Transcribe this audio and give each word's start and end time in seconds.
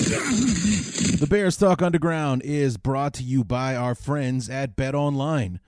The 0.00 1.26
Bears 1.28 1.58
Talk 1.58 1.82
Underground 1.82 2.40
is 2.42 2.78
brought 2.78 3.12
to 3.14 3.22
you 3.22 3.44
by 3.44 3.76
our 3.76 3.94
friends 3.94 4.48
at 4.48 4.74
Bet 4.74 4.94
Online. 4.94 5.60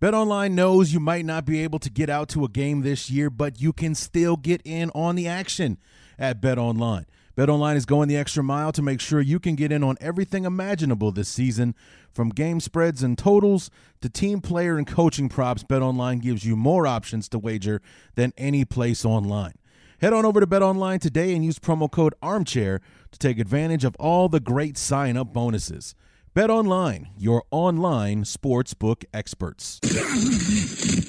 Bet 0.00 0.12
Online 0.12 0.54
knows 0.54 0.92
you 0.92 1.00
might 1.00 1.24
not 1.24 1.46
be 1.46 1.62
able 1.62 1.78
to 1.78 1.88
get 1.88 2.10
out 2.10 2.28
to 2.30 2.44
a 2.44 2.48
game 2.48 2.82
this 2.82 3.10
year, 3.10 3.30
but 3.30 3.60
you 3.60 3.72
can 3.72 3.94
still 3.94 4.36
get 4.36 4.60
in 4.66 4.90
on 4.94 5.14
the 5.14 5.26
action 5.26 5.78
at 6.18 6.42
Bet 6.42 6.58
Online. 6.58 7.06
Bet 7.36 7.48
Online 7.48 7.76
is 7.76 7.86
going 7.86 8.08
the 8.08 8.18
extra 8.18 8.42
mile 8.42 8.70
to 8.72 8.82
make 8.82 9.00
sure 9.00 9.22
you 9.22 9.40
can 9.40 9.54
get 9.54 9.72
in 9.72 9.82
on 9.82 9.96
everything 9.98 10.44
imaginable 10.44 11.10
this 11.10 11.30
season, 11.30 11.74
from 12.12 12.28
game 12.28 12.60
spreads 12.60 13.02
and 13.02 13.16
totals 13.16 13.70
to 14.02 14.10
team 14.10 14.42
player 14.42 14.76
and 14.76 14.86
coaching 14.86 15.30
props. 15.30 15.62
Bet 15.62 15.80
Online 15.80 16.18
gives 16.18 16.44
you 16.44 16.54
more 16.54 16.86
options 16.86 17.30
to 17.30 17.38
wager 17.38 17.80
than 18.14 18.34
any 18.36 18.66
place 18.66 19.06
online. 19.06 19.54
Head 20.00 20.14
on 20.14 20.24
over 20.24 20.40
to 20.40 20.46
Bet 20.46 20.62
Online 20.62 20.98
today 20.98 21.34
and 21.34 21.44
use 21.44 21.58
promo 21.58 21.90
code 21.90 22.14
ARMCHAIR 22.22 22.80
to 23.10 23.18
take 23.18 23.38
advantage 23.38 23.84
of 23.84 23.94
all 23.96 24.30
the 24.30 24.40
great 24.40 24.78
sign 24.78 25.14
up 25.14 25.34
bonuses. 25.34 25.94
Bet 26.32 26.48
Online, 26.48 27.10
your 27.18 27.44
online 27.50 28.24
sportsbook 28.24 29.04
experts. 29.12 29.78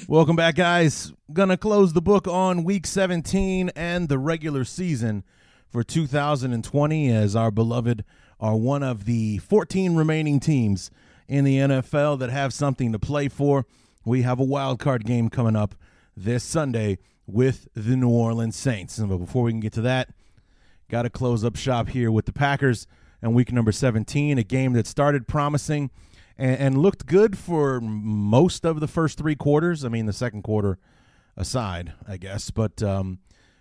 Welcome 0.06 0.36
back, 0.36 0.56
guys. 0.56 1.10
Gonna 1.32 1.56
close 1.56 1.94
the 1.94 2.02
book 2.02 2.28
on 2.28 2.64
week 2.64 2.86
17 2.86 3.70
and 3.74 4.10
the 4.10 4.18
regular 4.18 4.62
season 4.62 5.24
for 5.70 5.82
2020 5.82 7.10
as 7.10 7.34
our 7.34 7.50
beloved 7.50 8.04
are 8.38 8.56
one 8.56 8.82
of 8.82 9.06
the 9.06 9.38
14 9.38 9.94
remaining 9.94 10.38
teams 10.38 10.90
in 11.28 11.44
the 11.44 11.56
NFL 11.56 12.18
that 12.18 12.28
have 12.28 12.52
something 12.52 12.92
to 12.92 12.98
play 12.98 13.28
for. 13.28 13.64
We 14.04 14.20
have 14.20 14.38
a 14.38 14.44
wild 14.44 14.80
card 14.80 15.06
game 15.06 15.30
coming 15.30 15.56
up 15.56 15.74
this 16.14 16.44
Sunday 16.44 16.98
with 17.32 17.68
the 17.74 17.96
New 17.96 18.10
Orleans 18.10 18.56
Saints. 18.56 18.98
But 18.98 19.18
before 19.18 19.44
we 19.44 19.52
can 19.52 19.60
get 19.60 19.72
to 19.74 19.80
that, 19.82 20.10
got 20.88 21.02
to 21.02 21.10
close 21.10 21.44
up 21.44 21.56
shop 21.56 21.88
here 21.88 22.10
with 22.10 22.26
the 22.26 22.32
Packers 22.32 22.86
and 23.22 23.34
week 23.34 23.52
number 23.52 23.72
17, 23.72 24.36
a 24.38 24.42
game 24.42 24.72
that 24.74 24.86
started 24.86 25.26
promising 25.26 25.90
and, 26.36 26.58
and, 26.58 26.78
looked 26.78 27.06
good 27.06 27.38
for 27.38 27.80
most 27.80 28.64
of 28.64 28.80
the 28.80 28.88
first 28.88 29.16
three 29.16 29.36
quarters. 29.36 29.84
I 29.84 29.88
mean, 29.88 30.06
the 30.06 30.12
second 30.12 30.42
quarter 30.42 30.78
aside, 31.36 31.92
I 32.08 32.16
guess. 32.16 32.50
But, 32.50 32.82
um, 32.82 33.20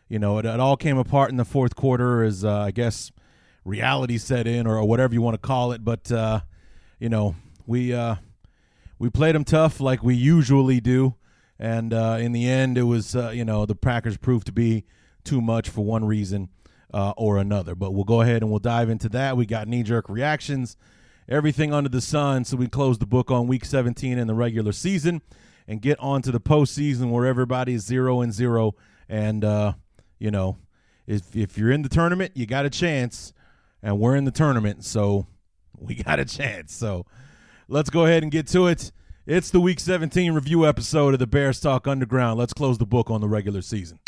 you 0.09 0.19
know, 0.19 0.39
it, 0.39 0.45
it, 0.45 0.59
all 0.59 0.77
came 0.77 0.97
apart 0.97 1.29
in 1.29 1.37
the 1.37 1.45
fourth 1.45 1.75
quarter 1.75 2.23
as, 2.23 2.43
uh, 2.43 2.59
I 2.59 2.71
guess, 2.71 3.11
reality 3.63 4.17
set 4.17 4.47
in 4.47 4.65
or, 4.65 4.83
whatever 4.83 5.13
you 5.13 5.21
want 5.21 5.35
to 5.35 5.47
call 5.47 5.71
it. 5.73 5.83
But, 5.83 6.11
uh, 6.11 6.41
you 6.99 7.09
know, 7.09 7.35
we, 7.67 7.93
uh, 7.93 8.15
we 8.97 9.09
played 9.09 9.35
them 9.35 9.43
tough 9.43 9.79
like 9.79 10.03
we 10.03 10.15
usually 10.15 10.79
do. 10.79 11.15
And 11.61 11.93
uh, 11.93 12.17
in 12.19 12.31
the 12.31 12.49
end, 12.49 12.75
it 12.75 12.83
was, 12.83 13.15
uh, 13.15 13.29
you 13.29 13.45
know, 13.45 13.67
the 13.67 13.75
Packers 13.75 14.17
proved 14.17 14.47
to 14.47 14.51
be 14.51 14.83
too 15.23 15.39
much 15.41 15.69
for 15.69 15.85
one 15.85 16.03
reason 16.03 16.49
uh, 16.91 17.13
or 17.15 17.37
another. 17.37 17.75
But 17.75 17.91
we'll 17.91 18.03
go 18.03 18.21
ahead 18.21 18.41
and 18.41 18.49
we'll 18.49 18.59
dive 18.59 18.89
into 18.89 19.07
that. 19.09 19.37
We 19.37 19.45
got 19.45 19.67
knee 19.67 19.83
jerk 19.83 20.09
reactions, 20.09 20.75
everything 21.29 21.71
under 21.71 21.87
the 21.87 22.01
sun. 22.01 22.45
So 22.45 22.57
we 22.57 22.67
close 22.67 22.97
the 22.97 23.05
book 23.05 23.29
on 23.29 23.45
week 23.45 23.63
17 23.63 24.17
in 24.17 24.25
the 24.25 24.33
regular 24.33 24.71
season 24.71 25.21
and 25.67 25.83
get 25.83 25.99
on 25.99 26.23
to 26.23 26.31
the 26.31 26.39
postseason 26.39 27.11
where 27.11 27.27
everybody 27.27 27.75
is 27.75 27.85
zero 27.85 28.21
and 28.21 28.33
zero. 28.33 28.73
And, 29.07 29.45
uh, 29.45 29.73
you 30.17 30.31
know, 30.31 30.57
if, 31.05 31.35
if 31.35 31.59
you're 31.59 31.71
in 31.71 31.83
the 31.83 31.89
tournament, 31.89 32.31
you 32.33 32.47
got 32.47 32.65
a 32.65 32.71
chance. 32.71 33.33
And 33.83 33.99
we're 33.99 34.15
in 34.15 34.25
the 34.25 34.31
tournament. 34.31 34.83
So 34.83 35.27
we 35.77 35.93
got 35.93 36.19
a 36.19 36.25
chance. 36.25 36.73
So 36.73 37.05
let's 37.67 37.91
go 37.91 38.07
ahead 38.07 38.23
and 38.23 38.31
get 38.31 38.47
to 38.47 38.65
it. 38.65 38.91
It's 39.27 39.51
the 39.51 39.61
Week 39.61 39.79
17 39.79 40.33
review 40.33 40.65
episode 40.67 41.13
of 41.13 41.19
the 41.19 41.27
Bears 41.27 41.59
Talk 41.59 41.87
Underground. 41.87 42.39
Let's 42.39 42.53
close 42.53 42.79
the 42.79 42.87
book 42.87 43.11
on 43.11 43.21
the 43.21 43.27
regular 43.27 43.61
season. 43.61 43.99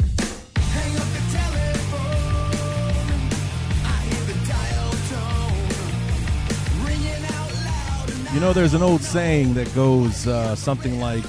You 8.34 8.40
know, 8.40 8.54
there's 8.54 8.74
an 8.74 8.82
old 8.82 9.04
saying 9.04 9.54
that 9.54 9.72
goes 9.76 10.26
uh, 10.26 10.56
something 10.56 11.00
like, 11.00 11.24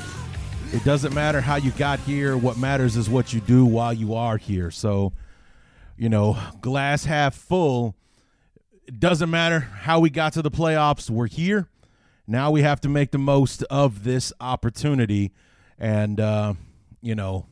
it 0.73 0.83
doesn't 0.85 1.13
matter 1.13 1.43
how 1.43 1.57
you 1.57 1.71
got 1.73 2.01
here. 2.01 2.39
What 2.39 2.57
matters 2.57 2.97
is 2.97 3.11
what 3.11 3.35
you 3.35 3.41
do 3.43 3.67
while 3.67 3.93
you 3.93 4.15
are 4.15 4.39
here. 4.39 4.71
So, 4.71 5.13
you 5.99 6.09
know, 6.09 6.39
glass 6.63 7.05
half 7.05 7.35
full. 7.35 7.95
It 8.87 8.99
doesn't 8.99 9.31
matter 9.31 9.61
how 9.61 10.01
we 10.01 10.09
got 10.09 10.33
to 10.33 10.43
the 10.43 10.51
playoffs. 10.51 11.11
We're 11.11 11.27
here. 11.27 11.69
Now 12.27 12.51
we 12.51 12.63
have 12.63 12.81
to 12.83 12.89
make 12.89 13.11
the 13.11 13.19
most 13.19 13.63
of 13.65 14.05
this 14.05 14.33
opportunity 14.41 15.33
and, 15.79 16.19
uh, 16.19 16.55
you 17.03 17.15
know, 17.15 17.47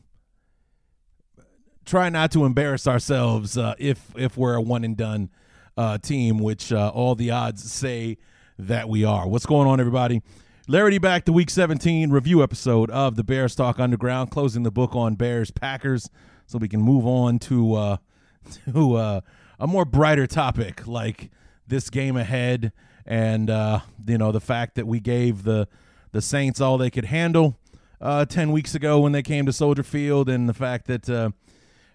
try 1.85 2.09
not 2.09 2.31
to 2.31 2.45
embarrass 2.45 2.87
ourselves 2.87 3.57
uh, 3.57 3.75
if 3.77 4.13
if 4.15 4.37
we're 4.37 4.55
a 4.55 4.61
one 4.61 4.83
and 4.83 4.97
done 4.97 5.29
uh, 5.77 5.97
team, 5.97 6.39
which 6.39 6.71
uh, 6.71 6.91
all 6.93 7.15
the 7.15 7.31
odds 7.31 7.71
say 7.71 8.17
that 8.57 8.89
we 8.89 9.03
are. 9.03 9.27
What's 9.27 9.45
going 9.45 9.67
on, 9.67 9.79
everybody? 9.79 10.21
Larry 10.67 10.97
back 10.97 11.25
to 11.25 11.33
Week 11.33 11.49
17 11.49 12.09
review 12.09 12.41
episode 12.41 12.89
of 12.89 13.15
the 13.15 13.23
Bears 13.23 13.53
Talk 13.53 13.79
Underground, 13.79 14.31
closing 14.31 14.63
the 14.63 14.71
book 14.71 14.95
on 14.95 15.15
Bears 15.15 15.51
Packers, 15.51 16.09
so 16.45 16.57
we 16.57 16.69
can 16.69 16.81
move 16.81 17.05
on 17.05 17.37
to 17.39 17.75
uh, 17.75 17.97
to 18.73 18.95
uh, 18.95 19.21
a 19.59 19.67
more 19.67 19.85
brighter 19.85 20.25
topic 20.25 20.87
like 20.87 21.31
this 21.67 21.89
game 21.89 22.17
ahead 22.17 22.71
and 23.05 23.49
uh, 23.49 23.79
you 24.07 24.17
know 24.17 24.31
the 24.31 24.41
fact 24.41 24.75
that 24.75 24.87
we 24.87 24.99
gave 24.99 25.43
the 25.43 25.67
the 26.11 26.21
Saints 26.21 26.61
all 26.61 26.77
they 26.77 26.89
could 26.89 27.05
handle 27.05 27.57
uh, 28.01 28.25
ten 28.25 28.51
weeks 28.51 28.75
ago 28.75 28.99
when 28.99 29.11
they 29.11 29.23
came 29.23 29.45
to 29.45 29.53
Soldier 29.53 29.83
Field, 29.83 30.29
and 30.29 30.47
the 30.47 30.53
fact 30.53 30.87
that 30.87 31.09
uh, 31.09 31.31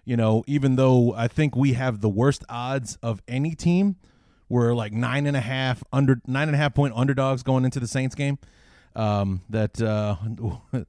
you 0.05 0.17
know 0.17 0.43
even 0.47 0.75
though 0.75 1.13
I 1.15 1.27
think 1.27 1.55
we 1.55 1.73
have 1.73 2.01
the 2.01 2.09
worst 2.09 2.43
odds 2.49 2.97
of 3.01 3.21
any 3.27 3.55
team, 3.55 3.95
we're 4.47 4.73
like 4.73 4.93
nine 4.93 5.25
and 5.25 5.37
a 5.37 5.41
half 5.41 5.83
under 5.91 6.21
nine 6.27 6.47
and 6.47 6.55
a 6.55 6.57
half 6.57 6.73
point 6.73 6.93
underdogs 6.95 7.43
going 7.43 7.65
into 7.65 7.79
the 7.79 7.87
Saints 7.87 8.15
game. 8.15 8.37
Um, 8.95 9.41
that 9.49 9.81
uh, 9.81 10.15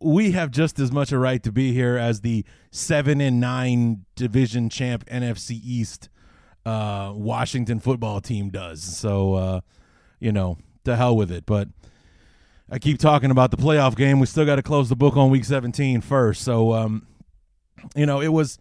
we 0.00 0.32
have 0.32 0.50
just 0.50 0.78
as 0.78 0.90
much 0.90 1.12
a 1.12 1.18
right 1.18 1.42
to 1.42 1.52
be 1.52 1.72
here 1.72 1.96
as 1.96 2.22
the 2.22 2.44
seven 2.70 3.20
and 3.20 3.38
nine 3.38 4.04
division 4.16 4.68
champ 4.68 5.04
NFC 5.06 5.60
East 5.62 6.08
uh, 6.66 7.12
Washington 7.14 7.80
football 7.80 8.20
team 8.20 8.50
does. 8.50 8.82
So, 8.82 9.34
uh, 9.34 9.60
you 10.20 10.32
know, 10.32 10.58
to 10.84 10.96
hell 10.96 11.16
with 11.16 11.30
it. 11.30 11.46
But 11.46 11.68
I 12.70 12.78
keep 12.78 12.98
talking 12.98 13.30
about 13.30 13.50
the 13.50 13.56
playoff 13.56 13.96
game. 13.96 14.20
We 14.20 14.26
still 14.26 14.44
got 14.44 14.56
to 14.56 14.62
close 14.62 14.88
the 14.88 14.96
book 14.96 15.16
on 15.16 15.30
week 15.30 15.44
17 15.44 16.00
first. 16.00 16.42
So, 16.42 16.72
um, 16.74 17.06
you 17.96 18.06
know, 18.06 18.20
it 18.20 18.28
was, 18.28 18.58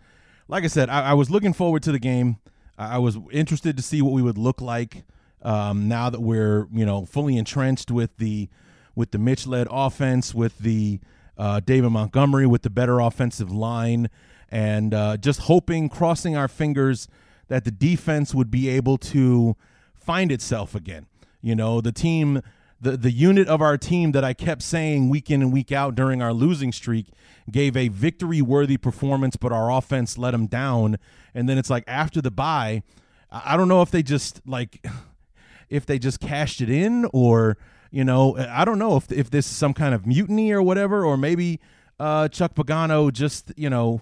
like 0.47 0.63
I 0.63 0.68
said, 0.68 0.90
I, 0.90 1.09
I, 1.09 1.13
was 1.13 1.30
looking 1.30 1.53
forward 1.53 1.84
to 1.84 1.91
the 1.91 2.00
game. 2.00 2.38
I 2.78 3.00
was 3.00 3.18
interested 3.31 3.75
to 3.78 3.84
see 3.84 4.02
what 4.02 4.14
we 4.14 4.22
would 4.22 4.38
look 4.38 4.62
like 4.62 5.03
um, 5.41 5.88
now 5.88 6.09
that 6.09 6.22
we're, 6.22 6.68
you 6.72 6.85
know, 6.85 7.06
fully 7.06 7.38
entrenched 7.38 7.91
with 7.91 8.16
the 8.18 8.50
with 8.96 9.12
the 9.12 9.19
Mitch 9.19 9.46
led 9.46 9.68
offense, 9.69 10.34
with 10.34 10.58
the 10.58 11.00
uh, 11.38 11.59
David 11.59 11.91
Montgomery, 11.91 12.47
with 12.47 12.64
the 12.64 12.69
better 12.69 13.00
offensive 13.00 13.52
line, 13.52 14.09
and 14.50 14.94
uh, 14.94 15.18
just 15.18 15.41
hoping, 15.41 15.88
crossing 15.88 16.35
our 16.35 16.47
fingers 16.47 17.08
that 17.47 17.63
the 17.63 17.72
defense 17.72 18.34
would 18.34 18.52
be 18.52 18.69
able 18.69 18.97
to 18.97 19.56
find 19.96 20.31
itself 20.31 20.75
again. 20.75 21.08
You 21.41 21.56
know, 21.56 21.81
the 21.81 21.91
team, 21.91 22.41
the, 22.80 22.97
the 22.97 23.12
unit 23.12 23.47
of 23.47 23.62
our 23.62 23.78
team 23.78 24.12
that 24.13 24.23
I 24.23 24.34
kept 24.34 24.61
saying 24.61 25.09
week 25.09 25.29
in 25.29 25.41
and 25.41 25.53
week 25.53 25.72
out 25.72 25.96
during 25.96 26.22
our 26.22 26.34
losing 26.34 26.72
streak 26.72 27.08
gave 27.49 27.78
a 27.78 27.88
victory 27.88 28.41
worthy 28.41 28.78
performance, 28.78 29.35
but 29.35 29.52
our 29.52 29.72
offense 29.72 30.17
let 30.17 30.32
them 30.32 30.47
down. 30.47 30.97
And 31.34 31.47
then 31.47 31.58
it's 31.58 31.70
like 31.70 31.84
after 31.88 32.22
the 32.22 32.32
bye, 32.32 32.84
I 33.32 33.58
don't 33.58 33.67
know 33.67 33.82
if 33.82 33.91
they 33.91 34.03
just 34.03 34.41
like, 34.46 34.85
if 35.70 35.85
they 35.85 36.00
just 36.00 36.20
cashed 36.20 36.61
it 36.61 36.70
in 36.70 37.08
or, 37.14 37.58
you 37.91 38.03
know, 38.03 38.38
I 38.38 38.66
don't 38.66 38.79
know 38.79 38.97
if, 38.97 39.11
if 39.11 39.29
this 39.29 39.46
is 39.46 39.55
some 39.55 39.73
kind 39.73 39.93
of 39.93 40.05
mutiny 40.05 40.52
or 40.52 40.61
whatever, 40.61 41.05
or 41.05 41.17
maybe 41.17 41.59
uh, 42.00 42.28
Chuck 42.28 42.53
Pagano 42.55 43.11
just, 43.11 43.52
you 43.55 43.70
know, 43.70 44.02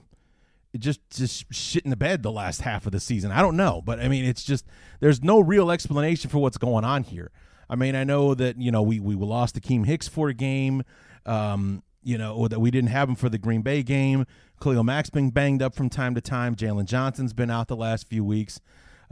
just 0.79 0.99
just 1.09 1.53
shit 1.53 1.83
in 1.83 1.89
the 1.89 1.95
bed 1.97 2.23
the 2.23 2.31
last 2.31 2.61
half 2.61 2.85
of 2.85 2.91
the 2.91 2.99
season. 2.99 3.31
I 3.31 3.41
don't 3.41 3.57
know, 3.57 3.81
but 3.83 3.99
I 3.99 4.07
mean, 4.07 4.25
it's 4.25 4.43
just 4.43 4.65
there's 4.99 5.23
no 5.23 5.39
real 5.39 5.71
explanation 5.71 6.29
for 6.29 6.39
what's 6.39 6.57
going 6.57 6.85
on 6.85 7.03
here. 7.03 7.31
I 7.69 7.75
mean, 7.75 7.95
I 7.95 8.03
know 8.03 8.35
that 8.35 8.59
you 8.59 8.71
know 8.71 8.81
we 8.83 8.99
we 8.99 9.15
lost 9.15 9.59
Akiem 9.59 9.85
Hicks 9.85 10.07
for 10.07 10.29
a 10.29 10.33
game, 10.33 10.83
um, 11.25 11.83
you 12.03 12.17
know 12.17 12.35
or 12.35 12.49
that 12.49 12.59
we 12.59 12.71
didn't 12.71 12.91
have 12.91 13.09
him 13.09 13.15
for 13.15 13.29
the 13.29 13.37
Green 13.37 13.61
Bay 13.61 13.83
game. 13.83 14.25
Khalil 14.61 14.83
Mack's 14.83 15.09
been 15.09 15.31
banged 15.31 15.61
up 15.61 15.75
from 15.75 15.89
time 15.89 16.15
to 16.15 16.21
time. 16.21 16.55
Jaylon 16.55 16.85
Johnson's 16.85 17.33
been 17.33 17.49
out 17.49 17.67
the 17.67 17.75
last 17.75 18.07
few 18.07 18.23
weeks, 18.23 18.61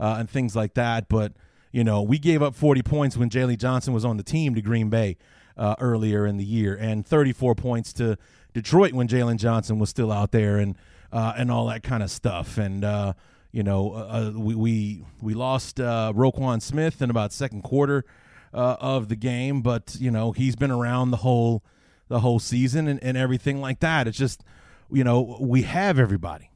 uh, 0.00 0.16
and 0.18 0.30
things 0.30 0.54
like 0.56 0.74
that. 0.74 1.08
But 1.08 1.32
You 1.72 1.82
know, 1.82 2.02
we 2.02 2.18
gave 2.20 2.40
up 2.40 2.54
40 2.54 2.82
points 2.82 3.16
when 3.16 3.28
Jaylon 3.30 3.58
Johnson 3.58 3.92
was 3.92 4.04
on 4.04 4.16
the 4.16 4.22
team 4.22 4.54
to 4.54 4.62
Green 4.62 4.90
Bay 4.90 5.16
uh, 5.56 5.74
earlier 5.80 6.24
in 6.24 6.36
the 6.36 6.44
year, 6.44 6.76
and 6.76 7.04
34 7.04 7.56
points 7.56 7.92
to 7.94 8.16
Detroit 8.52 8.92
when 8.92 9.08
Jaylon 9.08 9.38
Johnson 9.38 9.80
was 9.80 9.90
still 9.90 10.12
out 10.12 10.30
there, 10.30 10.58
and 10.58 10.76
uh, 11.14 11.32
and 11.36 11.50
all 11.50 11.66
that 11.66 11.82
kind 11.84 12.02
of 12.02 12.10
stuff. 12.10 12.58
And 12.58 12.84
uh, 12.84 13.12
you 13.52 13.62
know, 13.62 13.92
uh, 13.92 13.96
uh, 13.96 14.38
we, 14.38 14.54
we 14.54 15.04
we 15.22 15.32
lost 15.32 15.80
uh, 15.80 16.12
Roquan 16.14 16.60
Smith 16.60 17.00
in 17.00 17.08
about 17.08 17.32
second 17.32 17.62
quarter 17.62 18.04
uh, 18.52 18.76
of 18.80 19.08
the 19.08 19.16
game, 19.16 19.62
but 19.62 19.96
you 19.98 20.10
know 20.10 20.32
he's 20.32 20.56
been 20.56 20.72
around 20.72 21.12
the 21.12 21.18
whole 21.18 21.62
the 22.08 22.20
whole 22.20 22.40
season 22.40 22.88
and, 22.88 23.02
and 23.02 23.16
everything 23.16 23.60
like 23.60 23.78
that. 23.80 24.08
It's 24.08 24.18
just 24.18 24.42
you 24.90 25.04
know 25.04 25.38
we 25.40 25.62
have 25.62 25.98
everybody. 26.00 26.50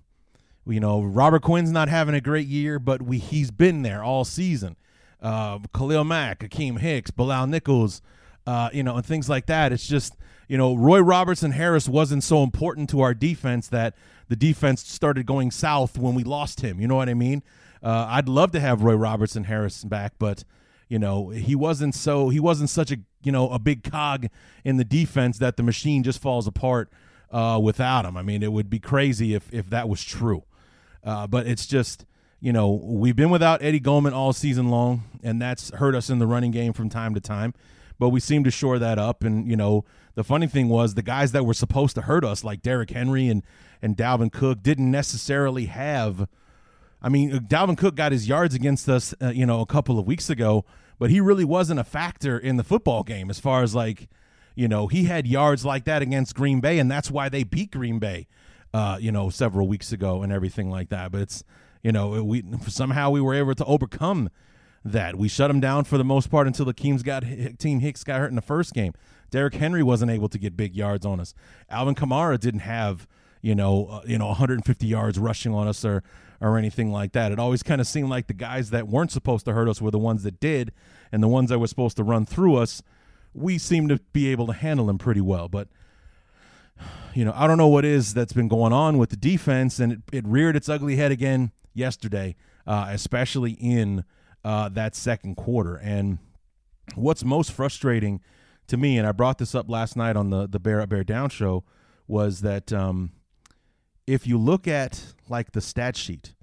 You 0.67 0.81
know 0.81 1.03
Robert 1.03 1.43
Quinn's 1.43 1.71
not 1.71 1.89
having 1.89 2.17
a 2.17 2.21
great 2.21 2.49
year, 2.49 2.81
but 2.81 3.01
we 3.01 3.19
he's 3.19 3.53
been 3.53 3.83
there 3.83 4.03
all 4.03 4.25
season. 4.25 4.77
Uh, 5.23 5.61
Khalil 5.73 6.05
Mack, 6.05 6.41
Akiem 6.41 6.81
Hicks, 6.81 7.13
Bilal 7.13 7.47
Nichols, 7.47 8.03
you 8.73 8.83
know, 8.83 8.97
and 8.97 9.07
things 9.07 9.29
like 9.29 9.47
that. 9.47 9.73
It's 9.73 9.87
just 9.87 10.17
you 10.49 10.59
know 10.59 10.75
Roy 10.75 11.00
Robertson 11.00 11.53
Harris 11.53 11.89
wasn't 11.89 12.25
so 12.25 12.43
important 12.43 12.91
to 12.91 13.00
our 13.00 13.15
defense 13.15 13.69
that 13.69 13.95
the 14.29 14.37
defense 14.37 14.87
started 14.87 15.27
going 15.27 15.50
south 15.50 15.97
when 15.99 16.15
we 16.15 16.25
lost 16.25 16.61
him. 16.61 16.81
You 16.81 16.89
know 16.89 16.97
what 16.97 17.09
I 17.09 17.15
mean? 17.15 17.43
Uh, 17.83 18.06
I'd 18.09 18.29
love 18.29 18.53
to 18.53 18.61
have 18.61 18.83
Roy 18.83 18.95
Robertson 18.95 19.45
Harris 19.45 19.85
back, 19.85 20.15
but 20.19 20.45
you 20.89 20.99
know 20.99 21.29
he 21.29 21.55
wasn't 21.55 21.95
so 21.95 22.29
he 22.31 22.41
wasn't 22.41 22.71
such 22.71 22.91
a 22.91 22.99
you 23.23 23.31
know 23.33 23.50
a 23.50 23.59
big 23.59 23.85
cog 23.85 24.27
in 24.65 24.77
the 24.77 24.85
defense 24.85 25.39
that 25.39 25.56
the 25.56 25.62
machine 25.62 26.03
just 26.03 26.21
falls 26.21 26.47
apart 26.47 26.91
uh, 27.31 27.61
without 27.62 28.05
him. 28.05 28.17
I 28.17 28.23
mean, 28.23 28.43
it 28.43 28.53
would 28.53 28.71
be 28.71 28.79
crazy 28.79 29.35
if 29.35 29.53
if 29.53 29.71
that 29.71 29.89
was 29.89 30.03
true. 30.03 30.45
Uh, 31.05 31.27
but 31.27 31.47
it's 31.47 31.67
just 31.67 32.05
you 32.41 32.53
know 32.53 32.71
we've 32.71 33.17
been 33.17 33.31
without 33.31 33.62
Eddie 33.62 33.81
Goldman 33.81 34.12
all 34.12 34.33
season 34.33 34.69
long, 34.69 35.05
and 35.23 35.41
that's 35.41 35.71
hurt 35.71 35.95
us 35.95 36.11
in 36.11 36.19
the 36.19 36.27
running 36.27 36.50
game 36.50 36.73
from 36.73 36.89
time 36.89 37.15
to 37.15 37.21
time. 37.21 37.55
But 37.99 38.11
we 38.11 38.21
seem 38.21 38.45
to 38.45 38.50
shore 38.50 38.79
that 38.79 38.99
up, 38.99 39.25
and 39.25 39.49
you 39.49 39.56
know 39.56 39.85
the 40.19 40.25
funny 40.25 40.49
thing 40.49 40.69
was 40.69 40.94
the 40.94 41.03
guys 41.03 41.31
that 41.31 41.47
were 41.47 41.55
supposed 41.55 41.94
to 41.94 42.03
hurt 42.03 42.25
us, 42.25 42.43
like 42.43 42.61
Derrick 42.61 42.91
Henry 42.91 43.29
and 43.29 43.44
and 43.81 43.97
Dalvin 43.97 44.32
Cook, 44.32 44.65
didn't 44.65 44.91
necessarily 44.91 45.67
have. 45.67 46.26
I 47.00 47.09
mean, 47.09 47.31
Dalvin 47.31 47.79
Cook 47.79 47.94
got 47.94 48.11
his 48.11 48.26
yards 48.26 48.53
against 48.53 48.88
us, 48.88 49.15
uh, 49.23 49.29
you 49.29 49.47
know, 49.47 49.61
a 49.61 49.67
couple 49.67 49.97
of 49.97 50.09
weeks 50.09 50.29
ago, 50.29 50.65
but 50.99 51.11
he 51.11 51.20
really 51.20 51.44
wasn't 51.44 51.79
a 51.79 51.85
factor 51.85 52.37
in 52.37 52.56
the 52.56 52.65
football 52.65 53.05
game 53.05 53.31
as 53.31 53.38
far 53.38 53.62
as 53.62 53.76
like, 53.76 54.09
you 54.56 54.67
know, 54.67 54.88
he 54.88 55.05
had 55.05 55.25
yards 55.25 55.65
like 55.65 55.85
that 55.85 56.03
against 56.03 56.35
Green 56.35 56.59
Bay, 56.59 56.81
and 56.81 56.91
that's 56.91 57.12
why 57.12 57.29
they 57.29 57.44
beat 57.44 57.71
Green 57.71 58.00
Bay, 58.00 58.26
uh, 58.75 58.99
you 59.00 59.12
know, 59.12 59.31
several 59.31 59.69
weeks 59.69 59.93
ago 59.93 60.25
and 60.25 60.32
everything 60.32 60.69
like 60.69 60.88
that. 60.88 61.12
But 61.12 61.21
it's, 61.21 61.44
you 61.85 61.93
know, 61.93 62.25
we 62.25 62.43
somehow 62.67 63.11
we 63.11 63.21
were 63.21 63.35
able 63.35 63.55
to 63.55 63.64
overcome 63.67 64.31
that. 64.85 65.14
We 65.14 65.29
shut 65.29 65.49
him 65.49 65.61
down 65.61 65.85
for 65.85 65.97
the 65.97 66.05
most 66.05 66.29
part 66.29 66.49
until 66.49 66.64
the 66.64 66.73
teams 66.73 67.05
got 67.05 67.23
team 67.61 67.79
Hicks 67.79 68.03
got 68.03 68.19
hurt 68.19 68.31
in 68.31 68.35
the 68.35 68.43
first 68.43 68.75
game. 68.75 68.94
Derrick 69.31 69.55
Henry 69.55 69.83
wasn't 69.83 70.11
able 70.11 70.29
to 70.29 70.39
get 70.39 70.57
big 70.57 70.75
yards 70.75 71.05
on 71.05 71.21
us. 71.21 71.35
Alvin 71.69 71.95
Kamara 71.95 72.39
didn't 72.39 72.61
have 72.61 73.07
you 73.43 73.55
know 73.55 73.87
uh, 73.87 74.03
you 74.07 74.19
know 74.19 74.27
150 74.27 74.87
yards 74.87 75.19
rushing 75.19 75.55
on 75.55 75.69
us 75.69 75.85
or 75.85 76.03
or 76.41 76.57
anything 76.57 76.93
like 76.93 77.13
that. 77.13 77.33
It 77.33 77.39
always 77.39 77.63
kind 77.63 77.81
of 77.81 77.87
seemed 77.87 78.09
like 78.09 78.27
the 78.29 78.35
guys 78.35 78.71
that 78.71 78.89
weren't 78.89 79.11
supposed 79.11 79.45
to 79.47 79.53
hurt 79.53 79.69
us 79.69 79.83
were 79.83 79.91
the 79.91 79.99
ones 79.99 80.23
that 80.23 80.39
did, 80.41 80.73
and 81.11 81.23
the 81.23 81.29
ones 81.29 81.51
that 81.51 81.59
were 81.59 81.67
supposed 81.67 81.97
to 81.97 82.05
run 82.05 82.27
through 82.27 82.57
us, 82.57 82.83
we 83.35 83.59
seemed 83.59 83.89
to 83.89 83.99
be 84.13 84.29
able 84.29 84.47
to 84.47 84.53
handle 84.53 84.87
them 84.87 84.99
pretty 84.99 85.21
well. 85.21 85.49
But 85.49 85.69
you 87.15 87.25
know, 87.25 87.33
I 87.35 87.47
don't 87.47 87.59
know 87.59 87.69
what 87.69 87.85
is 87.85 88.15
that's 88.15 88.33
been 88.33 88.49
going 88.49 88.73
on 88.73 88.99
with 88.99 89.11
the 89.11 89.17
defense, 89.17 89.81
and 89.81 89.93
it, 89.93 89.99
it 90.13 90.27
reared 90.27 90.57
its 90.57 90.69
ugly 90.69 90.97
head 90.97 91.11
again 91.11 91.53
yesterday, 91.75 92.37
uh, 92.67 92.87
especially 92.91 93.53
in 93.53 94.05
uh, 94.45 94.69
that 94.71 94.95
second 94.95 95.37
quarter. 95.37 95.77
And 95.77 96.19
what's 96.95 97.25
most 97.25 97.53
frustrating 97.53 98.21
to 98.69 98.76
me, 98.76 98.99
and 98.99 99.06
I 99.06 99.12
brought 99.12 99.38
this 99.38 99.55
up 99.55 99.69
last 99.69 99.97
night 99.97 100.17
on 100.17 100.31
the 100.31 100.47
the 100.47 100.61
Bear 100.61 100.81
Up 100.81 100.88
Bear 100.88 101.05
Down 101.05 101.31
show, 101.31 101.65
was 102.06 102.41
that 102.41 102.73
um, 102.73 103.12
if 104.06 104.26
you 104.26 104.38
look 104.38 104.69
at 104.69 105.15
like 105.29 105.53
the 105.53 105.61
stat 105.61 105.97
sheet, 105.97 106.35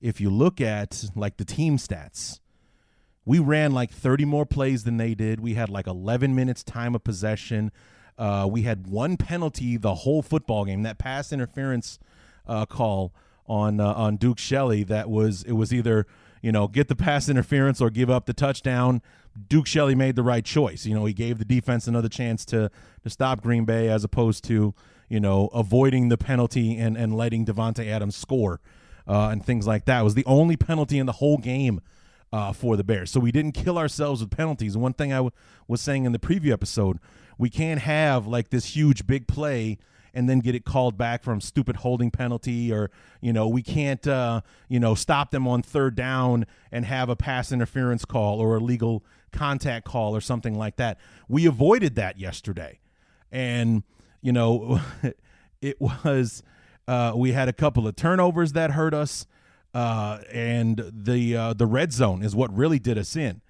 if 0.00 0.20
you 0.20 0.30
look 0.30 0.60
at 0.60 1.04
like 1.14 1.36
the 1.36 1.44
team 1.44 1.76
stats, 1.76 2.40
we 3.24 3.38
ran 3.38 3.72
like 3.72 3.90
30 3.90 4.24
more 4.24 4.46
plays 4.46 4.84
than 4.84 4.96
they 4.96 5.14
did. 5.14 5.40
We 5.40 5.54
had 5.54 5.68
like 5.68 5.86
11 5.86 6.34
minutes 6.34 6.64
time 6.64 6.94
of 6.94 7.04
possession. 7.04 7.72
Uh, 8.16 8.48
we 8.50 8.62
had 8.62 8.86
one 8.86 9.16
penalty 9.16 9.76
the 9.76 9.94
whole 9.96 10.22
football 10.22 10.64
game. 10.64 10.82
That 10.82 10.98
pass 10.98 11.32
interference 11.32 11.98
uh, 12.46 12.66
call 12.66 13.12
on 13.46 13.80
uh, 13.80 13.92
on 13.92 14.16
Duke 14.16 14.38
Shelley. 14.38 14.82
That 14.84 15.08
was 15.08 15.42
it 15.44 15.52
was 15.52 15.72
either 15.72 16.06
you 16.42 16.52
know 16.52 16.68
get 16.68 16.88
the 16.88 16.96
pass 16.96 17.28
interference 17.28 17.80
or 17.80 17.90
give 17.90 18.10
up 18.10 18.26
the 18.26 18.34
touchdown. 18.34 19.02
Duke 19.48 19.66
Shelley 19.66 19.94
made 19.94 20.16
the 20.16 20.22
right 20.22 20.44
choice. 20.44 20.84
You 20.84 20.94
know, 20.94 21.04
he 21.04 21.12
gave 21.12 21.38
the 21.38 21.44
defense 21.44 21.86
another 21.86 22.08
chance 22.08 22.44
to 22.46 22.70
to 23.02 23.10
stop 23.10 23.40
Green 23.42 23.64
Bay 23.64 23.88
as 23.88 24.04
opposed 24.04 24.44
to 24.44 24.74
you 25.08 25.20
know 25.20 25.48
avoiding 25.48 26.08
the 26.08 26.18
penalty 26.18 26.76
and 26.76 26.96
and 26.96 27.16
letting 27.16 27.44
Davante 27.44 27.86
Adams 27.86 28.16
score 28.16 28.60
uh, 29.06 29.28
and 29.28 29.44
things 29.44 29.66
like 29.66 29.84
that. 29.86 30.00
It 30.00 30.04
was 30.04 30.14
the 30.14 30.24
only 30.26 30.56
penalty 30.56 30.98
in 30.98 31.06
the 31.06 31.12
whole 31.12 31.38
game 31.38 31.80
uh, 32.32 32.52
for 32.52 32.76
the 32.76 32.84
Bears. 32.84 33.10
So 33.10 33.20
we 33.20 33.32
didn't 33.32 33.52
kill 33.52 33.78
ourselves 33.78 34.20
with 34.20 34.30
penalties. 34.30 34.76
One 34.76 34.92
thing 34.92 35.12
I 35.12 35.16
w- 35.16 35.32
was 35.66 35.80
saying 35.80 36.04
in 36.04 36.12
the 36.12 36.18
preview 36.18 36.52
episode, 36.52 36.98
we 37.38 37.48
can't 37.48 37.80
have 37.80 38.26
like 38.26 38.50
this 38.50 38.76
huge 38.76 39.06
big 39.06 39.26
play 39.26 39.78
and 40.14 40.28
then 40.28 40.40
get 40.40 40.54
it 40.54 40.64
called 40.64 40.96
back 40.96 41.22
from 41.22 41.40
stupid 41.40 41.76
holding 41.76 42.10
penalty 42.10 42.72
or 42.72 42.90
you 43.20 43.32
know 43.32 43.48
we 43.48 43.62
can't 43.62 44.06
uh, 44.06 44.40
you 44.68 44.80
know 44.80 44.94
stop 44.94 45.30
them 45.30 45.46
on 45.46 45.62
third 45.62 45.94
down 45.94 46.46
and 46.72 46.84
have 46.84 47.08
a 47.08 47.16
pass 47.16 47.52
interference 47.52 48.04
call 48.04 48.40
or 48.40 48.56
a 48.56 48.60
legal 48.60 49.04
contact 49.32 49.84
call 49.84 50.14
or 50.14 50.20
something 50.20 50.56
like 50.56 50.76
that. 50.76 50.98
We 51.28 51.46
avoided 51.46 51.94
that 51.96 52.18
yesterday, 52.18 52.80
and 53.30 53.82
you 54.20 54.32
know 54.32 54.80
it 55.60 55.80
was 55.80 56.42
uh, 56.86 57.12
we 57.14 57.32
had 57.32 57.48
a 57.48 57.52
couple 57.52 57.86
of 57.86 57.96
turnovers 57.96 58.52
that 58.52 58.72
hurt 58.72 58.94
us, 58.94 59.26
uh, 59.74 60.20
and 60.32 60.82
the 60.92 61.36
uh, 61.36 61.52
the 61.52 61.66
red 61.66 61.92
zone 61.92 62.22
is 62.22 62.34
what 62.34 62.54
really 62.54 62.78
did 62.78 62.98
us 62.98 63.16
in. 63.16 63.42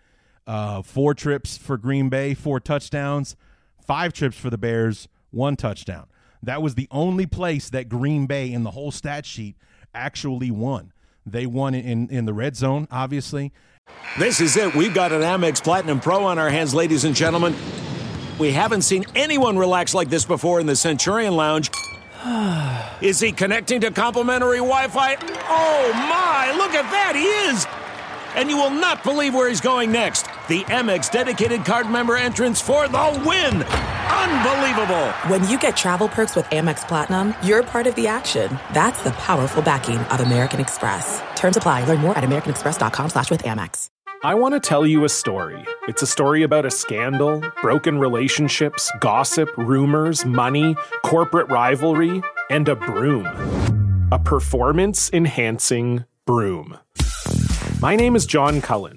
Uh, 0.46 0.82
four 0.82 1.14
trips 1.14 1.58
for 1.58 1.76
Green 1.76 2.08
Bay, 2.08 2.34
four 2.34 2.58
touchdowns, 2.58 3.36
five 3.80 4.12
trips 4.12 4.36
for 4.36 4.50
the 4.50 4.58
Bears, 4.58 5.06
one 5.30 5.56
touchdown. 5.56 6.06
That 6.42 6.62
was 6.62 6.74
the 6.74 6.88
only 6.90 7.26
place 7.26 7.70
that 7.70 7.88
Green 7.88 8.26
Bay 8.26 8.52
in 8.52 8.62
the 8.62 8.70
whole 8.70 8.90
stat 8.90 9.26
sheet 9.26 9.56
actually 9.94 10.50
won. 10.50 10.92
They 11.26 11.46
won 11.46 11.74
in, 11.74 12.08
in 12.08 12.24
the 12.24 12.32
red 12.32 12.56
zone, 12.56 12.88
obviously. 12.90 13.52
This 14.18 14.40
is 14.40 14.56
it. 14.56 14.74
We've 14.74 14.94
got 14.94 15.12
an 15.12 15.22
Amex 15.22 15.62
Platinum 15.62 16.00
Pro 16.00 16.24
on 16.24 16.38
our 16.38 16.50
hands, 16.50 16.74
ladies 16.74 17.04
and 17.04 17.14
gentlemen. 17.14 17.54
We 18.38 18.52
haven't 18.52 18.82
seen 18.82 19.04
anyone 19.14 19.58
relax 19.58 19.94
like 19.94 20.10
this 20.10 20.24
before 20.24 20.60
in 20.60 20.66
the 20.66 20.76
Centurion 20.76 21.34
Lounge. 21.34 21.70
is 23.00 23.20
he 23.20 23.32
connecting 23.32 23.80
to 23.80 23.90
complimentary 23.90 24.58
Wi 24.58 24.88
Fi? 24.88 25.16
Oh 25.48 25.92
my, 25.92 26.52
look 26.56 26.72
at 26.74 26.90
that, 26.90 27.14
he 27.16 27.24
is! 27.50 27.66
And 28.36 28.48
you 28.48 28.56
will 28.56 28.70
not 28.70 29.02
believe 29.02 29.34
where 29.34 29.48
he's 29.48 29.60
going 29.60 29.90
next. 29.90 30.26
The 30.48 30.62
Amex 30.64 31.10
dedicated 31.10 31.64
card 31.64 31.90
member 31.90 32.16
entrance 32.16 32.60
for 32.60 32.86
the 32.88 33.22
win! 33.26 33.97
Unbelievable! 34.10 35.08
When 35.28 35.46
you 35.48 35.58
get 35.58 35.76
travel 35.76 36.08
perks 36.08 36.36
with 36.36 36.46
Amex 36.46 36.86
Platinum, 36.86 37.34
you're 37.42 37.62
part 37.62 37.86
of 37.86 37.94
the 37.94 38.06
action. 38.06 38.58
That's 38.72 39.02
the 39.02 39.10
powerful 39.12 39.62
backing 39.62 39.98
of 39.98 40.20
American 40.20 40.60
Express. 40.60 41.22
Terms 41.34 41.56
apply. 41.56 41.84
Learn 41.84 42.00
more 42.00 42.16
at 42.16 42.24
americanexpress.com 42.24 43.10
slash 43.10 43.30
with 43.30 43.42
Amex. 43.42 43.90
I 44.24 44.34
want 44.34 44.54
to 44.54 44.60
tell 44.60 44.84
you 44.84 45.04
a 45.04 45.08
story. 45.08 45.64
It's 45.86 46.02
a 46.02 46.06
story 46.06 46.42
about 46.42 46.66
a 46.66 46.72
scandal, 46.72 47.40
broken 47.62 47.98
relationships, 47.98 48.90
gossip, 48.98 49.48
rumors, 49.56 50.24
money, 50.24 50.74
corporate 51.04 51.48
rivalry, 51.48 52.20
and 52.50 52.68
a 52.68 52.74
broom. 52.74 53.26
A 54.10 54.18
performance 54.18 55.08
enhancing 55.12 56.04
broom. 56.24 56.78
My 57.80 57.94
name 57.94 58.16
is 58.16 58.26
John 58.26 58.60
Cullen. 58.60 58.96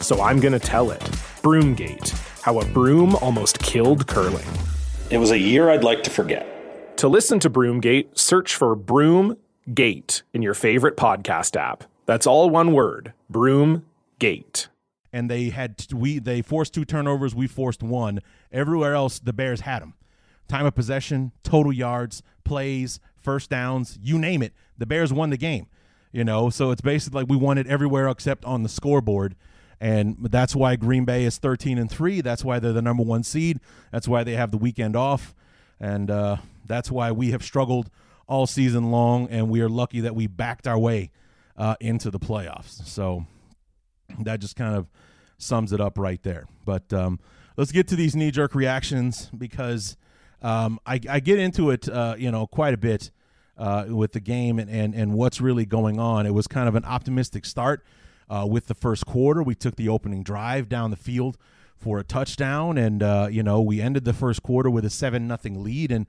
so 0.00 0.20
I'm 0.22 0.40
going 0.40 0.52
to 0.52 0.58
tell 0.58 0.90
it. 0.90 1.00
Broomgate 1.42 2.10
How 2.42 2.58
a 2.60 2.64
Broom 2.66 3.14
Almost 3.16 3.58
Killed 3.60 4.06
Curling. 4.06 4.46
It 5.10 5.18
was 5.18 5.30
a 5.30 5.38
year 5.38 5.70
I'd 5.70 5.84
like 5.84 6.02
to 6.04 6.10
forget. 6.10 6.96
To 6.98 7.08
listen 7.08 7.38
to 7.40 7.50
Broomgate, 7.50 8.16
search 8.18 8.54
for 8.54 8.76
Broomgate 8.76 10.22
in 10.32 10.42
your 10.42 10.54
favorite 10.54 10.96
podcast 10.96 11.56
app. 11.56 11.84
That's 12.06 12.26
all 12.26 12.50
one 12.50 12.72
word 12.72 13.12
Broomgate. 13.32 14.68
and 15.12 15.30
they 15.30 15.48
had 15.50 15.86
we 15.92 16.18
they 16.18 16.42
forced 16.42 16.74
two 16.74 16.84
turnovers, 16.84 17.34
we 17.34 17.46
forced 17.46 17.82
one. 17.82 18.20
Everywhere 18.52 18.94
else, 18.94 19.18
the 19.18 19.32
Bears 19.32 19.60
had 19.60 19.80
them. 19.82 19.94
Time 20.48 20.66
of 20.66 20.74
possession, 20.74 21.32
total 21.44 21.72
yards, 21.72 22.22
plays, 22.44 22.98
first 23.16 23.50
downs, 23.50 23.98
you 24.02 24.18
name 24.18 24.42
it. 24.42 24.52
The 24.78 24.86
Bears 24.86 25.12
won 25.12 25.30
the 25.30 25.36
game. 25.36 25.66
You 26.12 26.24
know, 26.24 26.50
so 26.50 26.72
it's 26.72 26.80
basically 26.80 27.20
like 27.20 27.30
we 27.30 27.36
won 27.36 27.56
it 27.56 27.68
everywhere 27.68 28.08
except 28.08 28.44
on 28.44 28.64
the 28.64 28.68
scoreboard. 28.68 29.36
And 29.80 30.16
that's 30.30 30.54
why 30.54 30.76
Green 30.76 31.04
Bay 31.04 31.24
is 31.24 31.38
13 31.38 31.78
and 31.78 31.90
3. 31.90 32.20
That's 32.20 32.44
why 32.44 32.58
they're 32.58 32.72
the 32.72 32.82
number 32.82 33.02
one 33.02 33.22
seed. 33.22 33.60
That's 33.90 34.06
why 34.06 34.24
they 34.24 34.34
have 34.34 34.50
the 34.50 34.58
weekend 34.58 34.94
off. 34.94 35.34
And 35.80 36.10
uh, 36.10 36.36
that's 36.66 36.90
why 36.90 37.12
we 37.12 37.30
have 37.30 37.42
struggled 37.42 37.90
all 38.28 38.46
season 38.46 38.90
long. 38.90 39.28
And 39.30 39.48
we 39.48 39.62
are 39.62 39.70
lucky 39.70 40.00
that 40.00 40.14
we 40.14 40.26
backed 40.26 40.66
our 40.66 40.78
way 40.78 41.10
uh, 41.56 41.76
into 41.80 42.10
the 42.10 42.18
playoffs. 42.18 42.86
So 42.86 43.24
that 44.18 44.40
just 44.40 44.54
kind 44.54 44.74
of 44.74 44.90
sums 45.38 45.72
it 45.72 45.80
up 45.80 45.96
right 45.96 46.22
there. 46.22 46.46
But 46.66 46.92
um, 46.92 47.18
let's 47.56 47.72
get 47.72 47.88
to 47.88 47.96
these 47.96 48.14
knee 48.14 48.30
jerk 48.30 48.54
reactions 48.54 49.30
because 49.36 49.96
um, 50.42 50.78
I, 50.84 51.00
I, 51.08 51.20
get 51.20 51.38
into 51.38 51.70
it, 51.70 51.88
uh, 51.88 52.16
you 52.18 52.30
know, 52.30 52.46
quite 52.46 52.74
a 52.74 52.78
bit 52.78 53.10
uh, 53.56 53.84
with 53.88 54.12
the 54.12 54.20
game 54.20 54.58
and, 54.58 54.70
and, 54.70 54.94
and 54.94 55.14
what's 55.14 55.40
really 55.40 55.66
going 55.66 55.98
on. 55.98 56.26
It 56.26 56.32
was 56.32 56.46
kind 56.46 56.68
of 56.68 56.74
an 56.74 56.84
optimistic 56.84 57.44
start 57.44 57.84
uh, 58.30 58.46
with 58.48 58.66
the 58.66 58.74
first 58.74 59.04
quarter. 59.04 59.42
We 59.42 59.54
took 59.54 59.76
the 59.76 59.88
opening 59.88 60.22
drive 60.22 60.68
down 60.68 60.90
the 60.90 60.96
field 60.96 61.36
for 61.76 61.98
a 61.98 62.04
touchdown, 62.04 62.78
and 62.78 63.02
uh, 63.02 63.28
you 63.30 63.42
know 63.42 63.60
we 63.60 63.80
ended 63.80 64.04
the 64.04 64.12
first 64.12 64.42
quarter 64.42 64.70
with 64.70 64.84
a 64.84 64.90
seven 64.90 65.26
nothing 65.26 65.62
lead, 65.62 65.90
and 65.90 66.06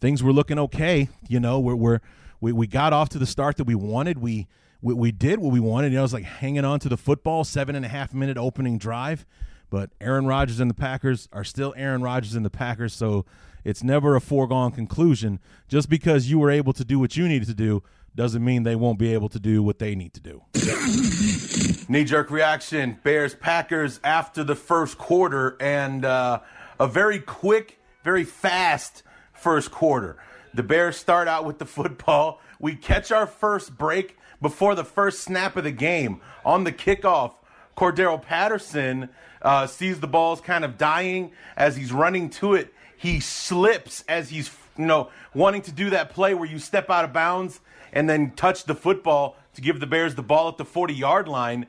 things 0.00 0.22
were 0.22 0.32
looking 0.32 0.58
okay. 0.58 1.08
You 1.28 1.38
know, 1.38 1.60
we're, 1.60 1.76
we're 1.76 2.00
we 2.40 2.52
we 2.52 2.66
got 2.66 2.92
off 2.92 3.10
to 3.10 3.18
the 3.18 3.26
start 3.26 3.56
that 3.58 3.64
we 3.64 3.74
wanted. 3.74 4.18
We 4.18 4.48
we, 4.80 4.94
we 4.94 5.12
did 5.12 5.40
what 5.40 5.52
we 5.52 5.60
wanted. 5.60 5.92
You 5.92 5.98
know, 5.98 6.02
was 6.02 6.14
like 6.14 6.24
hanging 6.24 6.64
on 6.64 6.80
to 6.80 6.88
the 6.88 6.96
football, 6.96 7.44
seven 7.44 7.76
and 7.76 7.84
a 7.84 7.88
half 7.88 8.14
minute 8.14 8.38
opening 8.38 8.78
drive. 8.78 9.26
But 9.70 9.90
Aaron 10.00 10.26
Rodgers 10.26 10.60
and 10.60 10.70
the 10.70 10.74
Packers 10.74 11.28
are 11.30 11.44
still 11.44 11.74
Aaron 11.76 12.00
Rodgers 12.02 12.34
and 12.34 12.44
the 12.44 12.50
Packers, 12.50 12.94
so 12.94 13.26
it's 13.64 13.82
never 13.82 14.16
a 14.16 14.20
foregone 14.20 14.72
conclusion. 14.72 15.40
Just 15.68 15.90
because 15.90 16.30
you 16.30 16.38
were 16.38 16.50
able 16.50 16.72
to 16.72 16.86
do 16.86 16.98
what 16.98 17.18
you 17.18 17.28
needed 17.28 17.48
to 17.48 17.54
do 17.54 17.82
doesn't 18.18 18.44
mean 18.44 18.64
they 18.64 18.74
won't 18.74 18.98
be 18.98 19.14
able 19.14 19.28
to 19.28 19.38
do 19.38 19.62
what 19.62 19.78
they 19.78 19.94
need 19.94 20.12
to 20.12 20.20
do. 20.20 20.42
Knee 21.88 22.02
jerk 22.02 22.32
reaction 22.32 22.98
Bears 23.04 23.36
Packers 23.36 24.00
after 24.02 24.42
the 24.42 24.56
first 24.56 24.98
quarter, 24.98 25.56
and 25.60 26.04
uh, 26.04 26.40
a 26.80 26.88
very 26.88 27.20
quick, 27.20 27.78
very 28.02 28.24
fast 28.24 29.04
first 29.32 29.70
quarter. 29.70 30.16
The 30.52 30.64
Bears 30.64 30.96
start 30.96 31.28
out 31.28 31.44
with 31.44 31.60
the 31.60 31.64
football. 31.64 32.40
We 32.58 32.74
catch 32.74 33.12
our 33.12 33.24
first 33.24 33.78
break 33.78 34.16
before 34.42 34.74
the 34.74 34.84
first 34.84 35.20
snap 35.20 35.56
of 35.56 35.62
the 35.62 35.70
game. 35.70 36.20
On 36.44 36.64
the 36.64 36.72
kickoff, 36.72 37.34
Cordarrelle 37.76 38.20
Patterson 38.20 39.10
uh, 39.40 39.68
sees 39.68 40.00
the 40.00 40.08
ball's 40.08 40.40
kind 40.40 40.64
of 40.64 40.76
dying 40.76 41.30
as 41.56 41.76
he's 41.76 41.92
running 41.92 42.30
to 42.30 42.54
it. 42.54 42.74
He 42.96 43.20
slips 43.20 44.02
as 44.08 44.30
he's, 44.30 44.50
you 44.76 44.86
know, 44.86 45.10
wanting 45.34 45.62
to 45.62 45.72
do 45.72 45.90
that 45.90 46.10
play 46.10 46.34
where 46.34 46.48
you 46.48 46.58
step 46.58 46.90
out 46.90 47.04
of 47.04 47.12
bounds 47.12 47.60
and 47.92 48.08
then 48.08 48.32
touch 48.32 48.64
the 48.64 48.74
football 48.74 49.36
to 49.54 49.60
give 49.60 49.80
the 49.80 49.86
Bears 49.86 50.14
the 50.14 50.22
ball 50.22 50.48
at 50.48 50.56
the 50.56 50.64
40 50.64 50.94
yard 50.94 51.28
line. 51.28 51.66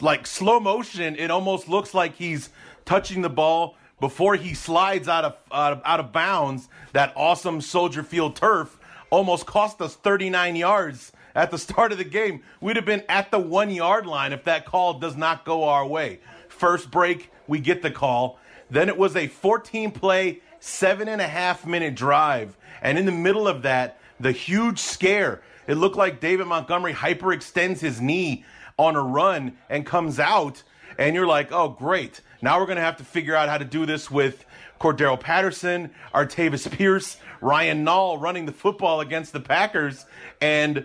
Like 0.00 0.26
slow 0.26 0.60
motion, 0.60 1.16
it 1.16 1.30
almost 1.30 1.68
looks 1.68 1.94
like 1.94 2.16
he's 2.16 2.50
touching 2.84 3.22
the 3.22 3.30
ball 3.30 3.76
before 4.00 4.34
he 4.34 4.54
slides 4.54 5.08
out 5.08 5.24
of, 5.24 5.36
out 5.52 5.72
of, 5.74 5.82
out 5.84 6.00
of 6.00 6.12
bounds. 6.12 6.68
That 6.92 7.12
awesome 7.16 7.60
Soldier 7.60 8.02
Field 8.02 8.36
turf 8.36 8.78
almost 9.10 9.46
cost 9.46 9.80
us 9.82 9.94
39 9.94 10.56
yards 10.56 11.12
at 11.34 11.50
the 11.50 11.58
start 11.58 11.92
of 11.92 11.98
the 11.98 12.04
game. 12.04 12.42
We'd 12.60 12.76
have 12.76 12.86
been 12.86 13.04
at 13.08 13.30
the 13.30 13.38
one 13.38 13.70
yard 13.70 14.06
line 14.06 14.32
if 14.32 14.44
that 14.44 14.64
call 14.64 14.98
does 14.98 15.16
not 15.16 15.44
go 15.44 15.64
our 15.64 15.86
way. 15.86 16.20
First 16.48 16.90
break, 16.90 17.30
we 17.46 17.60
get 17.60 17.82
the 17.82 17.90
call. 17.90 18.38
Then 18.70 18.88
it 18.88 18.96
was 18.96 19.16
a 19.16 19.26
14 19.26 19.90
play, 19.90 20.40
seven 20.60 21.08
and 21.08 21.20
a 21.20 21.26
half 21.26 21.66
minute 21.66 21.94
drive. 21.94 22.56
And 22.82 22.98
in 22.98 23.06
the 23.06 23.12
middle 23.12 23.48
of 23.48 23.62
that, 23.62 23.99
the 24.20 24.32
huge 24.32 24.78
scare. 24.78 25.42
It 25.66 25.74
looked 25.74 25.96
like 25.96 26.20
David 26.20 26.46
Montgomery 26.46 26.92
hyperextends 26.92 27.80
his 27.80 28.00
knee 28.00 28.44
on 28.78 28.96
a 28.96 29.02
run 29.02 29.56
and 29.68 29.84
comes 29.84 30.20
out. 30.20 30.62
And 30.98 31.14
you're 31.14 31.26
like, 31.26 31.50
oh, 31.52 31.70
great. 31.70 32.20
Now 32.42 32.58
we're 32.58 32.66
going 32.66 32.76
to 32.76 32.82
have 32.82 32.98
to 32.98 33.04
figure 33.04 33.34
out 33.34 33.48
how 33.48 33.58
to 33.58 33.64
do 33.64 33.86
this 33.86 34.10
with 34.10 34.44
Cordarrelle 34.80 35.20
Patterson, 35.20 35.90
Artavis 36.14 36.70
Pierce, 36.70 37.16
Ryan 37.40 37.84
Nall 37.84 38.20
running 38.20 38.46
the 38.46 38.52
football 38.52 39.00
against 39.00 39.32
the 39.32 39.40
Packers. 39.40 40.04
And 40.40 40.84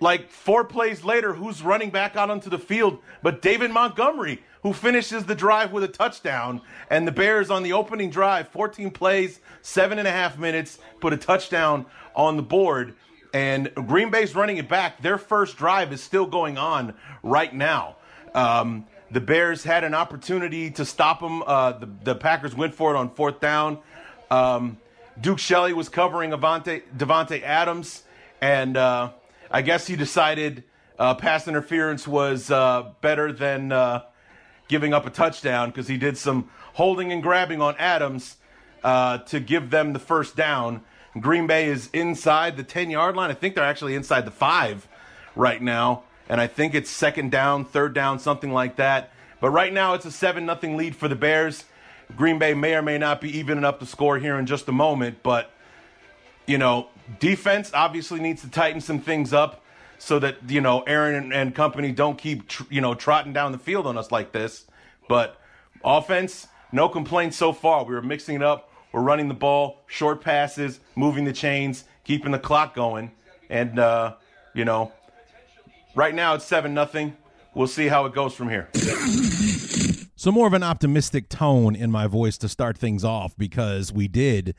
like 0.00 0.30
four 0.30 0.64
plays 0.64 1.04
later, 1.04 1.32
who's 1.32 1.62
running 1.62 1.90
back 1.90 2.16
out 2.16 2.30
onto 2.30 2.50
the 2.50 2.58
field 2.58 2.98
but 3.22 3.40
David 3.40 3.70
Montgomery, 3.70 4.42
who 4.62 4.72
finishes 4.72 5.24
the 5.24 5.34
drive 5.34 5.72
with 5.72 5.84
a 5.84 5.88
touchdown. 5.88 6.60
And 6.88 7.06
the 7.06 7.12
Bears 7.12 7.50
on 7.50 7.62
the 7.62 7.72
opening 7.72 8.10
drive, 8.10 8.48
14 8.48 8.90
plays, 8.90 9.40
seven 9.60 9.98
and 9.98 10.06
a 10.06 10.12
half 10.12 10.38
minutes, 10.38 10.78
put 11.00 11.12
a 11.12 11.16
touchdown 11.16 11.86
on 12.14 12.36
the 12.36 12.42
board. 12.42 12.94
And 13.34 13.72
Green 13.74 14.10
Bay's 14.10 14.34
running 14.34 14.58
it 14.58 14.68
back. 14.68 15.02
Their 15.02 15.18
first 15.18 15.56
drive 15.56 15.92
is 15.92 16.02
still 16.02 16.26
going 16.26 16.58
on 16.58 16.94
right 17.22 17.52
now. 17.52 17.96
Um, 18.34 18.86
the 19.10 19.20
Bears 19.20 19.64
had 19.64 19.84
an 19.84 19.94
opportunity 19.94 20.70
to 20.72 20.84
stop 20.84 21.20
them. 21.20 21.42
Uh, 21.42 21.72
the, 21.72 21.88
the, 22.04 22.14
Packers 22.14 22.54
went 22.54 22.74
for 22.74 22.94
it 22.94 22.98
on 22.98 23.10
fourth 23.10 23.40
down. 23.40 23.78
Um, 24.30 24.78
Duke 25.20 25.38
Shelley 25.38 25.74
was 25.74 25.88
covering 25.90 26.30
Avante, 26.30 26.82
Davante 26.96 27.42
Adams, 27.42 28.02
and 28.40 28.76
uh, 28.76 29.10
I 29.50 29.60
guess 29.60 29.86
he 29.86 29.96
decided 29.96 30.64
uh, 30.98 31.14
pass 31.14 31.46
interference 31.46 32.08
was 32.08 32.50
uh, 32.50 32.92
better 33.02 33.32
than 33.32 33.72
uh, 33.72 34.04
giving 34.72 34.94
up 34.94 35.04
a 35.04 35.10
touchdown 35.10 35.68
because 35.68 35.86
he 35.86 35.98
did 35.98 36.16
some 36.16 36.48
holding 36.72 37.12
and 37.12 37.22
grabbing 37.22 37.60
on 37.60 37.76
Adams 37.76 38.38
uh, 38.82 39.18
to 39.18 39.38
give 39.38 39.68
them 39.68 39.92
the 39.92 39.98
first 39.98 40.34
down. 40.34 40.82
Green 41.20 41.46
Bay 41.46 41.68
is 41.68 41.90
inside 41.92 42.56
the 42.56 42.64
10 42.64 42.88
yard 42.88 43.14
line. 43.14 43.30
I 43.30 43.34
think 43.34 43.54
they're 43.54 43.64
actually 43.64 43.94
inside 43.94 44.24
the 44.24 44.30
five 44.30 44.88
right 45.36 45.60
now. 45.60 46.04
And 46.26 46.40
I 46.40 46.46
think 46.46 46.74
it's 46.74 46.88
second 46.88 47.30
down, 47.30 47.66
third 47.66 47.92
down, 47.92 48.18
something 48.18 48.50
like 48.50 48.76
that. 48.76 49.12
But 49.42 49.50
right 49.50 49.74
now 49.74 49.92
it's 49.92 50.06
a 50.06 50.10
7 50.10 50.46
0 50.46 50.76
lead 50.76 50.96
for 50.96 51.06
the 51.06 51.16
Bears. 51.16 51.66
Green 52.16 52.38
Bay 52.38 52.54
may 52.54 52.74
or 52.74 52.80
may 52.80 52.96
not 52.96 53.20
be 53.20 53.36
evening 53.36 53.64
up 53.64 53.78
the 53.78 53.86
score 53.86 54.18
here 54.18 54.38
in 54.38 54.46
just 54.46 54.68
a 54.68 54.72
moment. 54.72 55.22
But, 55.22 55.50
you 56.46 56.56
know, 56.56 56.88
defense 57.20 57.70
obviously 57.74 58.20
needs 58.20 58.40
to 58.40 58.48
tighten 58.48 58.80
some 58.80 59.00
things 59.00 59.34
up 59.34 59.61
so 60.02 60.18
that 60.18 60.36
you 60.50 60.60
know 60.60 60.80
Aaron 60.82 61.14
and, 61.14 61.32
and 61.32 61.54
company 61.54 61.92
don't 61.92 62.18
keep 62.18 62.48
tr- 62.48 62.64
you 62.68 62.80
know 62.80 62.92
trotting 62.92 63.32
down 63.32 63.52
the 63.52 63.58
field 63.58 63.86
on 63.86 63.96
us 63.96 64.10
like 64.10 64.32
this. 64.32 64.66
But 65.08 65.40
offense, 65.84 66.48
no 66.72 66.88
complaints 66.88 67.36
so 67.36 67.52
far. 67.52 67.84
We 67.84 67.94
were 67.94 68.02
mixing 68.02 68.34
it 68.34 68.42
up. 68.42 68.68
We're 68.90 69.02
running 69.02 69.28
the 69.28 69.34
ball, 69.34 69.84
short 69.86 70.20
passes, 70.20 70.80
moving 70.96 71.24
the 71.24 71.32
chains, 71.32 71.84
keeping 72.02 72.32
the 72.32 72.40
clock 72.40 72.74
going, 72.74 73.12
and 73.48 73.78
uh, 73.78 74.16
you 74.54 74.64
know, 74.64 74.92
right 75.94 76.14
now 76.14 76.34
it's 76.34 76.44
seven 76.44 76.74
nothing. 76.74 77.16
We'll 77.54 77.68
see 77.68 77.86
how 77.86 78.04
it 78.06 78.12
goes 78.12 78.34
from 78.34 78.48
here. 78.48 78.68
So 80.16 80.32
more 80.32 80.48
of 80.48 80.52
an 80.52 80.64
optimistic 80.64 81.28
tone 81.28 81.76
in 81.76 81.92
my 81.92 82.08
voice 82.08 82.38
to 82.38 82.48
start 82.48 82.76
things 82.76 83.04
off 83.04 83.36
because 83.36 83.92
we 83.92 84.08
did 84.08 84.56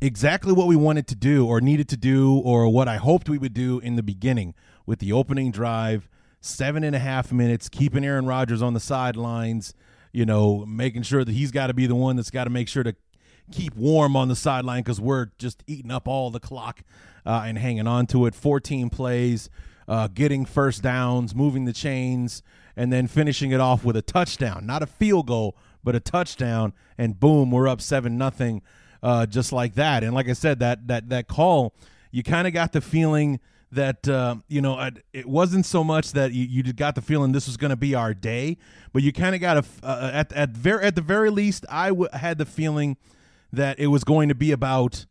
exactly 0.00 0.52
what 0.52 0.66
we 0.66 0.76
wanted 0.76 1.06
to 1.08 1.14
do 1.14 1.46
or 1.46 1.60
needed 1.60 1.88
to 1.88 1.96
do 1.96 2.38
or 2.38 2.68
what 2.68 2.88
I 2.88 2.96
hoped 2.96 3.28
we 3.28 3.38
would 3.38 3.54
do 3.54 3.78
in 3.80 3.96
the 3.96 4.02
beginning 4.02 4.54
with 4.84 4.98
the 4.98 5.12
opening 5.12 5.50
drive, 5.50 6.08
seven 6.40 6.84
and 6.84 6.94
a 6.94 6.98
half 6.98 7.32
minutes, 7.32 7.68
keeping 7.68 8.04
Aaron 8.04 8.26
Rodgers 8.26 8.62
on 8.62 8.74
the 8.74 8.80
sidelines, 8.80 9.74
you 10.12 10.26
know, 10.26 10.64
making 10.66 11.02
sure 11.02 11.24
that 11.24 11.32
he's 11.32 11.50
got 11.50 11.68
to 11.68 11.74
be 11.74 11.86
the 11.86 11.94
one 11.94 12.16
that's 12.16 12.30
got 12.30 12.44
to 12.44 12.50
make 12.50 12.68
sure 12.68 12.82
to 12.82 12.94
keep 13.50 13.74
warm 13.76 14.16
on 14.16 14.28
the 14.28 14.36
sideline 14.36 14.82
because 14.82 15.00
we're 15.00 15.26
just 15.38 15.62
eating 15.66 15.90
up 15.90 16.08
all 16.08 16.30
the 16.30 16.40
clock 16.40 16.82
uh, 17.24 17.42
and 17.44 17.58
hanging 17.58 17.86
on 17.86 18.06
to 18.06 18.26
it. 18.26 18.34
14 18.34 18.90
plays, 18.90 19.48
uh, 19.88 20.08
getting 20.08 20.44
first 20.44 20.82
downs, 20.82 21.34
moving 21.34 21.64
the 21.64 21.72
chains, 21.72 22.42
and 22.76 22.92
then 22.92 23.06
finishing 23.06 23.52
it 23.52 23.60
off 23.60 23.84
with 23.84 23.96
a 23.96 24.02
touchdown. 24.02 24.66
Not 24.66 24.82
a 24.82 24.86
field 24.86 25.26
goal, 25.26 25.56
but 25.82 25.94
a 25.94 26.00
touchdown. 26.00 26.72
And 26.98 27.18
boom, 27.18 27.50
we're 27.50 27.68
up 27.68 27.80
7 27.80 28.16
nothing 28.18 28.62
uh, 29.06 29.24
just 29.24 29.52
like 29.52 29.74
that. 29.76 30.02
And 30.02 30.12
like 30.12 30.28
I 30.28 30.32
said, 30.32 30.58
that 30.58 30.88
that 30.88 31.10
that 31.10 31.28
call, 31.28 31.72
you 32.10 32.24
kind 32.24 32.48
of 32.48 32.52
got 32.52 32.72
the 32.72 32.80
feeling 32.80 33.38
that 33.70 34.08
uh, 34.08 34.34
you 34.48 34.60
know 34.60 34.90
it 35.12 35.26
wasn't 35.26 35.64
so 35.64 35.84
much 35.84 36.10
that 36.12 36.32
you, 36.32 36.44
you 36.44 36.72
got 36.72 36.96
the 36.96 37.00
feeling 37.00 37.30
this 37.30 37.46
was 37.46 37.56
going 37.56 37.70
to 37.70 37.76
be 37.76 37.94
our 37.94 38.12
day, 38.12 38.58
but 38.92 39.04
you 39.04 39.12
kind 39.12 39.36
of 39.36 39.40
got 39.40 39.58
a 39.58 39.64
uh, 39.84 40.10
at 40.12 40.32
at 40.32 40.50
very 40.50 40.84
at 40.84 40.96
the 40.96 41.02
very 41.02 41.30
least, 41.30 41.64
I 41.70 41.90
w- 41.90 42.08
had 42.12 42.38
the 42.38 42.44
feeling 42.44 42.96
that 43.52 43.78
it 43.78 43.86
was 43.86 44.02
going 44.02 44.28
to 44.28 44.34
be 44.34 44.50
about 44.50 45.06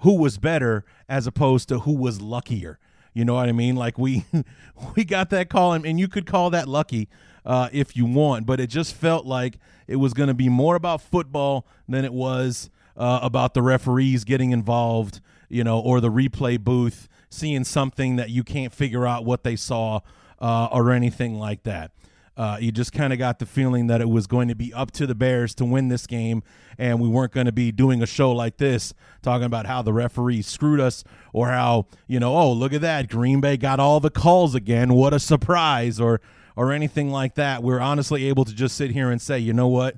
who 0.00 0.18
was 0.18 0.36
better 0.36 0.84
as 1.08 1.28
opposed 1.28 1.68
to 1.68 1.80
who 1.80 1.92
was 1.92 2.20
luckier. 2.20 2.80
You 3.14 3.24
know 3.24 3.34
what 3.34 3.48
I 3.48 3.52
mean? 3.52 3.76
Like 3.76 3.98
we 3.98 4.24
we 4.96 5.04
got 5.04 5.30
that 5.30 5.48
call, 5.48 5.74
and, 5.74 5.86
and 5.86 6.00
you 6.00 6.08
could 6.08 6.26
call 6.26 6.50
that 6.50 6.66
lucky 6.66 7.08
uh, 7.46 7.68
if 7.72 7.96
you 7.96 8.04
want, 8.04 8.46
but 8.46 8.58
it 8.58 8.66
just 8.66 8.96
felt 8.96 9.26
like 9.26 9.58
it 9.86 9.96
was 9.96 10.12
going 10.12 10.26
to 10.26 10.34
be 10.34 10.48
more 10.48 10.74
about 10.74 11.00
football 11.00 11.68
than 11.88 12.04
it 12.04 12.12
was 12.12 12.68
uh, 12.98 13.20
about 13.22 13.54
the 13.54 13.62
referees 13.62 14.24
getting 14.24 14.50
involved, 14.50 15.20
you 15.48 15.64
know, 15.64 15.78
or 15.78 16.00
the 16.00 16.10
replay 16.10 16.60
booth 16.60 17.08
seeing 17.30 17.64
something 17.64 18.16
that 18.16 18.30
you 18.30 18.42
can't 18.42 18.72
figure 18.72 19.06
out 19.06 19.24
what 19.24 19.44
they 19.44 19.56
saw 19.56 20.00
uh, 20.40 20.68
or 20.72 20.90
anything 20.90 21.38
like 21.38 21.62
that. 21.62 21.92
Uh, 22.36 22.56
you 22.60 22.70
just 22.70 22.92
kind 22.92 23.12
of 23.12 23.18
got 23.18 23.40
the 23.40 23.46
feeling 23.46 23.88
that 23.88 24.00
it 24.00 24.08
was 24.08 24.28
going 24.28 24.46
to 24.46 24.54
be 24.54 24.72
up 24.72 24.92
to 24.92 25.08
the 25.08 25.14
Bears 25.14 25.56
to 25.56 25.64
win 25.64 25.88
this 25.88 26.06
game, 26.06 26.44
and 26.78 27.00
we 27.00 27.08
weren't 27.08 27.32
going 27.32 27.46
to 27.46 27.52
be 27.52 27.72
doing 27.72 28.00
a 28.00 28.06
show 28.06 28.30
like 28.30 28.58
this 28.58 28.94
talking 29.22 29.44
about 29.44 29.66
how 29.66 29.82
the 29.82 29.92
referee 29.92 30.42
screwed 30.42 30.78
us 30.78 31.02
or 31.32 31.48
how 31.48 31.86
you 32.06 32.20
know, 32.20 32.36
oh 32.36 32.52
look 32.52 32.72
at 32.72 32.80
that, 32.80 33.08
Green 33.08 33.40
Bay 33.40 33.56
got 33.56 33.80
all 33.80 33.98
the 33.98 34.10
calls 34.10 34.54
again, 34.54 34.94
what 34.94 35.12
a 35.12 35.18
surprise, 35.18 35.98
or 36.00 36.20
or 36.54 36.70
anything 36.70 37.10
like 37.10 37.34
that. 37.34 37.64
We're 37.64 37.80
honestly 37.80 38.28
able 38.28 38.44
to 38.44 38.54
just 38.54 38.76
sit 38.76 38.92
here 38.92 39.10
and 39.10 39.20
say, 39.20 39.40
you 39.40 39.52
know 39.52 39.68
what, 39.68 39.96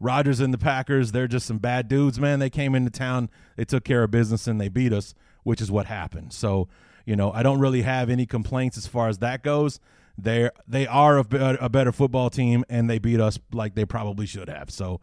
Rodgers 0.00 0.40
and 0.40 0.54
the 0.54 0.58
Packers, 0.58 1.12
they're 1.12 1.28
just 1.28 1.46
some 1.46 1.58
bad 1.58 1.88
dudes, 1.88 2.20
man. 2.20 2.38
They 2.38 2.50
came 2.50 2.74
into 2.74 2.90
town, 2.90 3.30
they 3.56 3.64
took 3.64 3.84
care 3.84 4.02
of 4.04 4.10
business, 4.10 4.46
and 4.46 4.60
they 4.60 4.68
beat 4.68 4.92
us, 4.92 5.14
which 5.42 5.60
is 5.60 5.70
what 5.70 5.86
happened. 5.86 6.32
So 6.32 6.68
you 7.08 7.16
know, 7.16 7.32
I 7.32 7.42
don't 7.42 7.58
really 7.58 7.80
have 7.80 8.10
any 8.10 8.26
complaints 8.26 8.76
as 8.76 8.86
far 8.86 9.08
as 9.08 9.16
that 9.20 9.42
goes. 9.42 9.80
They 10.18 10.50
they 10.66 10.86
are 10.86 11.16
a, 11.16 11.56
a 11.58 11.70
better 11.70 11.90
football 11.90 12.28
team, 12.28 12.66
and 12.68 12.90
they 12.90 12.98
beat 12.98 13.18
us 13.18 13.38
like 13.50 13.74
they 13.74 13.86
probably 13.86 14.26
should 14.26 14.50
have. 14.50 14.70
So, 14.70 15.00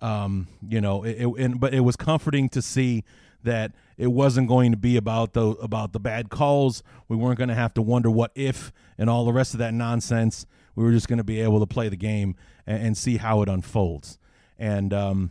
um, 0.00 0.46
you 0.68 0.80
know, 0.80 1.02
it, 1.02 1.26
it, 1.26 1.58
but 1.58 1.74
it 1.74 1.80
was 1.80 1.96
comforting 1.96 2.48
to 2.50 2.62
see 2.62 3.02
that 3.42 3.72
it 3.98 4.12
wasn't 4.12 4.46
going 4.46 4.70
to 4.70 4.76
be 4.76 4.96
about 4.96 5.32
the 5.32 5.48
about 5.56 5.92
the 5.92 5.98
bad 5.98 6.30
calls. 6.30 6.84
We 7.08 7.16
weren't 7.16 7.38
going 7.38 7.48
to 7.48 7.56
have 7.56 7.74
to 7.74 7.82
wonder 7.82 8.12
what 8.12 8.30
if 8.36 8.70
and 8.96 9.10
all 9.10 9.24
the 9.24 9.32
rest 9.32 9.52
of 9.52 9.58
that 9.58 9.74
nonsense. 9.74 10.46
We 10.76 10.84
were 10.84 10.92
just 10.92 11.08
going 11.08 11.18
to 11.18 11.24
be 11.24 11.40
able 11.40 11.58
to 11.58 11.66
play 11.66 11.88
the 11.88 11.96
game 11.96 12.36
and, 12.64 12.80
and 12.80 12.96
see 12.96 13.16
how 13.16 13.42
it 13.42 13.48
unfolds. 13.48 14.20
And 14.60 14.94
um, 14.94 15.30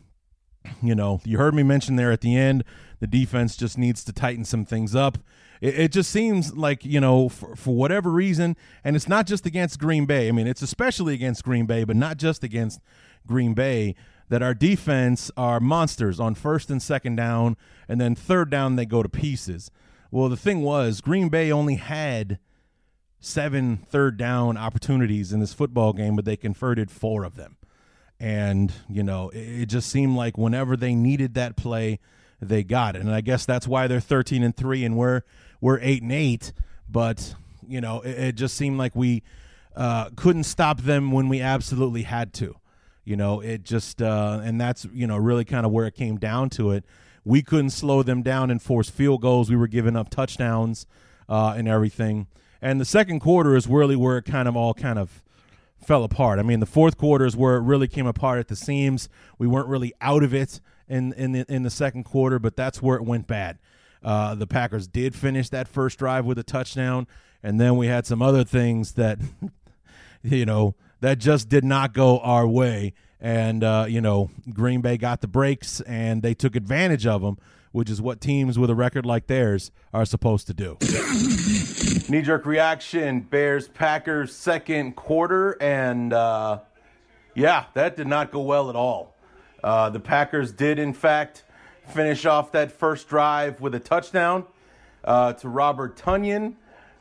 you 0.83 0.95
know, 0.95 1.21
you 1.23 1.37
heard 1.37 1.53
me 1.53 1.63
mention 1.63 1.95
there 1.95 2.11
at 2.11 2.19
the 2.19 2.35
end, 2.35 2.65
the 2.99 3.07
defense 3.07 3.55
just 3.55 3.77
needs 3.77 4.03
to 4.03 4.11
tighten 4.11 4.43
some 4.43 4.65
things 4.65 4.93
up 4.93 5.19
it, 5.61 5.79
it 5.79 5.91
just 5.91 6.09
seems 6.09 6.55
like 6.55 6.85
you 6.85 6.99
know 6.99 7.29
for, 7.29 7.55
for 7.55 7.75
whatever 7.75 8.09
reason, 8.09 8.55
and 8.83 8.95
it's 8.95 9.07
not 9.07 9.27
just 9.27 9.45
against 9.45 9.79
Green 9.79 10.05
Bay. 10.05 10.27
I 10.27 10.31
mean, 10.31 10.47
it's 10.47 10.61
especially 10.61 11.13
against 11.13 11.43
Green 11.43 11.65
Bay, 11.65 11.83
but 11.83 11.95
not 11.95 12.17
just 12.17 12.43
against 12.43 12.79
Green 13.25 13.53
Bay. 13.53 13.95
That 14.29 14.43
our 14.43 14.53
defense 14.53 15.31
are 15.35 15.59
monsters 15.59 16.19
on 16.19 16.35
first 16.35 16.69
and 16.69 16.79
second 16.79 17.15
down, 17.15 17.57
and 17.87 17.99
then 17.99 18.13
third 18.13 18.51
down 18.51 18.75
they 18.75 18.85
go 18.85 19.01
to 19.01 19.09
pieces. 19.09 19.71
Well, 20.11 20.29
the 20.29 20.37
thing 20.37 20.61
was, 20.61 21.01
Green 21.01 21.29
Bay 21.29 21.51
only 21.51 21.75
had 21.75 22.37
seven 23.19 23.77
third 23.77 24.17
down 24.17 24.55
opportunities 24.55 25.33
in 25.33 25.39
this 25.39 25.55
football 25.55 25.93
game, 25.93 26.15
but 26.15 26.25
they 26.25 26.37
converted 26.37 26.91
four 26.91 27.23
of 27.23 27.37
them. 27.37 27.57
And, 28.19 28.73
you 28.89 29.03
know, 29.03 29.29
it, 29.33 29.67
just 29.67 29.89
seemed 29.89 30.17
like 30.17 30.37
whenever 30.37 30.75
they 30.75 30.93
needed 30.93 31.35
that 31.35 31.55
play, 31.55 31.99
they 32.41 32.63
got 32.63 32.97
it. 32.97 33.01
And 33.01 33.13
I 33.13 33.21
guess 33.21 33.45
that's 33.45 33.65
why 33.65 33.87
they're 33.87 34.01
13 34.01 34.43
and 34.43 34.55
3 34.55 34.83
and 34.83 34.97
we're 34.97 35.21
we're 35.61 35.79
eight 35.81 36.01
and 36.01 36.11
eight, 36.11 36.53
but 36.89 37.35
you 37.67 37.81
know 37.81 38.01
it, 38.01 38.17
it 38.17 38.35
just 38.35 38.55
seemed 38.55 38.77
like 38.77 38.95
we 38.95 39.23
uh, 39.75 40.09
couldn't 40.15 40.43
stop 40.43 40.81
them 40.81 41.11
when 41.11 41.29
we 41.29 41.41
absolutely 41.41 42.03
had 42.03 42.33
to. 42.35 42.55
You 43.03 43.15
know, 43.15 43.39
it 43.39 43.63
just 43.63 44.01
uh, 44.01 44.39
and 44.43 44.59
that's 44.59 44.85
you 44.93 45.07
know 45.07 45.17
really 45.17 45.45
kind 45.45 45.65
of 45.65 45.71
where 45.71 45.85
it 45.85 45.95
came 45.95 46.17
down 46.17 46.49
to 46.51 46.71
it. 46.71 46.85
We 47.25 47.41
couldn't 47.41 47.71
slow 47.71 48.03
them 48.03 48.21
down 48.21 48.49
and 48.49 48.61
force 48.61 48.89
field 48.89 49.21
goals. 49.21 49.49
We 49.49 49.55
were 49.55 49.67
giving 49.67 49.95
up 49.95 50.09
touchdowns 50.09 50.85
uh, 51.27 51.53
and 51.57 51.67
everything. 51.67 52.27
And 52.61 52.79
the 52.79 52.85
second 52.85 53.19
quarter 53.19 53.55
is 53.55 53.67
really 53.67 53.95
where 53.95 54.17
it 54.17 54.25
kind 54.25 54.47
of 54.47 54.55
all 54.55 54.73
kind 54.73 54.99
of 54.99 55.21
fell 55.81 56.03
apart. 56.03 56.39
I 56.39 56.43
mean, 56.43 56.59
the 56.59 56.65
fourth 56.65 56.97
quarter 56.97 57.25
is 57.25 57.35
where 57.35 57.55
it 57.55 57.61
really 57.61 57.87
came 57.87 58.07
apart 58.07 58.39
at 58.39 58.47
the 58.47 58.55
seams. 58.55 59.09
We 59.37 59.47
weren't 59.47 59.67
really 59.67 59.93
out 60.01 60.23
of 60.23 60.33
it 60.33 60.61
in 60.87 61.13
in 61.13 61.31
the, 61.31 61.45
in 61.47 61.63
the 61.63 61.69
second 61.69 62.03
quarter, 62.03 62.39
but 62.39 62.55
that's 62.55 62.81
where 62.81 62.97
it 62.97 63.03
went 63.03 63.27
bad. 63.27 63.59
Uh, 64.03 64.35
the 64.35 64.47
Packers 64.47 64.87
did 64.87 65.13
finish 65.15 65.49
that 65.49 65.67
first 65.67 65.99
drive 65.99 66.25
with 66.25 66.39
a 66.39 66.43
touchdown, 66.43 67.07
and 67.43 67.59
then 67.59 67.75
we 67.75 67.87
had 67.87 68.05
some 68.05 68.21
other 68.21 68.43
things 68.43 68.93
that, 68.93 69.19
you 70.23 70.45
know, 70.45 70.75
that 71.01 71.17
just 71.17 71.49
did 71.49 71.63
not 71.63 71.93
go 71.93 72.19
our 72.19 72.47
way. 72.47 72.93
And 73.19 73.63
uh, 73.63 73.85
you 73.89 73.99
know, 73.99 74.29
Green 74.53 74.81
Bay 74.81 74.97
got 74.97 75.21
the 75.21 75.27
breaks, 75.27 75.81
and 75.81 76.21
they 76.21 76.33
took 76.33 76.55
advantage 76.55 77.05
of 77.05 77.21
them, 77.21 77.37
which 77.71 77.89
is 77.89 78.01
what 78.01 78.21
teams 78.21 78.57
with 78.57 78.69
a 78.69 78.75
record 78.75 79.05
like 79.05 79.27
theirs 79.27 79.71
are 79.93 80.05
supposed 80.05 80.47
to 80.47 80.53
do. 80.53 80.77
Knee 82.09 82.21
jerk 82.21 82.45
reaction: 82.45 83.21
Bears 83.21 83.67
Packers 83.67 84.35
second 84.35 84.95
quarter, 84.95 85.51
and 85.61 86.13
uh, 86.13 86.59
yeah, 87.35 87.65
that 87.73 87.95
did 87.97 88.07
not 88.07 88.31
go 88.31 88.41
well 88.41 88.69
at 88.69 88.75
all. 88.75 89.15
Uh, 89.63 89.89
the 89.89 89.99
Packers 89.99 90.51
did, 90.51 90.79
in 90.79 90.93
fact 90.93 91.43
finish 91.89 92.25
off 92.25 92.51
that 92.51 92.71
first 92.71 93.09
drive 93.09 93.59
with 93.61 93.73
a 93.75 93.79
touchdown 93.79 94.45
uh, 95.03 95.33
to 95.33 95.49
Robert 95.49 95.97
Tonyan. 95.97 96.53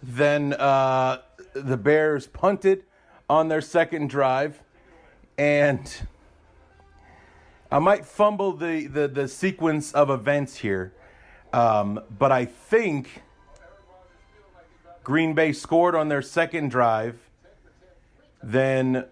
Then 0.02 0.54
uh, 0.54 1.18
the 1.54 1.76
Bears 1.76 2.26
punted 2.26 2.84
on 3.28 3.48
their 3.48 3.60
second 3.60 4.08
drive. 4.10 4.62
And 5.36 6.08
I 7.70 7.78
might 7.80 8.06
fumble 8.06 8.52
the, 8.52 8.86
the, 8.86 9.08
the 9.08 9.28
sequence 9.28 9.92
of 9.92 10.08
events 10.08 10.56
here, 10.56 10.94
um, 11.52 12.00
but 12.18 12.32
I 12.32 12.46
think 12.46 13.22
Green 15.04 15.34
Bay 15.34 15.52
scored 15.52 15.94
on 15.94 16.08
their 16.08 16.22
second 16.22 16.70
drive. 16.70 17.18
Then, 18.42 19.04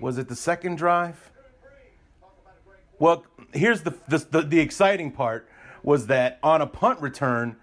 was 0.00 0.16
it 0.16 0.28
the 0.28 0.36
second 0.36 0.76
drive? 0.76 1.30
Well, 2.98 3.26
here's 3.52 3.82
the, 3.82 3.94
the, 4.08 4.42
the, 4.42 4.60
exciting 4.60 5.10
part 5.10 5.46
was 5.82 6.06
that 6.06 6.38
on 6.42 6.62
a 6.62 6.66
punt 6.66 6.98
return, 7.00 7.56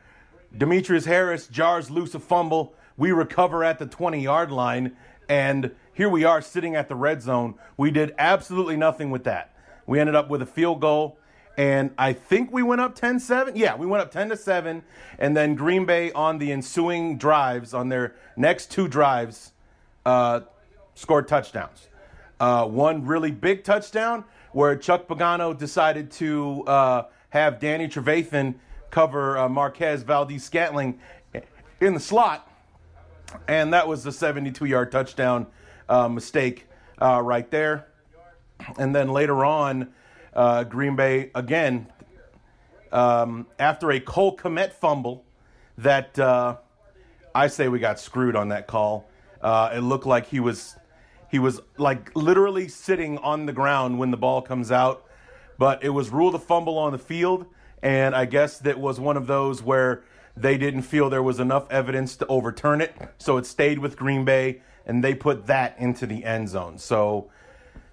Demetrius 0.55 1.05
Harris 1.05 1.47
jars 1.47 1.89
loose 1.89 2.13
a 2.13 2.19
fumble. 2.19 2.75
We 2.97 3.11
recover 3.11 3.63
at 3.63 3.79
the 3.79 3.87
20 3.87 4.21
yard 4.21 4.51
line, 4.51 4.95
and 5.27 5.71
here 5.93 6.09
we 6.09 6.23
are 6.23 6.41
sitting 6.41 6.75
at 6.75 6.87
the 6.87 6.95
red 6.95 7.21
zone. 7.21 7.55
We 7.77 7.91
did 7.91 8.13
absolutely 8.17 8.77
nothing 8.77 9.11
with 9.11 9.23
that. 9.25 9.53
We 9.85 9.99
ended 9.99 10.15
up 10.15 10.29
with 10.29 10.41
a 10.41 10.45
field 10.45 10.79
goal, 10.79 11.17
and 11.57 11.91
I 11.97 12.13
think 12.13 12.51
we 12.51 12.63
went 12.63 12.81
up 12.81 12.95
10 12.95 13.19
7. 13.19 13.55
Yeah, 13.55 13.75
we 13.75 13.85
went 13.85 14.01
up 14.01 14.11
10 14.11 14.29
to 14.29 14.37
7, 14.37 14.83
and 15.19 15.35
then 15.35 15.55
Green 15.55 15.85
Bay 15.85 16.11
on 16.13 16.37
the 16.37 16.51
ensuing 16.51 17.17
drives, 17.17 17.73
on 17.73 17.89
their 17.89 18.15
next 18.37 18.71
two 18.71 18.87
drives, 18.87 19.51
uh, 20.05 20.41
scored 20.95 21.27
touchdowns. 21.27 21.89
Uh, 22.39 22.65
one 22.65 23.05
really 23.05 23.31
big 23.31 23.63
touchdown 23.63 24.23
where 24.53 24.75
Chuck 24.75 25.07
Pagano 25.07 25.57
decided 25.57 26.11
to 26.11 26.63
uh, 26.63 27.03
have 27.29 27.59
Danny 27.59 27.87
Trevathan 27.87 28.55
cover 28.89 29.37
uh, 29.37 29.47
Marquez 29.47 30.03
Valdes 30.03 30.43
Scantling 30.43 30.99
in 31.79 31.93
the 31.93 31.99
slot, 31.99 32.49
and 33.47 33.73
that 33.73 33.87
was 33.87 34.03
the 34.03 34.11
72 34.11 34.65
yard 34.65 34.91
touchdown 34.91 35.47
uh, 35.91 36.07
mistake 36.07 36.67
uh, 37.01 37.21
right 37.21 37.49
there. 37.51 37.87
And 38.77 38.95
then 38.95 39.09
later 39.09 39.43
on, 39.43 39.89
uh, 40.33 40.63
Green 40.63 40.95
Bay 40.95 41.31
again, 41.35 41.87
um, 42.91 43.47
after 43.59 43.91
a 43.91 43.99
Cole 43.99 44.35
Kmet 44.37 44.71
fumble, 44.71 45.25
that 45.77 46.17
uh, 46.17 46.57
I 47.35 47.47
say 47.47 47.67
we 47.67 47.79
got 47.79 47.99
screwed 47.99 48.35
on 48.35 48.49
that 48.49 48.67
call. 48.67 49.09
it 49.43 49.81
looked 49.81 50.05
like 50.05 50.27
he 50.27 50.39
was 50.39 50.75
he 51.29 51.39
was 51.39 51.61
like 51.77 52.15
literally 52.15 52.67
sitting 52.67 53.17
on 53.19 53.45
the 53.45 53.53
ground 53.53 53.97
when 53.97 54.11
the 54.11 54.17
ball 54.17 54.41
comes 54.41 54.71
out, 54.71 55.05
but 55.57 55.83
it 55.83 55.89
was 55.89 56.09
ruled 56.09 56.35
a 56.35 56.39
fumble 56.39 56.77
on 56.77 56.91
the 56.91 56.97
field. 56.97 57.45
And 57.81 58.13
I 58.13 58.25
guess 58.25 58.59
that 58.59 58.79
was 58.79 58.99
one 58.99 59.17
of 59.17 59.27
those 59.27 59.63
where 59.63 60.03
they 60.35 60.57
didn't 60.57 60.83
feel 60.83 61.09
there 61.09 61.23
was 61.23 61.39
enough 61.39 61.69
evidence 61.71 62.15
to 62.17 62.27
overturn 62.27 62.81
it. 62.81 62.95
So 63.17 63.37
it 63.37 63.45
stayed 63.45 63.79
with 63.79 63.97
Green 63.97 64.25
Bay, 64.25 64.61
and 64.85 65.03
they 65.03 65.13
put 65.13 65.47
that 65.47 65.75
into 65.77 66.05
the 66.05 66.23
end 66.23 66.49
zone. 66.49 66.77
So 66.77 67.29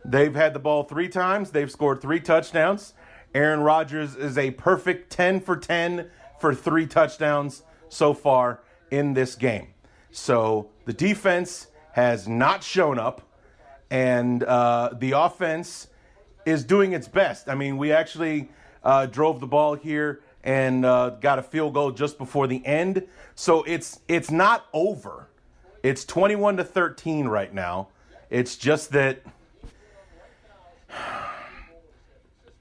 they've 0.04 0.34
had 0.34 0.54
the 0.54 0.58
ball 0.58 0.84
three 0.84 1.08
times, 1.08 1.50
they've 1.50 1.70
scored 1.70 2.00
three 2.00 2.20
touchdowns. 2.20 2.94
Aaron 3.34 3.60
Rodgers 3.60 4.16
is 4.16 4.38
a 4.38 4.52
perfect 4.52 5.10
10 5.10 5.40
for 5.40 5.56
10 5.56 6.10
for 6.40 6.54
three 6.54 6.86
touchdowns 6.86 7.62
so 7.88 8.14
far 8.14 8.60
in 8.90 9.14
this 9.14 9.34
game. 9.34 9.68
So 10.10 10.70
the 10.86 10.92
defense 10.92 11.66
has 11.92 12.26
not 12.26 12.62
shown 12.62 12.98
up 12.98 13.22
and 13.90 14.42
uh, 14.42 14.90
the 14.98 15.12
offense 15.12 15.88
is 16.46 16.64
doing 16.64 16.92
its 16.92 17.08
best. 17.08 17.48
I 17.48 17.54
mean, 17.54 17.76
we 17.76 17.92
actually 17.92 18.48
uh, 18.82 19.06
drove 19.06 19.40
the 19.40 19.46
ball 19.46 19.74
here 19.74 20.20
and 20.44 20.84
uh, 20.84 21.10
got 21.10 21.38
a 21.38 21.42
field 21.42 21.74
goal 21.74 21.90
just 21.90 22.18
before 22.18 22.46
the 22.46 22.64
end, 22.64 23.06
so 23.34 23.62
it's 23.64 24.00
it's 24.08 24.30
not 24.30 24.66
over. 24.72 25.28
It's 25.82 26.04
21 26.04 26.56
to 26.56 26.64
13 26.64 27.28
right 27.28 27.52
now. 27.52 27.88
It's 28.30 28.56
just 28.56 28.90
that 28.92 29.22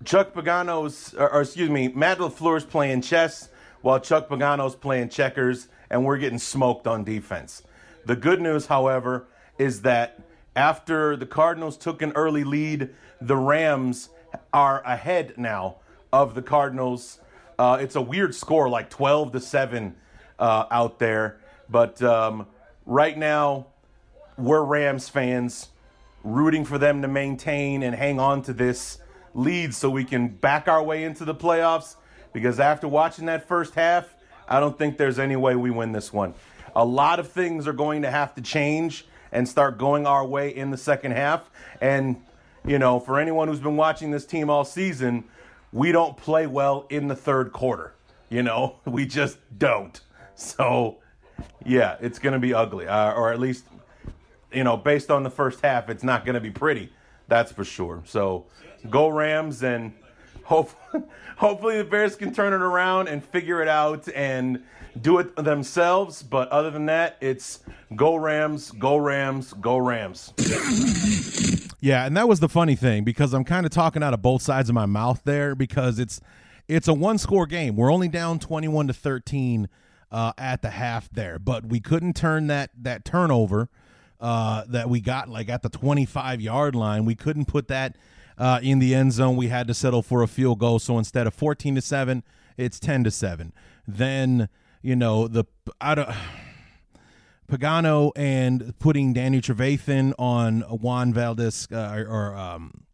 Chuck 0.04 0.34
Pagano's, 0.34 1.14
or, 1.16 1.30
or 1.34 1.42
excuse 1.42 1.70
me, 1.70 1.90
Matt 1.90 2.20
LaFleur's 2.20 2.64
playing 2.64 3.02
chess 3.02 3.50
while 3.82 4.00
Chuck 4.00 4.30
Pagano's 4.30 4.76
playing 4.76 5.10
checkers, 5.10 5.68
and 5.90 6.06
we're 6.06 6.18
getting 6.18 6.40
smoked 6.40 6.88
on 6.88 7.04
defense. 7.04 7.64
The 8.06 8.16
good 8.16 8.40
news, 8.40 8.68
however, 8.68 9.28
is 9.58 9.82
that 9.82 10.22
after 10.56 11.16
the 11.16 11.26
Cardinals 11.26 11.78
took 11.78 12.02
an 12.02 12.12
early 12.14 12.44
lead, 12.44 12.90
the 13.20 13.36
Rams 13.36 14.10
are 14.54 14.82
ahead 14.84 15.34
now 15.38 15.78
of 16.14 16.36
the 16.36 16.42
Cardinals. 16.42 17.20
Uh, 17.60 17.78
it's 17.82 17.96
a 17.96 18.02
weird 18.02 18.36
score, 18.36 18.70
like 18.70 18.90
12 18.90 19.32
to 19.32 19.40
7 19.40 19.96
uh, 20.38 20.66
out 20.70 21.00
there. 21.00 21.40
But 21.70 22.02
um, 22.04 22.48
right 22.86 23.18
now, 23.18 23.68
we're 24.38 24.64
Rams 24.64 25.10
fans 25.10 25.70
rooting 26.24 26.66
for 26.66 26.78
them 26.78 27.02
to 27.02 27.08
maintain 27.08 27.82
and 27.82 27.96
hang 27.96 28.20
on 28.20 28.42
to 28.44 28.54
this 28.54 29.00
lead 29.34 29.74
so 29.74 29.90
we 29.90 30.04
can 30.04 30.28
back 30.28 30.68
our 30.68 30.84
way 30.84 31.04
into 31.04 31.26
the 31.26 31.34
playoffs. 31.34 31.96
Because 32.32 32.60
after 32.60 32.88
watching 32.88 33.26
that 33.26 33.48
first 33.48 33.74
half, 33.74 34.14
I 34.48 34.60
don't 34.60 34.78
think 34.78 34.98
there's 34.98 35.18
any 35.18 35.36
way 35.36 35.56
we 35.56 35.72
win 35.72 35.92
this 35.92 36.14
one. 36.14 36.36
A 36.76 36.86
lot 36.86 37.20
of 37.20 37.32
things 37.32 37.68
are 37.68 37.74
going 37.74 38.04
to 38.04 38.12
have 38.12 38.36
to 38.36 38.42
change 38.42 39.06
and 39.32 39.50
start 39.50 39.80
going 39.80 40.06
our 40.06 40.26
way 40.26 40.56
in 40.56 40.70
the 40.70 40.78
second 40.78 41.14
half. 41.14 41.50
And, 41.82 42.22
you 42.66 42.78
know, 42.78 43.00
for 43.00 43.20
anyone 43.20 43.48
who's 43.48 43.60
been 43.60 43.78
watching 43.78 44.12
this 44.12 44.26
team 44.26 44.50
all 44.50 44.64
season, 44.64 45.24
we 45.78 45.92
don't 45.92 46.18
play 46.18 46.48
well 46.48 46.88
in 46.90 47.08
the 47.08 47.16
third 47.16 47.54
quarter. 47.54 47.94
You 48.30 48.42
know, 48.42 48.78
we 48.86 49.06
just 49.06 49.38
don't. 49.58 50.00
So, 50.34 50.98
yeah, 51.64 51.98
it's 52.02 52.18
going 52.18 52.34
to 52.34 52.40
be 52.40 52.54
ugly, 52.54 52.88
uh, 52.88 53.14
or 53.14 53.32
at 53.32 53.40
least, 53.40 53.66
you 54.52 54.64
know, 54.64 54.76
based 54.76 55.12
on 55.12 55.24
the 55.24 55.30
first 55.30 55.62
half, 55.62 55.90
it's 55.90 56.04
not 56.04 56.26
going 56.26 56.34
to 56.34 56.42
be 56.42 56.50
pretty. 56.50 56.92
That's 57.28 57.52
for 57.52 57.64
sure. 57.64 58.02
So, 58.06 58.46
go 58.90 59.10
Rams, 59.10 59.62
and 59.64 59.94
hope, 60.44 60.72
hopefully 61.38 61.78
the 61.78 61.84
Bears 61.84 62.16
can 62.16 62.34
turn 62.34 62.54
it 62.54 62.62
around 62.62 63.08
and 63.08 63.24
figure 63.24 63.62
it 63.62 63.68
out 63.68 64.08
and 64.16 64.64
do 65.00 65.20
it 65.20 65.36
themselves. 65.36 66.24
But 66.24 66.50
other 66.50 66.72
than 66.72 66.88
that, 66.88 67.18
it's 67.22 67.60
go 67.96 68.16
Rams, 68.16 68.72
go 68.72 68.98
Rams, 68.98 69.54
go 69.54 69.78
Rams. 69.78 70.34
Yeah, 71.80 72.06
and 72.06 72.18
that 72.18 72.28
was 72.28 72.40
the 72.40 72.50
funny 72.50 72.76
thing 72.76 73.04
because 73.04 73.34
I'm 73.34 73.44
kind 73.44 73.66
of 73.66 73.72
talking 73.72 74.02
out 74.02 74.14
of 74.14 74.22
both 74.22 74.42
sides 74.42 74.70
of 74.70 74.76
my 74.76 74.88
mouth 74.88 75.22
there 75.26 75.54
because 75.56 76.00
it's 76.00 76.20
it's 76.68 76.88
a 76.88 76.94
one 76.94 77.18
score 77.18 77.46
game. 77.46 77.76
We're 77.76 77.94
only 77.94 78.08
down 78.08 78.40
21 78.40 78.88
to 78.88 78.94
13 78.94 79.70
uh, 80.12 80.34
at 80.38 80.62
the 80.62 80.72
half 80.72 81.10
there, 81.10 81.38
but 81.40 81.66
we 81.66 81.80
couldn't 81.80 82.16
turn 82.16 82.48
that 82.48 82.72
that 82.82 83.06
turnover 83.06 83.70
uh, 84.20 84.64
that 84.68 84.90
we 84.90 85.00
got 85.00 85.30
like 85.30 85.50
at 85.50 85.62
the 85.62 85.70
25 85.70 86.42
yard 86.42 86.76
line. 86.76 87.06
We 87.06 87.16
couldn't 87.16 87.46
put 87.46 87.68
that 87.68 87.96
uh, 88.40 88.60
in 88.64 88.80
the 88.80 88.96
end 88.96 89.14
zone. 89.14 89.36
We 89.36 89.50
had 89.50 89.68
to 89.68 89.74
settle 89.76 90.02
for 90.02 90.24
a 90.24 90.28
field 90.28 90.60
goal. 90.60 90.80
So 90.80 90.98
instead 90.98 91.28
of 91.28 91.34
14 91.36 91.76
to 91.76 91.82
seven, 91.82 92.24
it's 92.58 92.80
10 92.80 93.04
to 93.04 93.12
seven. 93.12 93.54
Then 93.88 94.50
you 94.82 94.96
know 94.96 95.28
the 95.28 95.46
out 95.80 96.00
of 96.00 96.16
Pagano 97.50 98.12
and 98.16 98.78
putting 98.80 99.14
Danny 99.14 99.42
Trevathan 99.42 100.14
on 100.20 100.62
Juan 100.62 101.14
Valdez 101.14 101.68
uh, 101.72 102.04
or, 102.08 102.36
um, 102.36 102.86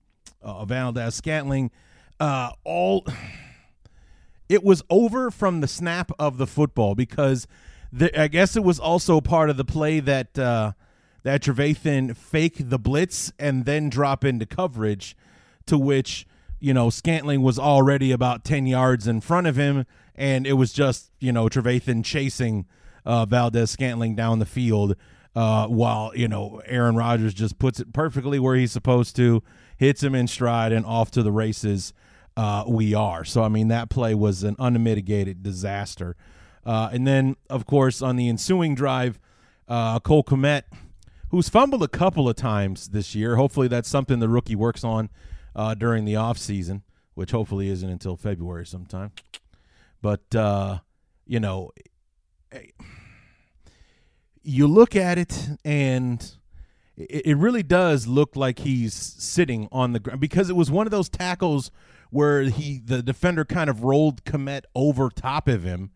uh, 0.42 0.66
Valdes 0.66 1.16
Scantling, 1.16 1.72
uh, 2.20 2.52
all 2.64 3.06
it 4.50 4.64
was 4.64 4.84
over 4.90 5.32
from 5.32 5.62
the 5.62 5.68
snap 5.68 6.12
of 6.20 6.38
the 6.38 6.46
football 6.46 6.96
because 6.96 7.48
the, 7.92 8.20
I 8.20 8.28
guess 8.28 8.56
it 8.56 8.64
was 8.64 8.80
also 8.80 9.22
part 9.22 9.50
of 9.50 9.58
the 9.58 9.66
play 9.66 10.00
that 10.02 10.38
uh, 10.38 10.74
that 11.24 11.42
Trevathan 11.42 12.16
fake 12.16 12.56
the 12.60 12.80
blitz 12.80 13.32
and 13.40 13.66
then 13.66 13.90
drop 13.90 14.24
into 14.24 14.46
coverage, 14.46 15.16
to 15.66 15.78
which 15.78 16.28
you 16.60 16.74
know 16.74 16.90
Scantling 16.90 17.42
was 17.42 17.58
already 17.58 18.12
about 18.12 18.44
ten 18.44 18.68
yards 18.68 19.08
in 19.08 19.22
front 19.22 19.48
of 19.48 19.56
him, 19.56 19.86
and 20.16 20.46
it 20.46 20.54
was 20.54 20.74
just 20.74 21.12
you 21.20 21.32
know 21.32 21.46
Trevathan 21.46 22.04
chasing 22.04 22.66
uh, 23.06 23.26
Valdes 23.26 23.72
Scantling 23.72 24.16
down 24.16 24.40
the 24.40 24.46
field. 24.46 24.96
Uh, 25.36 25.66
while 25.66 26.12
you 26.16 26.28
know 26.28 26.62
Aaron 26.68 26.96
Rodgers 26.96 27.34
just 27.34 27.58
puts 27.58 27.80
it 27.80 27.92
perfectly 27.92 28.38
where 28.38 28.56
he's 28.56 28.72
supposed 28.72 29.16
to, 29.16 29.42
hits 29.78 30.04
him 30.04 30.14
in 30.14 30.28
stride, 30.28 30.72
and 30.72 30.86
off 30.86 31.10
to 31.12 31.24
the 31.24 31.32
races 31.32 31.92
uh, 32.38 32.64
we 32.68 32.94
are. 32.94 33.24
So 33.24 33.44
I 33.44 33.50
mean 33.50 33.68
that 33.70 33.90
play 33.90 34.14
was 34.14 34.44
an 34.44 34.56
unmitigated 34.60 35.44
disaster. 35.44 36.16
Uh, 36.66 36.90
and 36.92 37.06
then 37.06 37.36
of 37.50 37.66
course 37.66 38.02
on 38.02 38.16
the 38.16 38.30
ensuing 38.30 38.76
drive, 38.76 39.20
uh, 39.68 40.00
Cole 40.00 40.24
Kmet, 40.24 40.64
who's 41.30 41.50
fumbled 41.50 41.84
a 41.84 41.88
couple 41.88 42.30
of 42.30 42.36
times 42.36 42.90
this 42.90 43.16
year. 43.16 43.36
Hopefully 43.36 43.68
that's 43.68 43.90
something 43.90 44.20
the 44.20 44.30
rookie 44.30 44.56
works 44.56 44.84
on 44.84 45.10
uh, 45.56 45.74
during 45.74 46.06
the 46.06 46.16
off 46.16 46.38
season, 46.38 46.84
which 47.14 47.32
hopefully 47.32 47.70
isn't 47.70 47.90
until 47.90 48.16
February 48.16 48.66
sometime. 48.66 49.12
But 50.02 50.36
uh, 50.36 50.80
you 51.26 51.40
know 51.40 51.72
you 54.44 54.68
look 54.68 54.96
at 54.96 55.18
it 55.18 55.50
and 55.64 56.36
it, 56.96 57.38
really 57.38 57.64
does 57.64 58.06
look 58.08 58.36
like 58.36 58.60
he's 58.60 58.94
sitting 58.94 59.68
on 59.72 59.94
the 59.94 60.00
ground 60.00 60.20
because 60.20 60.50
it 60.50 60.56
was 60.56 60.70
one 60.70 60.86
of 60.86 60.92
those 60.92 61.10
tackles 61.10 61.72
where 62.12 62.44
he 62.44 62.80
the 62.84 63.02
defender 63.02 63.46
kind 63.46 63.70
of 63.70 63.84
rolled 63.84 64.24
Kmet 64.26 64.64
over 64.76 65.10
top 65.10 65.48
of 65.48 65.64
him 65.64 65.92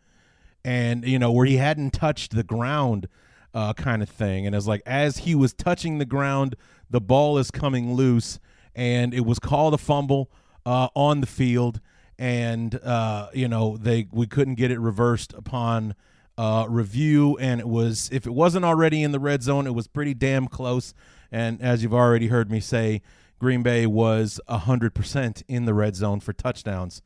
and 0.65 1.05
you 1.05 1.19
know 1.19 1.31
where 1.31 1.45
he 1.45 1.57
hadn't 1.57 1.91
touched 1.91 2.35
the 2.35 2.43
ground 2.43 3.07
uh, 3.53 3.73
kind 3.73 4.01
of 4.01 4.09
thing. 4.09 4.45
And 4.47 4.55
it's 4.55 4.67
like 4.67 4.81
as 4.85 5.19
he 5.19 5.35
was 5.35 5.53
touching 5.53 5.97
the 5.97 6.05
ground 6.05 6.55
the 6.89 7.01
ball 7.01 7.37
is 7.37 7.51
coming 7.51 7.93
loose 7.93 8.39
and 8.73 9.13
it 9.13 9.25
was 9.25 9.39
called 9.39 9.73
a 9.73 9.77
fumble 9.77 10.31
uh, 10.65 10.87
on 10.95 11.21
the 11.21 11.27
field. 11.27 11.81
And 12.17 12.79
uh, 12.83 13.29
you 13.33 13.47
know 13.47 13.77
they 13.77 14.07
we 14.11 14.25
couldn't 14.25 14.55
get 14.55 14.71
it 14.71 14.79
reversed 14.79 15.33
upon 15.33 15.93
uh, 16.37 16.65
review, 16.69 17.37
and 17.39 17.59
it 17.59 17.67
was 17.67 18.09
if 18.11 18.25
it 18.27 18.33
wasn't 18.33 18.65
already 18.65 19.03
in 19.03 19.11
the 19.11 19.19
red 19.19 19.43
zone, 19.43 19.67
it 19.67 19.73
was 19.73 19.87
pretty 19.87 20.13
damn 20.13 20.47
close. 20.47 20.93
And 21.31 21.61
as 21.61 21.83
you've 21.83 21.93
already 21.93 22.27
heard 22.27 22.51
me 22.51 22.59
say, 22.59 23.01
Green 23.39 23.63
Bay 23.63 23.85
was 23.85 24.39
hundred 24.47 24.93
percent 24.93 25.43
in 25.47 25.65
the 25.65 25.73
red 25.73 25.95
zone 25.95 26.19
for 26.19 26.33
touchdowns 26.33 27.01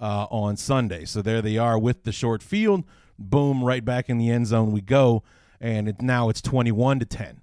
uh, 0.00 0.26
on 0.30 0.56
Sunday. 0.56 1.04
So 1.04 1.22
there 1.22 1.42
they 1.42 1.58
are 1.58 1.78
with 1.78 2.04
the 2.04 2.12
short 2.12 2.42
field. 2.42 2.84
Boom, 3.18 3.64
right 3.64 3.84
back 3.84 4.08
in 4.08 4.18
the 4.18 4.30
end 4.30 4.46
zone 4.48 4.72
we 4.72 4.80
go, 4.80 5.22
and 5.60 5.88
it, 5.88 6.02
now 6.02 6.28
it's 6.28 6.42
twenty-one 6.42 6.98
to 6.98 7.06
ten, 7.06 7.40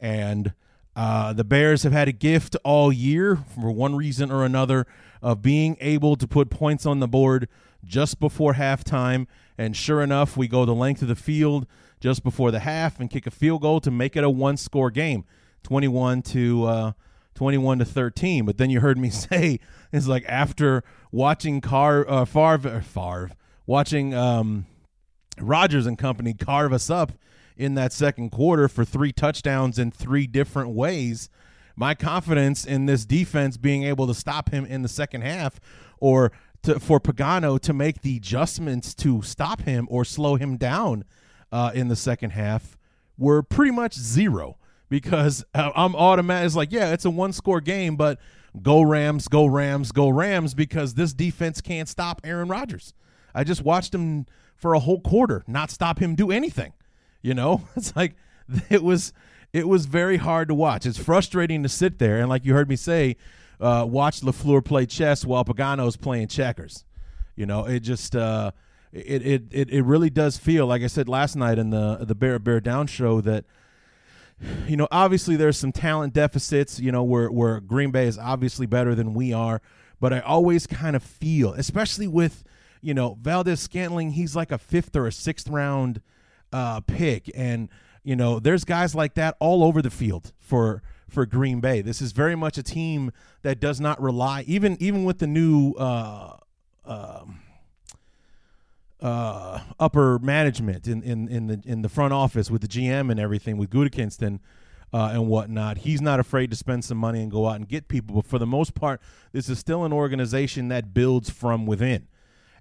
and. 0.00 0.54
Uh, 0.94 1.32
the 1.32 1.42
Bears 1.42 1.84
have 1.84 1.92
had 1.92 2.06
a 2.06 2.12
gift 2.12 2.54
all 2.64 2.92
year 2.92 3.36
for 3.54 3.70
one 3.70 3.96
reason 3.96 4.30
or 4.30 4.44
another 4.44 4.86
of 5.22 5.40
being 5.40 5.74
able 5.80 6.16
to 6.16 6.28
put 6.28 6.50
points 6.50 6.84
on 6.84 7.00
the 7.00 7.08
board 7.08 7.48
just 7.82 8.20
before 8.20 8.52
halftime. 8.52 9.26
And 9.58 9.76
sure 9.76 10.02
enough, 10.02 10.36
we 10.36 10.48
go 10.48 10.64
the 10.64 10.74
length 10.74 11.02
of 11.02 11.08
the 11.08 11.16
field 11.16 11.66
just 12.00 12.22
before 12.24 12.50
the 12.50 12.60
half 12.60 12.98
and 12.98 13.10
kick 13.10 13.26
a 13.26 13.30
field 13.30 13.62
goal 13.62 13.80
to 13.80 13.90
make 13.90 14.16
it 14.16 14.24
a 14.24 14.30
one 14.30 14.56
score 14.56 14.90
game 14.90 15.24
21 15.62 16.22
to. 16.22 16.64
Uh, 16.64 16.92
21 17.34 17.78
to 17.78 17.84
13 17.86 18.44
but 18.44 18.58
then 18.58 18.68
you 18.68 18.80
heard 18.80 18.98
me 18.98 19.08
say 19.10 19.58
it's 19.90 20.06
like 20.06 20.22
after 20.28 20.84
watching 21.10 21.62
Car 21.62 22.06
uh, 22.06 22.26
Favre, 22.26 22.82
Favre 22.82 23.30
watching 23.66 24.14
um, 24.14 24.66
Rodgers 25.40 25.86
and 25.86 25.96
company 25.96 26.34
carve 26.34 26.74
us 26.74 26.90
up 26.90 27.12
in 27.56 27.74
that 27.74 27.92
second 27.92 28.30
quarter 28.30 28.68
for 28.68 28.84
three 28.84 29.12
touchdowns 29.12 29.78
in 29.78 29.90
three 29.90 30.26
different 30.26 30.70
ways 30.70 31.30
my 31.76 31.94
confidence 31.94 32.64
in 32.64 32.86
this 32.86 33.04
defense 33.04 33.56
being 33.56 33.84
able 33.84 34.06
to 34.06 34.14
stop 34.14 34.50
him 34.50 34.64
in 34.66 34.82
the 34.82 34.88
second 34.88 35.22
half 35.22 35.60
or 36.00 36.32
to, 36.62 36.80
for 36.80 37.00
Pagano 37.00 37.58
to 37.60 37.72
make 37.72 38.02
the 38.02 38.16
adjustments 38.16 38.94
to 38.96 39.22
stop 39.22 39.62
him 39.62 39.86
or 39.90 40.04
slow 40.04 40.36
him 40.36 40.56
down 40.56 41.04
uh, 41.50 41.70
in 41.74 41.88
the 41.88 41.96
second 41.96 42.30
half 42.30 42.76
were 43.18 43.42
pretty 43.42 43.72
much 43.72 43.94
zero 43.94 44.56
because 44.88 45.44
uh, 45.54 45.70
I'm 45.74 45.94
automatic. 45.94 46.46
It's 46.46 46.56
like, 46.56 46.72
yeah, 46.72 46.92
it's 46.92 47.04
a 47.04 47.10
one 47.10 47.32
score 47.32 47.60
game, 47.60 47.96
but 47.96 48.18
go 48.60 48.82
Rams, 48.82 49.28
go 49.28 49.46
Rams, 49.46 49.92
go 49.92 50.08
Rams 50.08 50.54
because 50.54 50.94
this 50.94 51.12
defense 51.12 51.60
can't 51.60 51.88
stop 51.88 52.20
Aaron 52.24 52.48
Rodgers. 52.48 52.94
I 53.34 53.44
just 53.44 53.62
watched 53.62 53.94
him 53.94 54.26
for 54.56 54.74
a 54.74 54.78
whole 54.78 55.00
quarter 55.00 55.42
not 55.46 55.70
stop 55.70 55.98
him 55.98 56.14
do 56.14 56.30
anything. 56.30 56.72
You 57.20 57.34
know, 57.34 57.62
it's 57.76 57.94
like 57.96 58.16
it 58.70 58.82
was 58.82 59.12
it 59.52 59.68
was 59.68 59.86
very 59.86 60.16
hard 60.16 60.48
to 60.48 60.54
watch. 60.54 60.86
It's 60.86 60.98
frustrating 60.98 61.62
to 61.62 61.68
sit 61.68 61.98
there 61.98 62.18
and 62.18 62.28
like 62.28 62.44
you 62.44 62.54
heard 62.54 62.68
me 62.68 62.76
say, 62.76 63.16
uh, 63.62 63.84
watch 63.84 64.20
LaFleur 64.20 64.64
play 64.64 64.86
chess 64.86 65.24
while 65.24 65.44
Pagano's 65.44 65.96
playing 65.96 66.28
checkers. 66.28 66.84
You 67.36 67.46
know, 67.46 67.64
it 67.64 67.80
just 67.80 68.14
uh, 68.16 68.50
it, 68.92 69.24
it 69.24 69.42
it 69.50 69.70
it 69.70 69.82
really 69.82 70.10
does 70.10 70.36
feel 70.36 70.66
like 70.66 70.82
I 70.82 70.86
said 70.88 71.08
last 71.08 71.36
night 71.36 71.58
in 71.58 71.70
the 71.70 71.98
the 72.02 72.14
Bear 72.14 72.38
Bear 72.38 72.60
Down 72.60 72.86
show 72.86 73.20
that 73.22 73.44
you 74.66 74.76
know 74.76 74.88
obviously 74.90 75.36
there's 75.36 75.56
some 75.56 75.72
talent 75.72 76.12
deficits. 76.12 76.78
You 76.78 76.92
know 76.92 77.02
where 77.02 77.30
where 77.30 77.60
Green 77.60 77.90
Bay 77.90 78.06
is 78.06 78.18
obviously 78.18 78.66
better 78.66 78.94
than 78.94 79.14
we 79.14 79.32
are, 79.32 79.62
but 80.00 80.12
I 80.12 80.20
always 80.20 80.66
kind 80.66 80.94
of 80.96 81.02
feel, 81.02 81.54
especially 81.54 82.08
with 82.08 82.44
you 82.82 82.92
know 82.92 83.16
Valdes 83.22 83.60
Scantling, 83.60 84.10
he's 84.10 84.36
like 84.36 84.52
a 84.52 84.58
fifth 84.58 84.94
or 84.94 85.06
a 85.06 85.12
sixth 85.12 85.48
round 85.48 86.02
uh, 86.52 86.80
pick, 86.80 87.30
and 87.34 87.68
you 88.02 88.16
know 88.16 88.40
there's 88.40 88.64
guys 88.64 88.94
like 88.94 89.14
that 89.14 89.36
all 89.40 89.64
over 89.64 89.80
the 89.80 89.90
field 89.90 90.32
for 90.38 90.82
for 91.12 91.26
Green 91.26 91.60
Bay. 91.60 91.82
This 91.82 92.00
is 92.00 92.12
very 92.12 92.34
much 92.34 92.58
a 92.58 92.62
team 92.62 93.12
that 93.42 93.60
does 93.60 93.80
not 93.80 94.00
rely 94.00 94.44
even 94.46 94.76
even 94.80 95.04
with 95.04 95.18
the 95.18 95.26
new 95.26 95.72
uh, 95.74 96.36
uh, 96.84 97.24
uh, 99.00 99.60
upper 99.78 100.18
management 100.18 100.86
in, 100.86 101.02
in 101.02 101.28
in 101.28 101.46
the 101.46 101.62
in 101.64 101.82
the 101.82 101.88
front 101.88 102.12
office 102.12 102.50
with 102.50 102.62
the 102.62 102.68
GM 102.68 103.10
and 103.10 103.20
everything 103.20 103.56
with 103.56 103.70
Gutekunst 103.70 104.22
and 104.22 104.40
uh, 104.92 105.10
and 105.12 105.28
whatnot. 105.28 105.78
He's 105.78 106.00
not 106.00 106.20
afraid 106.20 106.50
to 106.50 106.56
spend 106.56 106.84
some 106.84 106.98
money 106.98 107.22
and 107.22 107.30
go 107.30 107.48
out 107.48 107.56
and 107.56 107.68
get 107.68 107.88
people. 107.88 108.16
But 108.16 108.26
for 108.26 108.38
the 108.38 108.46
most 108.46 108.74
part, 108.74 109.00
this 109.32 109.48
is 109.48 109.58
still 109.58 109.84
an 109.84 109.92
organization 109.92 110.68
that 110.68 110.92
builds 110.92 111.30
from 111.30 111.66
within. 111.66 112.08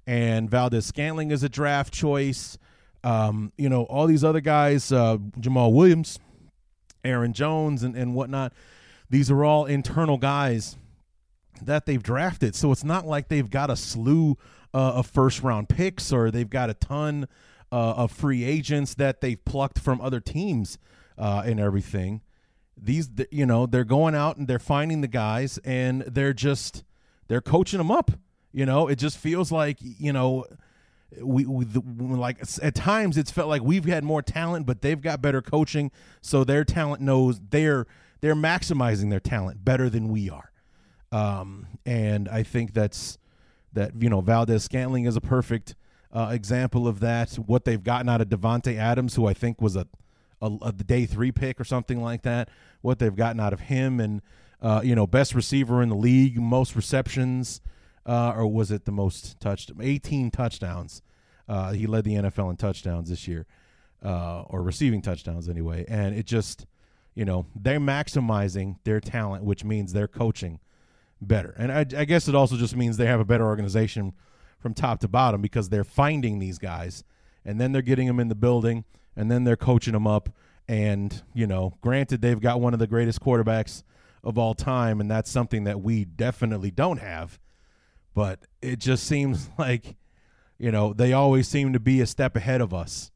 And 0.07 0.49
Valdes 0.49 0.85
Scantling 0.85 1.31
is 1.31 1.43
a 1.43 1.49
draft 1.49 1.93
choice. 1.93 2.57
Um, 3.03 3.51
you 3.57 3.69
know, 3.69 3.83
all 3.83 4.07
these 4.07 4.23
other 4.23 4.41
guys, 4.41 4.91
uh, 4.91 5.17
Jamaal 5.39 5.73
Williams, 5.73 6.19
Aaron 7.03 7.33
Jones 7.33 7.83
and, 7.83 7.95
and 7.95 8.15
whatnot. 8.15 8.53
These 9.09 9.29
are 9.29 9.43
all 9.43 9.65
internal 9.65 10.17
guys 10.17 10.77
that 11.61 11.85
they've 11.85 12.01
drafted. 12.01 12.55
So 12.55 12.71
it's 12.71 12.83
not 12.83 13.05
like 13.05 13.27
they've 13.27 13.49
got 13.49 13.69
a 13.69 13.75
slew 13.75 14.37
uh, 14.73 14.93
of 14.93 15.07
first 15.07 15.43
round 15.43 15.69
picks 15.69 16.11
or 16.11 16.31
they've 16.31 16.49
got 16.49 16.69
a 16.69 16.73
ton 16.73 17.27
uh, 17.71 17.93
of 17.93 18.11
free 18.11 18.43
agents 18.43 18.93
that 18.95 19.21
they've 19.21 19.43
plucked 19.43 19.79
from 19.79 20.01
other 20.01 20.19
teams 20.19 20.77
uh, 21.17 21.43
and 21.45 21.59
everything. 21.59 22.21
These, 22.77 23.09
you 23.31 23.45
know, 23.45 23.65
they're 23.65 23.83
going 23.83 24.15
out 24.15 24.37
and 24.37 24.47
they're 24.47 24.59
finding 24.59 25.01
the 25.01 25.07
guys 25.07 25.59
and 25.63 26.01
they're 26.01 26.33
just 26.33 26.83
they're 27.27 27.41
coaching 27.41 27.77
them 27.77 27.91
up. 27.91 28.11
You 28.51 28.65
know, 28.65 28.87
it 28.87 28.95
just 28.95 29.17
feels 29.17 29.51
like 29.51 29.77
you 29.81 30.11
know 30.11 30.45
we, 31.19 31.45
we 31.45 31.65
the, 31.65 31.81
like 31.81 32.41
at 32.61 32.75
times 32.75 33.17
it's 33.17 33.31
felt 33.31 33.49
like 33.49 33.61
we've 33.61 33.85
had 33.85 34.03
more 34.03 34.21
talent, 34.21 34.65
but 34.65 34.81
they've 34.81 35.01
got 35.01 35.21
better 35.21 35.41
coaching, 35.41 35.91
so 36.21 36.43
their 36.43 36.63
talent 36.63 37.01
knows 37.01 37.39
they're 37.49 37.85
they're 38.21 38.35
maximizing 38.35 39.09
their 39.09 39.19
talent 39.19 39.65
better 39.65 39.89
than 39.89 40.09
we 40.09 40.29
are. 40.29 40.51
Um, 41.11 41.67
and 41.85 42.29
I 42.29 42.43
think 42.43 42.73
that's 42.73 43.17
that 43.73 44.01
you 44.01 44.09
know 44.09 44.21
Valdes-Scantling 44.21 45.05
is 45.05 45.15
a 45.15 45.21
perfect 45.21 45.75
uh, 46.13 46.29
example 46.31 46.87
of 46.87 46.99
that. 47.01 47.33
What 47.35 47.65
they've 47.65 47.83
gotten 47.83 48.09
out 48.09 48.21
of 48.21 48.29
Davante 48.29 48.77
Adams, 48.77 49.15
who 49.15 49.25
I 49.25 49.33
think 49.33 49.61
was 49.61 49.75
a, 49.75 49.87
a, 50.41 50.51
a 50.61 50.71
day 50.71 51.05
three 51.05 51.31
pick 51.31 51.59
or 51.59 51.63
something 51.63 52.01
like 52.01 52.21
that. 52.23 52.49
What 52.81 52.99
they've 52.99 53.15
gotten 53.15 53.39
out 53.39 53.53
of 53.53 53.61
him, 53.61 53.99
and 53.99 54.21
uh, 54.61 54.81
you 54.83 54.95
know, 54.95 55.07
best 55.07 55.33
receiver 55.35 55.81
in 55.81 55.89
the 55.89 55.95
league, 55.95 56.39
most 56.39 56.75
receptions, 56.75 57.61
uh, 58.05 58.33
or 58.35 58.47
was 58.47 58.71
it 58.71 58.85
the 58.85 58.91
most 58.91 59.39
touched? 59.39 59.71
18 59.79 60.31
touchdowns. 60.31 61.01
Uh, 61.47 61.71
he 61.71 61.87
led 61.87 62.03
the 62.03 62.15
NFL 62.15 62.49
in 62.49 62.57
touchdowns 62.57 63.09
this 63.09 63.27
year, 63.27 63.45
uh, 64.03 64.43
or 64.43 64.61
receiving 64.61 65.01
touchdowns 65.01 65.49
anyway. 65.49 65.85
And 65.87 66.15
it 66.15 66.25
just, 66.25 66.65
you 67.13 67.25
know, 67.25 67.45
they're 67.55 67.79
maximizing 67.79 68.77
their 68.83 68.99
talent, 68.99 69.43
which 69.43 69.63
means 69.63 69.93
they're 69.93 70.07
coaching 70.07 70.59
better. 71.21 71.53
And 71.57 71.71
I, 71.71 71.79
I 71.79 72.05
guess 72.05 72.27
it 72.27 72.35
also 72.35 72.55
just 72.55 72.75
means 72.75 72.97
they 72.97 73.05
have 73.05 73.19
a 73.19 73.25
better 73.25 73.45
organization 73.45 74.13
from 74.59 74.73
top 74.73 74.99
to 75.01 75.07
bottom 75.07 75.41
because 75.41 75.69
they're 75.69 75.83
finding 75.83 76.39
these 76.39 76.57
guys 76.57 77.03
and 77.43 77.59
then 77.59 77.71
they're 77.71 77.81
getting 77.81 78.07
them 78.07 78.19
in 78.19 78.27
the 78.27 78.35
building 78.35 78.85
and 79.15 79.29
then 79.29 79.43
they're 79.43 79.57
coaching 79.57 79.93
them 79.93 80.07
up. 80.07 80.29
And, 80.67 81.21
you 81.33 81.47
know, 81.47 81.77
granted, 81.81 82.21
they've 82.21 82.39
got 82.39 82.61
one 82.61 82.73
of 82.73 82.79
the 82.79 82.87
greatest 82.87 83.19
quarterbacks 83.21 83.83
of 84.23 84.37
all 84.37 84.53
time, 84.53 85.01
and 85.01 85.09
that's 85.09 85.29
something 85.29 85.63
that 85.63 85.81
we 85.81 86.05
definitely 86.05 86.71
don't 86.71 86.99
have. 86.99 87.39
But 88.13 88.39
it 88.61 88.79
just 88.79 89.05
seems 89.05 89.49
like, 89.57 89.95
you 90.57 90.71
know, 90.71 90.93
they 90.93 91.13
always 91.13 91.47
seem 91.47 91.73
to 91.73 91.79
be 91.79 92.01
a 92.01 92.05
step 92.05 92.35
ahead 92.35 92.61
of 92.61 92.73
us. 92.73 93.11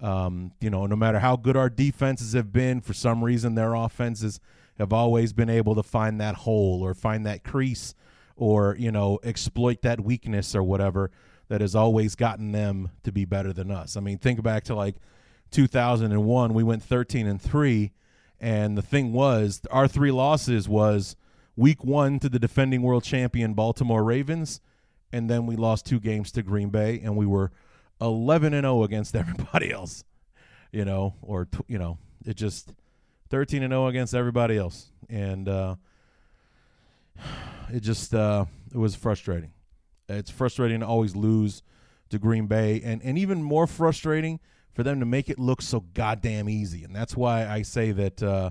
Um, 0.00 0.52
you 0.60 0.70
know, 0.70 0.86
no 0.86 0.94
matter 0.94 1.18
how 1.18 1.36
good 1.36 1.56
our 1.56 1.68
defenses 1.68 2.32
have 2.34 2.52
been, 2.52 2.80
for 2.80 2.92
some 2.92 3.24
reason 3.24 3.56
their 3.56 3.74
offenses 3.74 4.38
have 4.78 4.92
always 4.92 5.32
been 5.32 5.50
able 5.50 5.74
to 5.74 5.82
find 5.82 6.20
that 6.20 6.36
hole 6.36 6.82
or 6.84 6.94
find 6.94 7.26
that 7.26 7.42
crease 7.42 7.94
or 8.36 8.76
you 8.78 8.92
know 8.92 9.18
exploit 9.24 9.82
that 9.82 10.00
weakness 10.00 10.54
or 10.54 10.62
whatever 10.62 11.10
that 11.48 11.60
has 11.60 11.74
always 11.74 12.14
gotten 12.14 12.52
them 12.52 12.90
to 13.02 13.10
be 13.10 13.24
better 13.24 13.52
than 13.52 13.70
us. 13.70 13.96
I 13.96 14.00
mean, 14.00 14.18
think 14.18 14.42
back 14.42 14.64
to 14.64 14.74
like 14.74 14.96
2001, 15.50 16.54
we 16.54 16.62
went 16.62 16.82
13 16.82 17.26
and 17.26 17.40
3 17.40 17.90
and 18.40 18.78
the 18.78 18.82
thing 18.82 19.12
was 19.12 19.60
our 19.70 19.88
three 19.88 20.10
losses 20.10 20.68
was 20.68 21.16
week 21.58 21.82
1 21.84 22.20
to 22.20 22.28
the 22.28 22.38
defending 22.38 22.82
world 22.82 23.02
champion 23.02 23.52
Baltimore 23.52 24.04
Ravens 24.04 24.60
and 25.12 25.28
then 25.28 25.44
we 25.44 25.56
lost 25.56 25.86
two 25.86 25.98
games 25.98 26.30
to 26.32 26.42
Green 26.42 26.70
Bay 26.70 27.00
and 27.02 27.16
we 27.16 27.26
were 27.26 27.50
11 28.00 28.54
and 28.54 28.64
0 28.64 28.84
against 28.84 29.16
everybody 29.22 29.72
else. 29.72 30.04
You 30.70 30.84
know, 30.84 31.14
or 31.22 31.48
you 31.66 31.78
know, 31.78 31.98
it 32.24 32.36
just 32.36 32.72
13 33.30 33.62
and 33.62 33.72
0 33.72 33.88
against 33.88 34.14
everybody 34.14 34.56
else. 34.56 34.92
And 35.08 35.48
uh 35.48 35.76
it 37.72 37.80
just 37.80 38.14
uh, 38.14 38.44
it 38.72 38.78
was 38.78 38.94
frustrating. 38.94 39.52
It's 40.08 40.30
frustrating 40.30 40.80
to 40.80 40.86
always 40.86 41.16
lose 41.16 41.62
to 42.10 42.18
Green 42.18 42.46
Bay, 42.46 42.80
and 42.84 43.02
and 43.02 43.18
even 43.18 43.42
more 43.42 43.66
frustrating 43.66 44.40
for 44.72 44.82
them 44.82 45.00
to 45.00 45.06
make 45.06 45.28
it 45.28 45.38
look 45.38 45.60
so 45.60 45.80
goddamn 45.94 46.48
easy. 46.48 46.84
And 46.84 46.94
that's 46.94 47.16
why 47.16 47.46
I 47.46 47.62
say 47.62 47.92
that 47.92 48.22
uh, 48.22 48.50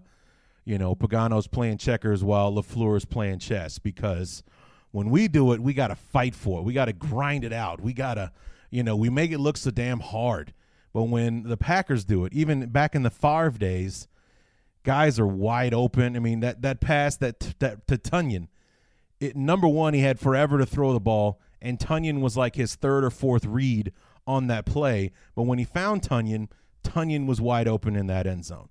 you 0.67 0.77
know 0.77 0.95
Pagano's 0.95 1.47
playing 1.47 1.77
checkers 1.77 2.23
while 2.23 2.51
Lafleur 2.53 2.97
is 2.97 3.05
playing 3.05 3.39
chess 3.39 3.79
because 3.79 4.43
when 4.91 5.09
we 5.09 5.27
do 5.27 5.51
it, 5.53 5.59
we 5.59 5.73
got 5.73 5.87
to 5.87 5.95
fight 5.95 6.33
for 6.33 6.59
it. 6.59 6.63
We 6.63 6.73
got 6.73 6.85
to 6.85 6.93
grind 6.93 7.43
it 7.43 7.53
out. 7.53 7.81
We 7.81 7.93
got 7.93 8.15
to 8.15 8.31
you 8.69 8.83
know 8.83 8.95
we 8.95 9.09
make 9.09 9.31
it 9.31 9.39
look 9.39 9.57
so 9.57 9.71
damn 9.71 9.99
hard. 9.99 10.53
But 10.93 11.03
when 11.03 11.43
the 11.43 11.57
Packers 11.57 12.05
do 12.05 12.25
it, 12.25 12.33
even 12.33 12.67
back 12.67 12.95
in 12.95 13.03
the 13.03 13.09
Favre 13.09 13.51
days, 13.51 14.07
guys 14.83 15.19
are 15.19 15.27
wide 15.27 15.73
open. 15.73 16.15
I 16.15 16.19
mean 16.19 16.41
that 16.41 16.61
that 16.61 16.81
pass 16.81 17.17
that 17.17 17.55
that 17.59 17.87
to 17.87 17.97
Tonyan 17.97 18.47
it, 19.19 19.35
number 19.35 19.67
one, 19.67 19.93
he 19.93 20.01
had 20.01 20.19
forever 20.19 20.57
to 20.57 20.65
throw 20.65 20.93
the 20.93 20.99
ball, 20.99 21.39
and 21.61 21.79
Tonyan 21.79 22.21
was 22.21 22.37
like 22.37 22.55
his 22.55 22.75
third 22.75 23.03
or 23.03 23.09
fourth 23.09 23.45
read 23.45 23.91
on 24.25 24.47
that 24.47 24.65
play. 24.65 25.11
But 25.35 25.43
when 25.43 25.59
he 25.59 25.65
found 25.65 26.01
Tonyan, 26.01 26.49
Tonyan 26.83 27.25
was 27.25 27.41
wide 27.41 27.67
open 27.67 27.95
in 27.95 28.07
that 28.07 28.27
end 28.27 28.45
zone. 28.45 28.69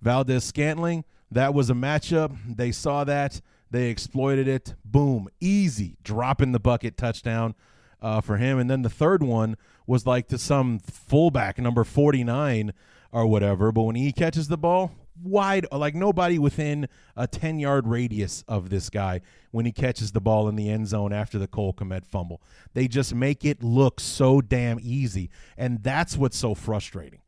Valdes-Scantling, 0.00 1.04
that 1.30 1.54
was 1.54 1.70
a 1.70 1.74
matchup. 1.74 2.36
They 2.46 2.72
saw 2.72 3.04
that. 3.04 3.40
They 3.70 3.90
exploited 3.90 4.48
it. 4.48 4.74
Boom. 4.84 5.28
Easy. 5.40 5.96
Drop 6.02 6.40
in 6.40 6.52
the 6.52 6.60
bucket 6.60 6.96
touchdown 6.96 7.54
uh, 8.00 8.20
for 8.20 8.36
him. 8.36 8.58
And 8.58 8.70
then 8.70 8.82
the 8.82 8.90
third 8.90 9.22
one 9.22 9.56
was 9.86 10.06
like 10.06 10.28
to 10.28 10.38
some 10.38 10.78
fullback, 10.78 11.58
number 11.58 11.84
49 11.84 12.72
or 13.12 13.26
whatever. 13.26 13.72
But 13.72 13.82
when 13.82 13.96
he 13.96 14.12
catches 14.12 14.48
the 14.48 14.58
ball, 14.58 14.92
wide, 15.22 15.66
like 15.72 15.94
nobody 15.94 16.38
within 16.38 16.88
a 17.16 17.26
10 17.26 17.58
yard 17.58 17.86
radius 17.86 18.44
of 18.48 18.70
this 18.70 18.90
guy 18.90 19.20
when 19.50 19.66
he 19.66 19.72
catches 19.72 20.12
the 20.12 20.20
ball 20.20 20.48
in 20.48 20.56
the 20.56 20.70
end 20.70 20.88
zone 20.88 21.12
after 21.12 21.38
the 21.38 21.46
Cole 21.46 21.72
Kmet 21.72 22.06
fumble. 22.06 22.40
They 22.74 22.88
just 22.88 23.14
make 23.14 23.44
it 23.44 23.62
look 23.62 24.00
so 24.00 24.40
damn 24.40 24.78
easy. 24.80 25.30
And 25.56 25.82
that's 25.82 26.16
what's 26.16 26.36
so 26.36 26.54
frustrating. 26.54 27.20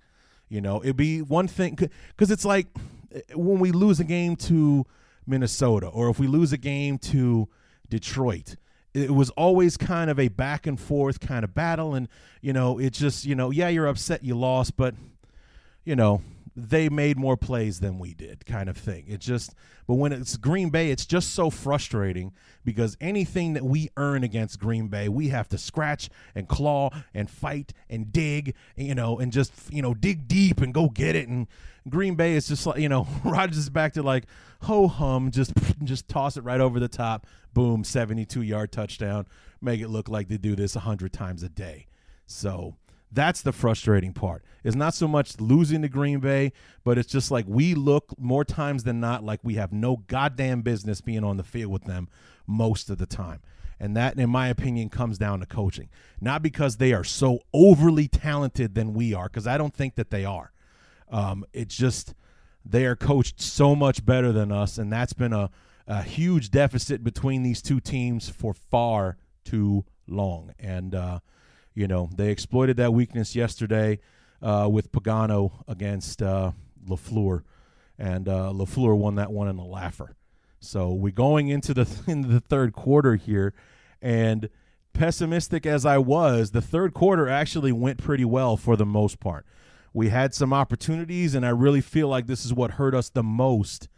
You 0.49 0.61
know, 0.61 0.83
it'd 0.83 0.97
be 0.97 1.23
one 1.23 1.49
thing 1.49 1.77
because 1.77 2.31
it's 2.31 2.45
like 2.45 2.67
when 3.35 3.59
we 3.59 3.73
lose 3.73 4.01
a 4.01 4.05
game 4.05 4.37
to 4.37 4.87
Minnesota 5.27 5.87
or 5.87 6.09
if 6.11 6.19
we 6.19 6.27
lose 6.27 6.53
a 6.53 6.59
game 6.59 6.99
to 6.99 7.49
Detroit 7.89 8.57
it 8.93 9.11
was 9.13 9.31
always 9.31 9.77
kind 9.77 10.11
of 10.11 10.19
a 10.19 10.29
back 10.29 10.67
and 10.67 10.79
forth 10.79 11.21
kind 11.21 11.45
of 11.45 11.55
battle. 11.55 11.95
And 11.95 12.09
you 12.41 12.53
know 12.53 12.79
it 12.79 12.93
just 12.93 13.25
you 13.25 13.35
know 13.35 13.51
yeah 13.51 13.69
you're 13.69 13.87
upset 13.87 14.25
you 14.25 14.37
lost 14.37 14.77
but 14.77 14.95
you 15.85 15.95
know 15.97 16.23
they 16.57 16.89
made 16.89 17.17
more 17.17 17.37
plays 17.37 17.81
than 17.81 17.99
we 17.99 18.15
did 18.15 18.45
kind 18.47 18.69
of 18.69 18.77
thing. 18.77 19.05
It 19.09 19.21
just 19.21 19.55
but 19.87 19.95
when 19.95 20.13
it's 20.13 20.37
Green 20.37 20.71
Bay, 20.71 20.91
it's 20.91 21.07
just 21.07 21.35
so 21.35 21.51
frustrating 21.51 22.33
because 22.65 22.97
anything 23.01 23.55
that 23.55 23.65
we 23.65 23.91
earn 23.97 24.23
against 24.23 24.59
Green 24.61 24.89
Bay, 24.89 25.09
we 25.09 25.29
have 25.29 25.49
to 25.49 25.59
scratch 25.59 26.09
and 26.35 26.49
claw 26.49 26.91
and 27.15 27.31
fight 27.31 27.73
and 27.89 28.13
dig, 28.13 28.55
you 28.77 28.95
know, 28.95 29.19
and 29.19 29.33
just 29.33 29.53
you 29.71 29.83
know 29.83 29.95
dig 29.95 30.29
deep 30.29 30.61
and 30.61 30.75
go 30.75 30.89
get 30.89 31.17
it. 31.17 31.29
And 31.29 31.47
Green 31.89 32.15
Bay 32.15 32.35
is 32.35 32.49
just 32.49 32.67
like 32.67 32.79
you 32.79 32.89
know 32.89 33.07
Rodgers 33.25 33.59
is 33.59 33.71
back 33.71 33.95
to 33.95 34.03
like 34.03 34.27
ho 34.63 34.89
hum, 34.89 35.31
just 35.31 35.53
just 35.85 36.09
toss 36.09 36.37
it 36.37 36.45
right 36.45 36.61
over 36.61 36.79
the 36.79 36.89
top, 36.89 37.27
boom, 37.55 37.85
seventy 37.85 38.25
two 38.25 38.43
yard 38.43 38.73
touchdown, 38.73 39.27
make 39.61 39.81
it 39.81 39.89
look 39.89 40.09
like 40.09 40.29
they 40.29 40.37
do 40.37 40.55
this 40.55 40.75
hundred 40.75 41.13
times 41.13 41.43
a 41.43 41.49
day. 41.49 41.87
So 42.27 42.77
that's 43.13 43.43
the 43.43 43.53
frustrating 43.53 44.13
part. 44.13 44.45
It's 44.63 44.77
not 44.77 44.95
so 44.95 45.09
much 45.09 45.41
losing 45.41 45.83
to 45.83 45.89
Green 45.89 46.21
Bay, 46.21 46.53
but 46.85 46.99
it's 46.99 47.11
just 47.11 47.31
like 47.31 47.45
we 47.49 47.75
look 47.75 48.15
more 48.19 48.45
times 48.45 48.85
than 48.85 49.01
not 49.01 49.25
like 49.25 49.41
we 49.43 49.55
have 49.55 49.73
no 49.73 49.99
goddamn 50.07 50.63
business 50.63 51.01
being 51.01 51.25
on 51.25 51.37
the 51.37 51.43
field 51.43 51.73
with 51.73 51.85
them 51.85 52.09
most 52.47 52.91
of 52.91 52.99
the 52.99 53.07
time. 53.07 53.41
And 53.81 53.97
that, 53.97 54.19
in 54.19 54.29
my 54.29 54.49
opinion, 54.49 54.91
comes 54.91 55.17
down 55.17 55.41
to 55.41 55.47
coaching. 55.47 55.89
Not 56.21 56.43
because 56.43 56.77
they 56.77 56.93
are 56.93 57.05
so 57.05 57.41
overly 57.55 58.09
talented 58.09 58.75
than 58.75 58.93
we 58.93 59.15
are, 59.15 59.25
because 59.25 59.47
I 59.47 59.57
don't 59.57 59.75
think 59.75 59.95
that 59.95 60.11
they 60.11 60.25
are. 60.25 60.53
Um, 61.11 61.47
it's 61.53 61.77
just 61.77 62.15
they 62.65 62.85
are 62.85 62.95
coached 62.95 63.41
so 63.41 63.75
much 63.75 64.05
better 64.05 64.33
than 64.33 64.53
us, 64.53 64.77
and 64.77 64.93
that's 64.93 65.15
been 65.15 65.33
a, 65.33 65.51
a 65.87 66.03
huge 66.03 66.51
deficit 66.51 67.03
between 67.03 67.43
these 67.43 67.63
two 67.63 67.81
teams 67.81 68.29
for 68.29 68.53
far 68.53 69.17
too 69.45 69.87
long. 70.07 70.53
And 70.59 70.95
uh, 70.95 71.21
you 71.75 71.87
know, 71.87 72.11
they 72.15 72.31
exploited 72.31 72.77
that 72.79 72.93
weakness 72.93 73.35
yesterday 73.35 74.01
uh, 74.43 74.69
with 74.71 74.93
Pagano 74.93 75.53
against 75.69 76.23
uh, 76.23 76.53
Lafleur, 76.87 77.43
and 77.99 78.29
uh, 78.29 78.51
Lafleur 78.53 78.97
won 78.97 79.17
that 79.17 79.31
one 79.31 79.49
in 79.49 79.59
a 79.59 79.67
laugher. 79.67 80.17
So 80.61 80.93
we're 80.93 81.13
going 81.13 81.49
into 81.49 81.73
the 81.75 81.89
into 82.07 82.29
the 82.29 82.41
third 82.41 82.73
quarter 82.73 83.17
here, 83.17 83.55
and 84.03 84.49
pessimistic 84.93 85.67
as 85.67 85.87
I 85.87 85.99
was, 85.99 86.51
the 86.51 86.63
third 86.63 86.95
quarter 86.95 87.29
actually 87.29 87.73
went 87.73 87.99
pretty 87.99 88.25
well 88.25 88.57
for 88.57 88.77
the 88.77 88.87
most 88.87 89.21
part. 89.21 89.47
We 89.93 90.09
had 90.09 90.35
some 90.35 90.53
opportunities, 90.53 91.35
and 91.35 91.45
I 91.45 91.51
really 91.51 91.81
feel 91.81 92.09
like 92.09 92.27
this 92.27 92.45
is 92.45 92.55
what 92.55 92.73
hurt 92.73 92.95
us 92.95 93.09
the 93.09 93.23
most 93.23 93.89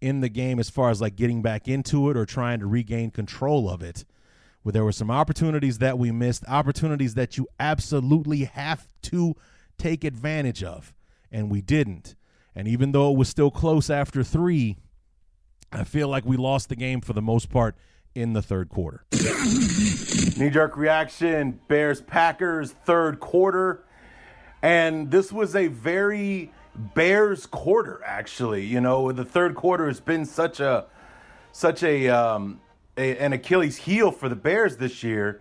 in 0.00 0.20
the 0.20 0.28
game 0.28 0.58
as 0.58 0.70
far 0.70 0.90
as 0.90 1.00
like 1.00 1.16
getting 1.16 1.42
back 1.42 1.68
into 1.68 2.10
it 2.10 2.16
or 2.16 2.24
trying 2.24 2.60
to 2.60 2.66
regain 2.66 3.10
control 3.10 3.68
of 3.68 3.82
it 3.82 4.04
where 4.62 4.72
there 4.72 4.84
were 4.84 4.92
some 4.92 5.10
opportunities 5.10 5.78
that 5.78 5.98
we 5.98 6.10
missed, 6.10 6.44
opportunities 6.48 7.14
that 7.14 7.36
you 7.36 7.46
absolutely 7.58 8.44
have 8.44 8.88
to 9.02 9.34
take 9.78 10.04
advantage 10.04 10.62
of, 10.62 10.92
and 11.30 11.50
we 11.50 11.60
didn't. 11.60 12.14
And 12.54 12.66
even 12.66 12.92
though 12.92 13.12
it 13.12 13.16
was 13.16 13.28
still 13.28 13.50
close 13.50 13.88
after 13.88 14.24
three, 14.24 14.76
I 15.72 15.84
feel 15.84 16.08
like 16.08 16.24
we 16.24 16.36
lost 16.36 16.68
the 16.68 16.76
game 16.76 17.00
for 17.00 17.12
the 17.12 17.22
most 17.22 17.50
part 17.50 17.76
in 18.14 18.32
the 18.32 18.42
third 18.42 18.68
quarter. 18.68 19.04
Knee 19.12 20.50
jerk 20.50 20.76
reaction 20.76 21.60
Bears 21.68 22.00
Packers, 22.00 22.72
third 22.72 23.20
quarter. 23.20 23.84
And 24.62 25.10
this 25.10 25.32
was 25.32 25.54
a 25.54 25.68
very 25.68 26.52
Bears 26.74 27.46
quarter, 27.46 28.00
actually. 28.04 28.64
You 28.64 28.80
know, 28.80 29.12
the 29.12 29.24
third 29.24 29.54
quarter 29.54 29.86
has 29.86 30.00
been 30.00 30.24
such 30.24 30.60
a 30.60 30.86
such 31.52 31.82
a, 31.82 32.08
um, 32.08 32.60
a 32.98 33.16
an 33.18 33.32
Achilles 33.32 33.76
heel 33.76 34.10
for 34.10 34.28
the 34.28 34.36
Bears 34.36 34.76
this 34.76 35.02
year. 35.02 35.40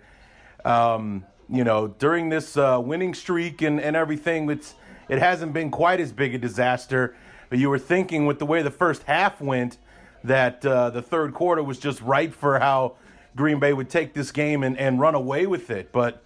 Um, 0.64 1.26
you 1.50 1.64
know, 1.64 1.88
during 1.88 2.30
this 2.30 2.58
uh, 2.58 2.80
winning 2.84 3.14
streak 3.14 3.62
and, 3.62 3.80
and 3.80 3.96
everything, 3.96 4.50
it's 4.50 4.76
it 5.10 5.20
hasn't 5.20 5.54
been 5.54 5.72
quite 5.72 6.00
as 6.00 6.12
big 6.12 6.36
a 6.36 6.38
disaster. 6.38 7.16
But 7.50 7.60
you 7.60 7.70
were 7.70 7.80
thinking 7.80 8.26
with 8.26 8.40
the 8.40 8.46
way 8.46 8.62
the 8.62 8.72
first 8.72 9.04
half 9.04 9.40
went 9.42 9.78
that 10.24 10.66
uh, 10.66 10.90
the 10.90 11.02
third 11.02 11.34
quarter 11.34 11.64
was 11.64 11.80
just 11.80 12.02
ripe 12.02 12.34
for 12.34 12.60
how 12.60 12.96
Green 13.36 13.60
Bay 13.60 13.72
would 13.72 13.90
take 13.90 14.14
this 14.14 14.32
game 14.32 14.64
and, 14.64 14.78
and 14.78 15.00
run 15.00 15.16
away 15.16 15.46
with 15.48 15.70
it. 15.70 15.92
But 15.92 16.24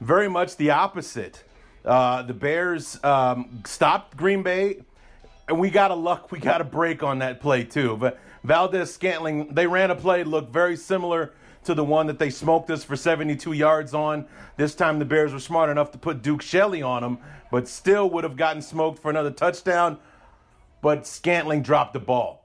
very 0.00 0.28
much 0.28 0.56
the 0.56 0.70
opposite. 0.70 1.44
Uh, 1.84 2.22
the 2.22 2.34
Bears 2.34 3.02
um, 3.02 3.62
stopped 3.64 4.16
Green 4.16 4.42
Bay, 4.42 4.82
and 5.48 5.58
we 5.58 5.70
got 5.70 5.90
a 5.90 5.94
luck, 5.94 6.30
we 6.30 6.38
got 6.38 6.60
a 6.60 6.64
break 6.64 7.02
on 7.02 7.20
that 7.20 7.40
play 7.40 7.64
too. 7.64 7.96
But 7.96 8.18
Valdes 8.44 8.92
Scantling, 8.92 9.54
they 9.54 9.66
ran 9.66 9.90
a 9.90 9.94
play 9.94 10.24
looked 10.24 10.52
very 10.52 10.76
similar 10.76 11.32
to 11.64 11.74
the 11.74 11.84
one 11.84 12.06
that 12.06 12.18
they 12.18 12.30
smoked 12.30 12.70
us 12.70 12.84
for 12.84 12.96
72 12.96 13.52
yards 13.52 13.94
on. 13.94 14.26
This 14.56 14.74
time 14.74 14.98
the 14.98 15.04
Bears 15.04 15.32
were 15.32 15.40
smart 15.40 15.70
enough 15.70 15.90
to 15.92 15.98
put 15.98 16.22
Duke 16.22 16.42
Shelley 16.42 16.82
on 16.82 17.02
them, 17.02 17.18
but 17.50 17.68
still 17.68 18.08
would 18.10 18.24
have 18.24 18.36
gotten 18.36 18.62
smoked 18.62 19.00
for 19.00 19.10
another 19.10 19.30
touchdown. 19.30 19.98
But 20.80 21.06
Scantling 21.06 21.62
dropped 21.62 21.92
the 21.92 22.00
ball 22.00 22.44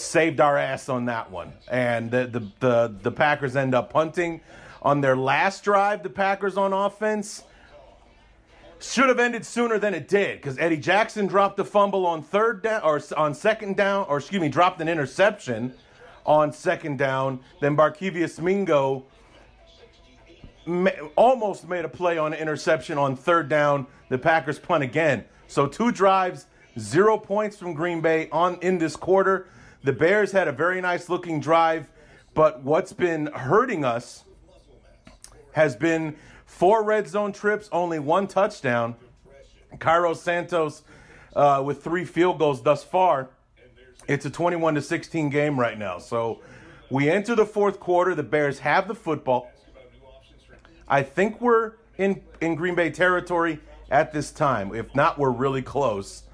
saved 0.00 0.40
our 0.40 0.56
ass 0.56 0.88
on 0.88 1.06
that 1.06 1.30
one. 1.30 1.52
And 1.68 2.10
the, 2.10 2.26
the, 2.26 2.40
the, 2.60 2.94
the, 3.02 3.12
Packers 3.12 3.56
end 3.56 3.74
up 3.74 3.92
punting. 3.92 4.40
On 4.82 5.00
their 5.00 5.16
last 5.16 5.64
drive, 5.64 6.02
the 6.02 6.10
Packers 6.10 6.56
on 6.56 6.72
offense 6.72 7.42
should 8.80 9.08
have 9.08 9.18
ended 9.18 9.44
sooner 9.44 9.78
than 9.78 9.94
it 9.94 10.08
did 10.08 10.40
because 10.40 10.58
Eddie 10.58 10.76
Jackson 10.76 11.26
dropped 11.26 11.58
a 11.58 11.64
fumble 11.64 12.06
on 12.06 12.22
third 12.22 12.62
down 12.62 12.82
or 12.82 13.00
on 13.16 13.34
second 13.34 13.76
down, 13.76 14.06
or 14.08 14.18
excuse 14.18 14.40
me, 14.40 14.48
dropped 14.48 14.80
an 14.80 14.88
interception 14.88 15.74
on 16.24 16.52
second 16.52 16.98
down. 16.98 17.40
Then 17.60 17.76
Barkevious 17.76 18.40
Mingo 18.40 19.04
ma- 20.66 20.90
almost 21.16 21.68
made 21.68 21.84
a 21.84 21.88
play 21.88 22.18
on 22.18 22.32
an 22.32 22.38
interception 22.38 22.98
on 22.98 23.16
third 23.16 23.48
down. 23.48 23.86
The 24.10 24.18
Packers 24.18 24.58
punt 24.58 24.84
again. 24.84 25.24
So 25.48 25.66
two 25.66 25.90
drives, 25.90 26.46
zero 26.78 27.18
points 27.18 27.56
from 27.56 27.74
Green 27.74 28.00
Bay 28.00 28.28
on 28.30 28.58
in 28.60 28.78
this 28.78 28.94
quarter. 28.94 29.48
The 29.82 29.92
Bears 29.92 30.32
had 30.32 30.48
a 30.48 30.52
very 30.52 30.80
nice 30.80 31.08
looking 31.08 31.40
drive, 31.40 31.86
but 32.34 32.62
what's 32.62 32.92
been 32.92 33.26
hurting 33.26 33.84
us 33.84 34.24
has 35.52 35.74
been 35.74 36.16
four 36.48 36.82
red 36.82 37.06
zone 37.06 37.32
trips, 37.32 37.68
only 37.70 38.00
one 38.00 38.26
touchdown. 38.26 38.96
Cairo 39.78 40.14
Santos 40.14 40.82
uh, 41.36 41.62
with 41.64 41.84
three 41.84 42.04
field 42.04 42.40
goals 42.40 42.62
thus 42.62 42.82
far. 42.82 43.28
It's 44.08 44.24
a 44.26 44.30
21 44.30 44.74
to 44.74 44.82
16 44.82 45.28
game 45.28 45.60
right 45.60 45.78
now. 45.78 45.98
So 45.98 46.40
we 46.90 47.08
enter 47.08 47.36
the 47.36 47.46
fourth 47.46 47.78
quarter. 47.78 48.14
The 48.14 48.22
Bears 48.22 48.58
have 48.60 48.88
the 48.88 48.94
football. 48.94 49.50
I 50.88 51.02
think 51.02 51.40
we're 51.40 51.74
in, 51.98 52.22
in 52.40 52.54
Green 52.54 52.74
Bay 52.74 52.90
territory 52.90 53.60
at 53.90 54.12
this 54.12 54.32
time. 54.32 54.74
If 54.74 54.94
not, 54.94 55.18
we're 55.18 55.30
really 55.30 55.62
close 55.62 56.24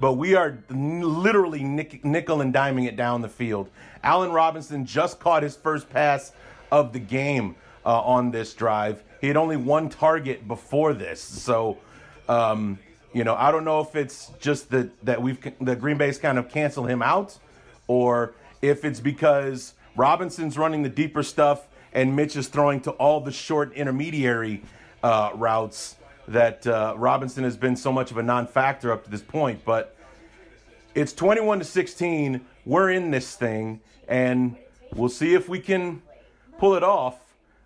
but 0.00 0.14
we 0.14 0.34
are 0.34 0.58
literally 0.70 1.62
nickel 1.62 2.40
and 2.40 2.52
diming 2.52 2.86
it 2.86 2.96
down 2.96 3.22
the 3.22 3.28
field. 3.28 3.70
Allen 4.02 4.32
Robinson 4.32 4.84
just 4.84 5.18
caught 5.18 5.42
his 5.42 5.56
first 5.56 5.88
pass 5.88 6.32
of 6.70 6.92
the 6.92 6.98
game 6.98 7.56
uh, 7.86 8.00
on 8.02 8.30
this 8.30 8.52
drive. 8.54 9.02
He 9.20 9.28
had 9.28 9.36
only 9.36 9.56
one 9.56 9.88
target 9.88 10.46
before 10.46 10.92
this, 10.92 11.20
so 11.20 11.78
um, 12.28 12.78
you 13.12 13.24
know 13.24 13.34
I 13.34 13.50
don't 13.50 13.64
know 13.64 13.80
if 13.80 13.96
it's 13.96 14.32
just 14.40 14.70
that 14.70 15.04
that 15.04 15.22
we've 15.22 15.38
the 15.60 15.76
Green 15.76 15.96
Bay's 15.96 16.18
kind 16.18 16.38
of 16.38 16.48
canceled 16.48 16.88
him 16.88 17.02
out, 17.02 17.38
or 17.86 18.34
if 18.60 18.84
it's 18.84 19.00
because 19.00 19.74
Robinson's 19.96 20.58
running 20.58 20.82
the 20.82 20.88
deeper 20.88 21.22
stuff 21.22 21.68
and 21.92 22.16
Mitch 22.16 22.36
is 22.36 22.48
throwing 22.48 22.80
to 22.80 22.90
all 22.92 23.20
the 23.20 23.32
short 23.32 23.72
intermediary 23.74 24.62
uh, 25.02 25.30
routes 25.34 25.96
that 26.26 26.66
uh, 26.66 26.94
Robinson 26.96 27.44
has 27.44 27.56
been 27.56 27.76
so 27.76 27.92
much 27.92 28.10
of 28.10 28.18
a 28.18 28.22
non-factor 28.22 28.90
up 28.90 29.04
to 29.04 29.10
this 29.10 29.22
point. 29.22 29.64
But 29.64 29.96
it's 30.94 31.12
21 31.12 31.60
to 31.60 31.64
16. 31.64 32.44
We're 32.64 32.90
in 32.90 33.10
this 33.10 33.36
thing, 33.36 33.80
and 34.08 34.56
we'll 34.94 35.08
see 35.08 35.34
if 35.34 35.48
we 35.48 35.60
can 35.60 36.02
pull 36.58 36.74
it 36.74 36.82
off. 36.82 37.18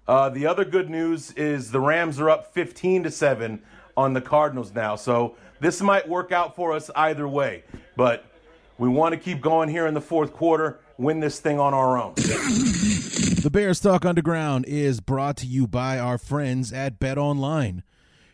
Uh, 0.09 0.31
the 0.31 0.47
other 0.47 0.65
good 0.65 0.89
news 0.89 1.33
is 1.33 1.71
the 1.71 1.81
Rams 1.81 2.19
are 2.19 2.31
up 2.31 2.55
15 2.55 3.03
to 3.03 3.11
seven 3.11 3.61
on 3.95 4.15
the 4.15 4.23
Cardinals 4.23 4.73
now, 4.75 4.97
so 4.97 5.37
this 5.61 5.83
might 5.83 6.09
work 6.09 6.33
out 6.33 6.57
for 6.57 6.73
us 6.73 6.91
either 6.97 7.29
way. 7.29 7.63
But 7.95 8.25
we 8.79 8.89
want 8.89 9.13
to 9.13 9.21
keep 9.21 9.43
going 9.43 9.69
here 9.69 9.87
in 9.87 9.93
the 9.93 10.01
fourth 10.01 10.33
quarter, 10.33 10.81
win 10.97 11.21
this 11.21 11.41
thing 11.41 11.61
on 11.61 11.75
our 11.75 11.99
own. 11.99 12.15
The 12.15 13.51
Bears 13.53 13.81
Talk 13.81 14.07
Underground 14.07 14.65
is 14.67 15.01
brought 15.01 15.37
to 15.39 15.47
you 15.47 15.67
by 15.67 15.99
our 15.99 16.17
friends 16.17 16.73
at 16.73 16.99
Bet 16.99 17.19
Online. 17.19 17.83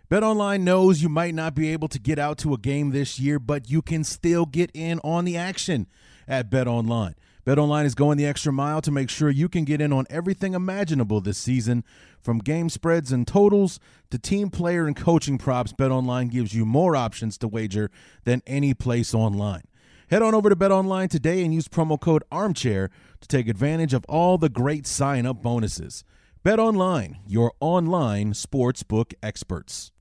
BetOnline 0.09 0.61
knows 0.61 1.03
you 1.03 1.09
might 1.09 1.35
not 1.35 1.57
be 1.57 1.73
able 1.73 1.89
to 1.89 1.99
get 1.99 2.21
out 2.21 2.39
to 2.39 2.55
a 2.55 2.59
game 2.59 2.91
this 2.91 3.19
year, 3.19 3.41
but 3.41 3.69
you 3.69 3.83
can 3.83 4.05
still 4.05 4.47
get 4.47 4.71
in 4.75 5.01
on 5.03 5.25
the 5.25 5.37
action 5.37 5.89
at 6.29 6.51
BetOnline. 6.51 7.15
BetOnline 7.47 7.85
is 7.85 7.95
going 7.95 8.17
the 8.17 8.25
extra 8.25 8.53
mile 8.53 8.81
to 8.81 8.91
make 8.91 9.11
sure 9.11 9.29
you 9.29 9.51
can 9.51 9.65
get 9.65 9.83
in 9.83 9.93
on 9.93 10.07
everything 10.09 10.55
imaginable 10.55 11.21
this 11.21 11.37
season. 11.37 11.85
From 12.19 12.39
game 12.39 12.71
spreads 12.71 13.13
and 13.13 13.27
totals 13.27 13.79
to 14.11 14.19
team 14.19 14.49
player 14.49 14.87
and 14.87 14.97
coaching 14.97 15.37
props, 15.37 15.75
BetOnline 15.75 16.31
gives 16.31 16.55
you 16.55 16.65
more 16.65 16.97
options 16.97 17.37
to 17.39 17.49
wager 17.49 17.91
than 18.25 18.41
any 18.47 18.73
place 18.73 19.13
online. 19.13 19.65
Head 20.09 20.23
on 20.23 20.35
over 20.35 20.49
to 20.49 20.57
BetOnline 20.57 21.11
today 21.11 21.45
and 21.45 21.53
use 21.53 21.69
promo 21.69 22.01
code 22.01 22.25
ARMCHAIR 22.33 22.89
to 23.21 23.29
take 23.29 23.47
advantage 23.47 23.93
of 23.93 24.07
all 24.09 24.39
the 24.39 24.49
great 24.49 24.87
sign 24.87 25.27
up 25.27 25.43
bonuses. 25.43 26.03
BetOnline, 26.45 27.17
your 27.27 27.53
online 27.61 28.33
sportsbook 28.33 29.13
experts. 29.23 29.93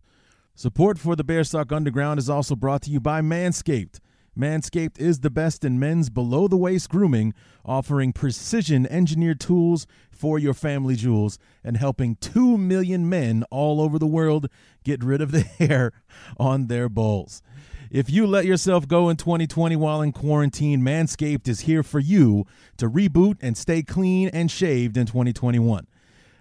Support 0.56 0.98
for 0.98 1.16
the 1.16 1.24
Bears 1.24 1.50
Talk 1.50 1.72
Underground 1.72 2.20
is 2.20 2.30
also 2.30 2.56
brought 2.56 2.84
to 2.84 2.92
you 2.92 3.00
by 3.00 3.22
Manscaped. 3.22 4.00
Manscaped 4.38 5.00
is 5.00 5.20
the 5.20 5.30
best 5.30 5.64
in 5.64 5.80
men's 5.80 6.10
below 6.10 6.48
the 6.48 6.58
waist 6.58 6.90
grooming, 6.90 7.34
offering 7.64 8.12
precision 8.12 8.88
engineered 8.88 9.40
tools 9.40 9.86
for 10.12 10.40
your 10.40 10.56
family 10.56 10.96
jewels 10.96 11.38
and 11.64 11.78
helping 11.78 12.16
2 12.16 12.58
million 12.58 13.08
men 13.08 13.44
all 13.52 13.80
over 13.80 14.00
the 14.00 14.08
world 14.08 14.50
get 14.84 15.04
rid 15.04 15.22
of 15.22 15.32
the 15.32 15.42
hair 15.60 15.92
on 16.38 16.68
their 16.68 16.90
balls. 16.90 17.44
If 17.92 18.10
you 18.10 18.26
let 18.26 18.46
yourself 18.46 18.88
go 18.88 19.08
in 19.10 19.18
2020 19.18 19.76
while 19.76 20.02
in 20.02 20.12
quarantine, 20.12 20.82
Manscaped 20.82 21.48
is 21.48 21.62
here 21.62 21.84
for 21.84 22.00
you 22.00 22.48
to 22.78 22.90
reboot 22.90 23.38
and 23.40 23.56
stay 23.56 23.84
clean 23.84 24.30
and 24.30 24.50
shaved 24.50 24.98
in 24.98 25.06
2021. 25.06 25.86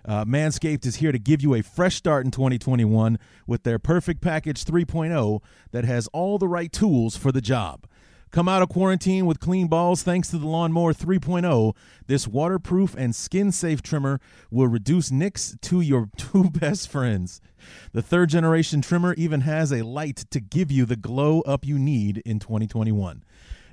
Uh, 0.04 0.24
Manscaped 0.24 0.84
is 0.84 0.96
here 0.96 1.12
to 1.12 1.18
give 1.18 1.42
you 1.42 1.54
a 1.54 1.62
fresh 1.62 1.96
start 1.96 2.24
in 2.24 2.30
2021 2.30 3.18
with 3.46 3.62
their 3.62 3.78
Perfect 3.78 4.20
Package 4.20 4.64
3.0 4.64 5.40
that 5.70 5.84
has 5.84 6.08
all 6.08 6.38
the 6.38 6.48
right 6.48 6.72
tools 6.72 7.16
for 7.16 7.32
the 7.32 7.40
job. 7.40 7.86
Come 8.32 8.48
out 8.48 8.62
of 8.62 8.70
quarantine 8.70 9.26
with 9.26 9.40
clean 9.40 9.66
balls 9.66 10.02
thanks 10.02 10.30
to 10.30 10.38
the 10.38 10.46
Lawnmower 10.46 10.94
3.0. 10.94 11.76
This 12.06 12.26
waterproof 12.26 12.94
and 12.96 13.14
skin 13.14 13.52
safe 13.52 13.82
trimmer 13.82 14.20
will 14.50 14.68
reduce 14.68 15.10
nicks 15.10 15.54
to 15.60 15.82
your 15.82 16.08
two 16.16 16.48
best 16.48 16.88
friends. 16.88 17.42
The 17.92 18.00
third 18.00 18.30
generation 18.30 18.80
trimmer 18.80 19.12
even 19.14 19.42
has 19.42 19.70
a 19.70 19.82
light 19.82 20.24
to 20.30 20.40
give 20.40 20.72
you 20.72 20.86
the 20.86 20.96
glow 20.96 21.42
up 21.42 21.66
you 21.66 21.78
need 21.78 22.22
in 22.24 22.38
2021. 22.38 23.22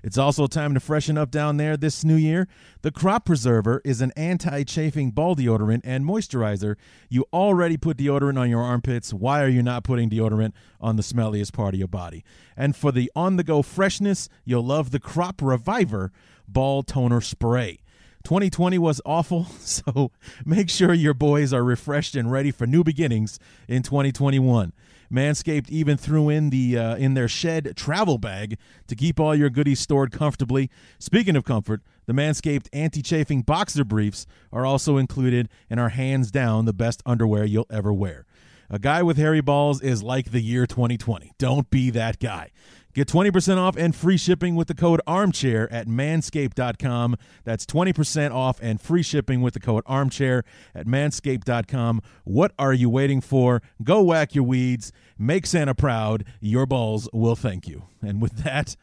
It's 0.04 0.18
also 0.18 0.48
time 0.48 0.74
to 0.74 0.80
freshen 0.80 1.18
up 1.18 1.32
down 1.32 1.58
there 1.58 1.76
this 1.76 2.04
new 2.04 2.16
year. 2.16 2.48
The 2.82 2.92
Crop 2.92 3.26
Preserver 3.26 3.82
is 3.84 4.02
an 4.02 4.12
anti 4.16 4.64
chafing 4.64 5.12
ball 5.12 5.36
deodorant 5.36 5.82
and 5.84 6.06
moisturizer. 6.06 6.76
You 7.10 7.26
already 7.34 7.78
put 7.78 7.98
deodorant 7.98 8.40
on 8.40 8.50
your 8.50 8.62
armpits. 8.62 9.14
Why 9.14 9.44
are 9.44 9.50
you 9.50 9.62
not 9.62 9.84
putting 9.84 10.10
deodorant 10.10 10.54
on 10.80 10.96
the 10.96 11.04
smelliest 11.04 11.54
part 11.54 11.74
of 11.74 11.80
your 11.80 11.88
body? 11.88 12.24
And 12.56 12.76
for 12.76 12.92
the 12.92 13.12
on 13.16 13.36
the 13.36 13.44
go 13.44 13.62
freshness, 13.62 14.30
you'll 14.46 14.66
love 14.66 14.92
the 14.92 15.00
Crop 15.00 15.42
Reviver 15.42 16.12
Ball 16.48 16.84
Toner 16.84 17.22
Spray. 17.22 17.80
2020 18.24 18.78
was 18.78 19.02
awful, 19.06 19.46
so 19.60 20.12
make 20.46 20.70
sure 20.70 20.94
your 20.94 21.14
boys 21.14 21.54
are 21.54 21.64
refreshed 21.64 22.16
and 22.16 22.32
ready 22.32 22.52
for 22.52 22.68
new 22.68 22.84
beginnings 22.84 23.40
in 23.68 23.84
2021. 23.84 24.74
Manscaped 25.12 25.70
even 25.70 25.98
threw 25.98 26.30
in 26.30 26.52
the 26.52 26.78
uh, 26.78 26.96
in 26.96 27.16
their 27.16 27.28
shed 27.28 27.74
travel 27.76 28.20
bag 28.20 28.58
to 28.88 28.96
keep 28.96 29.20
all 29.20 29.34
your 29.34 29.50
goodies 29.50 29.80
stored 29.80 30.12
comfortably. 30.12 30.70
Speaking 31.00 31.36
of 31.36 31.44
comfort, 31.44 31.82
the 32.06 32.14
Manscaped 32.14 32.68
anti-chafing 32.74 33.42
boxer 33.42 33.84
briefs 33.84 34.28
are 34.52 34.66
also 34.66 34.98
included 34.98 35.50
and 35.70 35.80
are 35.80 35.90
hands 35.90 36.30
down 36.30 36.66
the 36.66 36.74
best 36.74 37.02
underwear 37.08 37.44
you'll 37.44 37.66
ever 37.72 37.92
wear. 37.92 38.26
A 38.70 38.78
guy 38.78 39.02
with 39.02 39.18
hairy 39.18 39.42
balls 39.42 39.82
is 39.82 40.04
like 40.04 40.30
the 40.30 40.42
year 40.42 40.68
2020. 40.68 41.32
Don't 41.40 41.72
be 41.72 41.90
that 41.90 42.20
guy. 42.20 42.52
Get 42.94 43.08
20% 43.08 43.58
off 43.58 43.78
and 43.78 43.96
free 43.96 44.18
shipping 44.18 44.56
with 44.56 44.68
the 44.68 44.74
code 44.74 45.00
armchair 45.06 45.72
at 45.72 45.88
manscaped.com. 45.88 47.16
That's 47.44 47.66
20% 47.66 48.34
off 48.34 48.60
and 48.62 48.82
free 48.82 49.04
shipping 49.04 49.42
with 49.42 49.54
the 49.54 49.60
code 49.60 49.84
armchair 49.86 50.44
at 50.74 50.88
manscaped.com. 50.88 52.02
What 52.24 52.54
are 52.58 52.74
you 52.74 52.90
waiting 52.90 53.22
for? 53.22 53.62
Go 53.84 54.02
whack 54.02 54.34
your 54.34 54.44
weeds. 54.44 54.92
Make 55.18 55.46
Santa 55.46 55.76
proud. 55.76 56.26
Your 56.40 56.66
balls 56.66 57.08
will 57.14 57.36
thank 57.36 57.68
you. 57.68 57.84
And 58.02 58.22
with 58.22 58.44
that, 58.44 58.76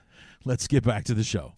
let's 0.45 0.69
get 0.69 0.85
back 0.85 1.05
to 1.05 1.15
the 1.15 1.25
show. 1.25 1.55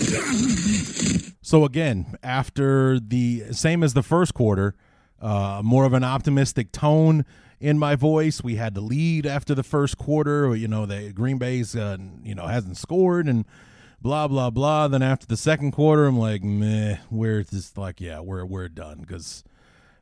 so, 1.43 1.65
again, 1.65 2.17
after 2.23 2.99
the 2.99 3.45
same 3.53 3.83
as 3.83 3.93
the 3.93 4.03
first 4.03 4.33
quarter, 4.33 4.75
uh, 5.21 5.61
more 5.65 5.85
of 5.85 5.93
an 5.93 6.05
optimistic 6.05 6.73
tone 6.73 7.25
in 7.61 7.79
my 7.79 7.97
voice. 7.97 8.43
We 8.43 8.57
had 8.57 8.75
the 8.75 8.81
lead 8.81 9.27
after 9.27 9.55
the 9.55 9.63
first 9.63 9.99
quarter. 9.99 10.55
You 10.55 10.69
know, 10.69 10.87
the 10.87 11.13
Green 11.13 11.39
Bay's 11.39 11.75
uh, 11.75 11.99
you 12.23 12.35
know 12.35 12.47
hasn't 12.47 12.77
scored 12.77 13.27
and 13.27 13.45
blah 14.01 14.29
blah 14.29 14.51
blah. 14.51 14.89
Then 14.89 15.03
after 15.03 15.27
the 15.27 15.37
second 15.37 15.73
quarter, 15.73 16.07
I'm 16.07 16.19
like, 16.19 16.43
meh. 16.43 16.99
We're 17.11 17.43
just 17.43 17.77
like, 17.77 18.01
yeah, 18.01 18.21
we're 18.21 18.45
we're 18.45 18.69
done 18.69 19.01
because 19.01 19.45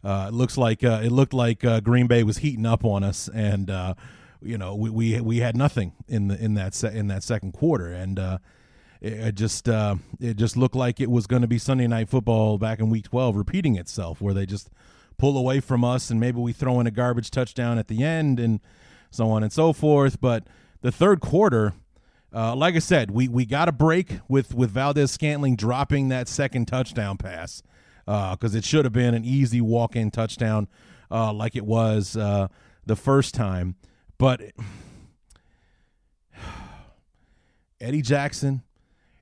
uh, 0.04 0.26
it 0.28 0.34
looks 0.34 0.56
like 0.56 0.84
uh, 0.84 1.00
it 1.02 1.10
looked 1.10 1.34
like 1.34 1.64
uh, 1.64 1.80
Green 1.80 2.06
Bay 2.06 2.22
was 2.22 2.38
heating 2.38 2.66
up 2.66 2.84
on 2.84 3.02
us, 3.02 3.28
and 3.32 3.70
uh, 3.70 3.94
you 4.42 4.58
know 4.58 4.74
we, 4.74 4.90
we 4.90 5.20
we 5.20 5.38
had 5.38 5.56
nothing 5.56 5.92
in 6.08 6.28
the 6.28 6.42
in 6.42 6.54
that 6.54 6.74
se- 6.74 6.96
in 6.96 7.08
that 7.08 7.22
second 7.22 7.52
quarter, 7.52 7.92
and 7.92 8.18
uh, 8.18 8.38
it, 9.00 9.12
it 9.14 9.34
just 9.34 9.68
it 9.68 10.36
just 10.36 10.56
looked 10.56 10.76
like 10.76 11.00
it 11.00 11.10
was 11.10 11.26
going 11.26 11.42
to 11.42 11.48
be 11.48 11.58
Sunday 11.58 11.86
night 11.86 12.08
football 12.08 12.58
back 12.58 12.78
in 12.78 12.90
Week 12.90 13.04
12 13.04 13.34
repeating 13.34 13.76
itself, 13.76 14.20
where 14.20 14.34
they 14.34 14.46
just 14.46 14.70
pull 15.18 15.38
away 15.38 15.60
from 15.60 15.84
us 15.84 16.10
and 16.10 16.20
maybe 16.20 16.38
we 16.38 16.52
throw 16.52 16.80
in 16.80 16.86
a 16.86 16.90
garbage 16.90 17.30
touchdown 17.30 17.78
at 17.78 17.88
the 17.88 18.02
end 18.02 18.38
and 18.38 18.60
so 19.10 19.30
on 19.30 19.42
and 19.42 19.52
so 19.52 19.72
forth. 19.72 20.20
But 20.20 20.46
the 20.82 20.92
third 20.92 21.20
quarter, 21.20 21.72
uh, 22.34 22.54
like 22.54 22.74
I 22.74 22.80
said, 22.80 23.10
we, 23.10 23.28
we 23.28 23.46
got 23.46 23.68
a 23.68 23.72
break 23.72 24.18
with, 24.28 24.54
with 24.54 24.70
Valdes-Scantling 24.70 25.56
dropping 25.56 26.08
that 26.08 26.28
second 26.28 26.66
touchdown 26.66 27.16
pass 27.16 27.62
because 28.04 28.54
uh, 28.54 28.58
it 28.58 28.64
should 28.64 28.84
have 28.84 28.92
been 28.92 29.14
an 29.14 29.24
easy 29.24 29.60
walk 29.60 29.96
in 29.96 30.10
touchdown 30.10 30.68
uh, 31.10 31.32
like 31.32 31.56
it 31.56 31.64
was 31.64 32.16
uh, 32.16 32.48
the 32.84 32.96
first 32.96 33.34
time. 33.34 33.76
But 34.18 34.42
Eddie 37.80 38.02
Jackson, 38.02 38.62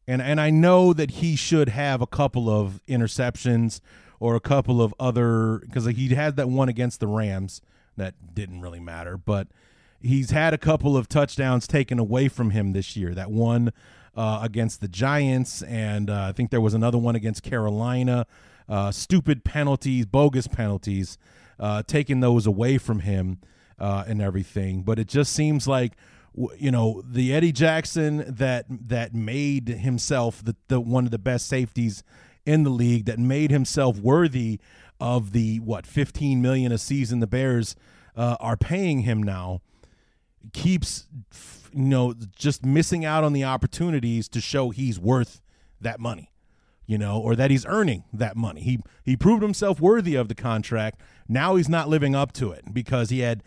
and, 0.06 0.20
and 0.20 0.40
I 0.40 0.50
know 0.50 0.92
that 0.92 1.12
he 1.12 1.36
should 1.36 1.70
have 1.70 2.02
a 2.02 2.06
couple 2.06 2.50
of 2.50 2.80
interceptions 2.88 3.80
or 4.24 4.34
a 4.34 4.40
couple 4.40 4.80
of 4.80 4.94
other 4.98 5.58
because 5.58 5.84
he 5.84 6.08
had 6.14 6.36
that 6.36 6.48
one 6.48 6.66
against 6.66 6.98
the 6.98 7.06
Rams 7.06 7.60
that 7.98 8.14
didn't 8.34 8.62
really 8.62 8.80
matter, 8.80 9.18
but 9.18 9.48
he's 10.00 10.30
had 10.30 10.54
a 10.54 10.56
couple 10.56 10.96
of 10.96 11.10
touchdowns 11.10 11.66
taken 11.66 11.98
away 11.98 12.28
from 12.28 12.48
him 12.48 12.72
this 12.72 12.96
year. 12.96 13.12
That 13.14 13.30
one 13.30 13.70
uh, 14.16 14.40
against 14.42 14.80
the 14.80 14.88
Giants, 14.88 15.60
and 15.60 16.08
uh, 16.08 16.22
I 16.22 16.32
think 16.32 16.50
there 16.50 16.62
was 16.62 16.72
another 16.72 16.96
one 16.96 17.14
against 17.14 17.42
Carolina. 17.42 18.26
Uh, 18.66 18.90
stupid 18.90 19.44
penalties, 19.44 20.06
bogus 20.06 20.48
penalties, 20.48 21.18
uh, 21.60 21.82
taking 21.82 22.20
those 22.20 22.46
away 22.46 22.78
from 22.78 23.00
him 23.00 23.40
uh, 23.78 24.04
and 24.06 24.22
everything. 24.22 24.84
But 24.84 24.98
it 24.98 25.06
just 25.06 25.34
seems 25.34 25.68
like 25.68 25.92
you 26.56 26.70
know 26.70 27.02
the 27.06 27.34
Eddie 27.34 27.52
Jackson 27.52 28.24
that 28.26 28.64
that 28.70 29.14
made 29.14 29.68
himself 29.68 30.42
the, 30.42 30.56
the 30.68 30.80
one 30.80 31.04
of 31.04 31.10
the 31.10 31.18
best 31.18 31.46
safeties 31.46 32.02
in 32.46 32.62
the 32.62 32.70
league 32.70 33.04
that 33.06 33.18
made 33.18 33.50
himself 33.50 33.98
worthy 33.98 34.60
of 35.00 35.32
the 35.32 35.58
what 35.60 35.86
15 35.86 36.40
million 36.40 36.72
a 36.72 36.78
season 36.78 37.20
the 37.20 37.26
Bears 37.26 37.74
uh, 38.16 38.36
are 38.40 38.56
paying 38.56 39.00
him 39.00 39.22
now 39.22 39.60
keeps 40.52 41.06
you 41.72 41.82
know 41.82 42.14
just 42.36 42.64
missing 42.64 43.04
out 43.04 43.24
on 43.24 43.32
the 43.32 43.44
opportunities 43.44 44.28
to 44.28 44.40
show 44.40 44.70
he's 44.70 44.98
worth 44.98 45.40
that 45.80 45.98
money 45.98 46.30
you 46.86 46.98
know 46.98 47.18
or 47.18 47.34
that 47.34 47.50
he's 47.50 47.66
earning 47.66 48.04
that 48.12 48.36
money. 48.36 48.60
He 48.60 48.78
he 49.04 49.16
proved 49.16 49.42
himself 49.42 49.80
worthy 49.80 50.14
of 50.14 50.28
the 50.28 50.34
contract. 50.34 51.00
Now 51.28 51.56
he's 51.56 51.68
not 51.68 51.88
living 51.88 52.14
up 52.14 52.32
to 52.34 52.52
it 52.52 52.72
because 52.72 53.10
he 53.10 53.20
had 53.20 53.42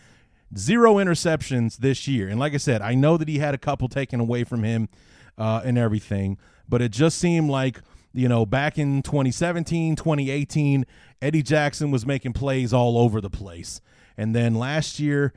zero 0.58 0.96
interceptions 0.96 1.78
this 1.78 2.08
year. 2.08 2.28
And 2.30 2.40
like 2.40 2.54
i 2.54 2.58
said 2.58 2.82
i 2.82 2.96
know 2.96 3.18
that 3.18 3.28
he 3.28 3.40
had 3.40 3.54
a 3.54 3.58
couple 3.58 3.88
taken 3.88 4.20
away 4.20 4.44
from 4.44 4.64
him 4.64 4.90
uh, 5.38 5.62
and 5.64 5.78
everything 5.78 6.38
but 6.70 6.82
it 6.82 6.92
just 6.92 7.18
seemed 7.18 7.50
like 7.50 7.82
you 8.14 8.28
know, 8.28 8.46
back 8.46 8.78
in 8.78 9.02
2017, 9.02 9.96
2018, 9.96 10.86
Eddie 11.22 11.44
Jackson 11.44 11.92
was 11.92 12.06
making 12.06 12.34
plays 12.34 12.74
all 12.74 12.98
over 12.98 13.22
the 13.22 13.30
place. 13.30 13.82
And 14.18 14.36
then 14.36 14.56
last 14.56 15.00
year, 15.00 15.34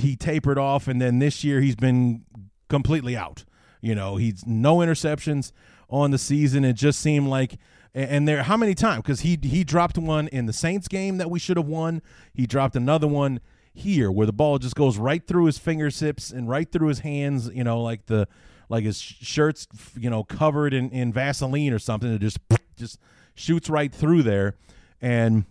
he 0.00 0.16
tapered 0.16 0.58
off. 0.58 0.88
And 0.88 1.00
then 1.00 1.18
this 1.18 1.44
year, 1.44 1.60
he's 1.60 1.76
been 1.76 2.24
completely 2.68 3.16
out. 3.16 3.44
You 3.80 3.94
know, 3.94 4.16
he's 4.16 4.46
no 4.46 4.78
interceptions 4.78 5.52
on 5.88 6.10
the 6.10 6.18
season. 6.18 6.64
It 6.64 6.74
just 6.74 7.00
seemed 7.00 7.28
like 7.28 7.58
and 7.94 8.26
there 8.26 8.42
how 8.42 8.56
many 8.56 8.74
times 8.74 9.02
because 9.02 9.20
he 9.20 9.38
he 9.40 9.62
dropped 9.62 9.96
one 9.96 10.26
in 10.28 10.46
the 10.46 10.52
Saints 10.52 10.88
game 10.88 11.18
that 11.18 11.30
we 11.30 11.38
should 11.38 11.56
have 11.56 11.66
won. 11.66 12.02
He 12.32 12.46
dropped 12.46 12.74
another 12.74 13.06
one 13.06 13.40
here 13.72 14.10
where 14.10 14.26
the 14.26 14.32
ball 14.32 14.58
just 14.58 14.74
goes 14.74 14.98
right 14.98 15.24
through 15.24 15.44
his 15.44 15.58
fingertips 15.58 16.30
and 16.30 16.48
right 16.48 16.70
through 16.70 16.88
his 16.88 17.00
hands. 17.00 17.48
You 17.54 17.62
know, 17.62 17.80
like 17.80 18.06
the 18.06 18.26
like 18.68 18.84
his 18.84 19.00
shirt's 19.00 19.66
you 19.98 20.10
know 20.10 20.24
covered 20.24 20.74
in, 20.74 20.90
in 20.90 21.12
Vaseline 21.12 21.72
or 21.72 21.78
something. 21.78 22.12
It 22.12 22.20
just 22.20 22.38
just 22.76 22.98
shoots 23.34 23.68
right 23.68 23.92
through 23.92 24.22
there. 24.22 24.56
And 25.00 25.44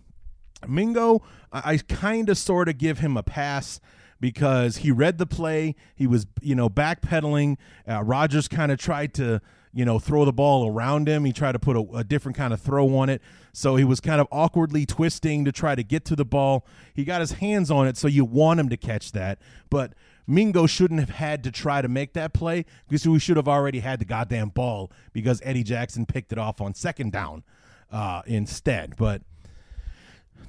Mingo, 0.66 1.22
I, 1.52 1.72
I 1.72 1.76
kind 1.78 2.28
of 2.28 2.38
sort 2.38 2.68
of 2.68 2.78
give 2.78 2.98
him 2.98 3.16
a 3.16 3.22
pass 3.22 3.80
because 4.20 4.78
he 4.78 4.90
read 4.90 5.18
the 5.18 5.26
play. 5.26 5.74
He 5.94 6.06
was 6.06 6.26
you 6.40 6.54
know 6.54 6.68
backpedaling. 6.68 7.56
Uh, 7.88 8.02
Rodgers 8.02 8.48
kind 8.48 8.72
of 8.72 8.78
tried 8.78 9.14
to 9.14 9.40
you 9.72 9.84
know 9.84 9.98
throw 9.98 10.24
the 10.24 10.32
ball 10.32 10.68
around 10.68 11.08
him. 11.08 11.24
He 11.24 11.32
tried 11.32 11.52
to 11.52 11.58
put 11.58 11.76
a, 11.76 11.84
a 11.94 12.04
different 12.04 12.36
kind 12.36 12.52
of 12.52 12.60
throw 12.60 12.96
on 12.96 13.08
it. 13.08 13.20
So 13.52 13.76
he 13.76 13.84
was 13.84 14.00
kind 14.00 14.20
of 14.20 14.26
awkwardly 14.32 14.86
twisting 14.86 15.44
to 15.44 15.52
try 15.52 15.74
to 15.74 15.82
get 15.82 16.04
to 16.06 16.16
the 16.16 16.24
ball. 16.24 16.66
He 16.94 17.04
got 17.04 17.20
his 17.20 17.32
hands 17.32 17.70
on 17.70 17.86
it, 17.86 17.96
so 17.96 18.08
you 18.08 18.24
want 18.24 18.60
him 18.60 18.68
to 18.68 18.76
catch 18.76 19.12
that, 19.12 19.38
but 19.70 19.92
Mingo 20.26 20.66
shouldn't 20.66 21.00
have 21.00 21.10
had 21.10 21.44
to 21.44 21.50
try 21.50 21.82
to 21.82 21.88
make 21.88 22.14
that 22.14 22.32
play 22.32 22.64
because 22.88 23.06
we 23.06 23.18
should 23.18 23.36
have 23.36 23.48
already 23.48 23.80
had 23.80 23.98
the 23.98 24.04
goddamn 24.04 24.48
ball 24.48 24.90
because 25.12 25.40
Eddie 25.44 25.62
Jackson 25.62 26.06
picked 26.06 26.32
it 26.32 26.38
off 26.38 26.60
on 26.60 26.74
second 26.74 27.12
down 27.12 27.44
uh, 27.92 28.22
instead. 28.26 28.96
But 28.96 29.22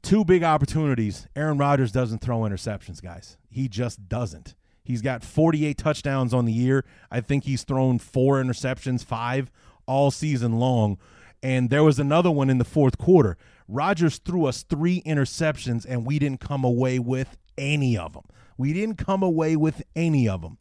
two 0.01 0.23
big 0.23 0.43
opportunities. 0.43 1.27
Aaron 1.35 1.57
Rodgers 1.57 1.91
doesn't 1.91 2.19
throw 2.19 2.39
interceptions, 2.39 3.01
guys. 3.01 3.37
He 3.49 3.67
just 3.67 4.07
doesn't. 4.07 4.55
He's 4.83 5.01
got 5.01 5.23
48 5.23 5.77
touchdowns 5.77 6.33
on 6.33 6.45
the 6.45 6.53
year. 6.53 6.85
I 7.09 7.19
think 7.19 7.43
he's 7.43 7.63
thrown 7.63 7.97
four 7.97 8.41
interceptions, 8.41 9.03
five 9.03 9.51
all 9.87 10.11
season 10.11 10.59
long. 10.59 10.99
And 11.41 11.69
there 11.69 11.83
was 11.83 11.99
another 11.99 12.31
one 12.31 12.49
in 12.49 12.59
the 12.59 12.65
fourth 12.65 12.97
quarter. 12.97 13.37
Rodgers 13.67 14.19
threw 14.19 14.45
us 14.45 14.63
three 14.63 15.01
interceptions, 15.01 15.85
and 15.87 16.05
we 16.05 16.19
didn't 16.19 16.39
come 16.39 16.63
away 16.63 16.99
with 16.99 17.37
any 17.57 17.97
of 17.97 18.13
them. 18.13 18.23
We 18.57 18.73
didn't 18.73 18.95
come 18.95 19.23
away 19.23 19.55
with 19.55 19.83
any 19.95 20.27
of 20.29 20.41
them. 20.41 20.57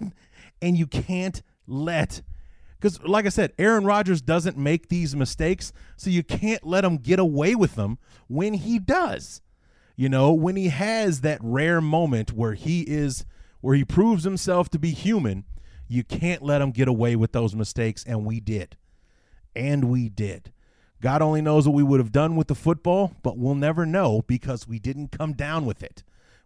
and 0.62 0.76
you 0.76 0.86
can't 0.86 1.42
let 1.66 2.22
because 2.82 3.00
like 3.04 3.26
I 3.26 3.28
said, 3.28 3.52
Aaron 3.58 3.84
Rodgers 3.84 4.20
doesn't 4.20 4.56
make 4.58 4.88
these 4.88 5.14
mistakes, 5.14 5.72
so 5.96 6.10
you 6.10 6.24
can't 6.24 6.66
let 6.66 6.84
him 6.84 6.96
get 6.96 7.20
away 7.20 7.54
with 7.54 7.76
them 7.76 7.98
when 8.26 8.54
he 8.54 8.80
does. 8.80 9.40
You 9.94 10.08
know, 10.08 10.32
when 10.32 10.56
he 10.56 10.68
has 10.68 11.20
that 11.20 11.38
rare 11.42 11.80
moment 11.80 12.32
where 12.32 12.54
he 12.54 12.80
is 12.80 13.24
where 13.60 13.76
he 13.76 13.84
proves 13.84 14.24
himself 14.24 14.68
to 14.70 14.80
be 14.80 14.90
human, 14.90 15.44
you 15.86 16.02
can't 16.02 16.42
let 16.42 16.60
him 16.60 16.72
get 16.72 16.88
away 16.88 17.14
with 17.14 17.30
those 17.30 17.54
mistakes 17.54 18.02
and 18.04 18.24
we 18.24 18.40
did. 18.40 18.76
And 19.54 19.84
we 19.84 20.08
did. 20.08 20.52
God 21.00 21.22
only 21.22 21.40
knows 21.40 21.68
what 21.68 21.76
we 21.76 21.84
would 21.84 22.00
have 22.00 22.10
done 22.10 22.34
with 22.34 22.48
the 22.48 22.54
football, 22.56 23.12
but 23.22 23.38
we'll 23.38 23.54
never 23.54 23.86
know 23.86 24.22
because 24.26 24.66
we 24.66 24.80
didn't 24.80 25.12
come 25.12 25.34
down 25.34 25.66
with 25.66 25.84
it. 25.84 26.02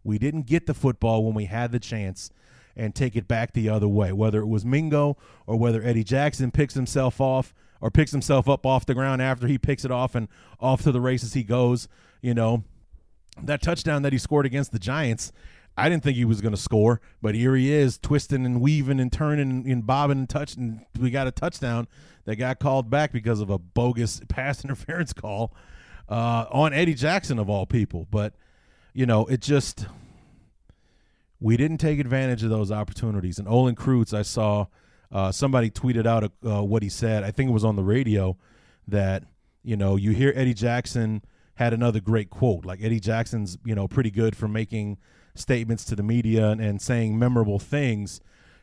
We 0.06 0.18
didn't 0.18 0.46
get 0.46 0.66
the 0.66 0.74
football 0.74 1.24
when 1.24 1.34
we 1.34 1.46
had 1.46 1.72
the 1.72 1.80
chance 1.80 2.30
and 2.76 2.94
take 2.94 3.16
it 3.16 3.26
back 3.26 3.52
the 3.52 3.68
other 3.68 3.88
way, 3.88 4.12
whether 4.12 4.40
it 4.40 4.46
was 4.46 4.64
Mingo 4.64 5.16
or 5.46 5.56
whether 5.56 5.82
Eddie 5.82 6.04
Jackson 6.04 6.50
picks 6.50 6.74
himself 6.74 7.20
off 7.20 7.54
or 7.80 7.90
picks 7.90 8.12
himself 8.12 8.48
up 8.48 8.66
off 8.66 8.86
the 8.86 8.94
ground 8.94 9.22
after 9.22 9.46
he 9.46 9.58
picks 9.58 9.84
it 9.84 9.90
off 9.90 10.14
and 10.14 10.28
off 10.60 10.82
to 10.82 10.92
the 10.92 11.00
races 11.00 11.32
he 11.34 11.42
goes. 11.42 11.88
You 12.20 12.34
know, 12.34 12.64
that 13.42 13.62
touchdown 13.62 14.02
that 14.02 14.12
he 14.12 14.18
scored 14.18 14.46
against 14.46 14.72
the 14.72 14.78
Giants, 14.78 15.32
I 15.76 15.88
didn't 15.88 16.02
think 16.02 16.16
he 16.16 16.24
was 16.24 16.40
going 16.40 16.54
to 16.54 16.60
score, 16.60 17.00
but 17.20 17.34
here 17.34 17.54
he 17.54 17.72
is 17.72 17.98
twisting 17.98 18.46
and 18.46 18.60
weaving 18.60 19.00
and 19.00 19.12
turning 19.12 19.70
and 19.70 19.86
bobbing 19.86 20.18
and 20.18 20.28
touching. 20.28 20.86
We 20.98 21.10
got 21.10 21.26
a 21.26 21.30
touchdown 21.30 21.86
that 22.24 22.36
got 22.36 22.60
called 22.60 22.88
back 22.88 23.12
because 23.12 23.40
of 23.40 23.50
a 23.50 23.58
bogus 23.58 24.20
pass 24.28 24.64
interference 24.64 25.12
call 25.12 25.54
uh, 26.08 26.46
on 26.50 26.72
Eddie 26.72 26.94
Jackson, 26.94 27.38
of 27.38 27.50
all 27.50 27.66
people. 27.66 28.06
But 28.10 28.34
you 28.96 29.04
know, 29.04 29.26
it 29.26 29.42
just 29.42 29.86
we 31.38 31.58
didn't 31.58 31.78
take 31.78 31.98
advantage 31.98 32.42
of 32.42 32.48
those 32.48 32.72
opportunities. 32.72 33.38
And 33.38 33.46
Olin 33.46 33.76
Kreutz, 33.76 34.14
I 34.14 34.22
saw 34.22 34.66
uh, 35.12 35.30
somebody 35.30 35.70
tweeted 35.70 36.06
out 36.06 36.24
uh, 36.24 36.62
what 36.64 36.82
he 36.82 36.88
said. 36.88 37.22
I 37.22 37.30
think 37.30 37.50
it 37.50 37.52
was 37.52 37.64
on 37.64 37.76
the 37.76 37.84
radio 37.84 38.38
that 38.88 39.24
you 39.62 39.76
know 39.76 39.96
you 39.96 40.12
hear 40.12 40.32
Eddie 40.34 40.54
Jackson 40.54 41.22
had 41.56 41.74
another 41.74 42.00
great 42.00 42.30
quote. 42.30 42.64
Like 42.64 42.82
Eddie 42.82 43.00
Jackson's, 43.00 43.58
you 43.66 43.74
know, 43.74 43.86
pretty 43.86 44.10
good 44.10 44.34
for 44.34 44.48
making 44.48 44.96
statements 45.34 45.84
to 45.84 45.94
the 45.94 46.02
media 46.02 46.48
and, 46.48 46.60
and 46.62 46.80
saying 46.80 47.18
memorable 47.18 47.58
things. 47.58 48.20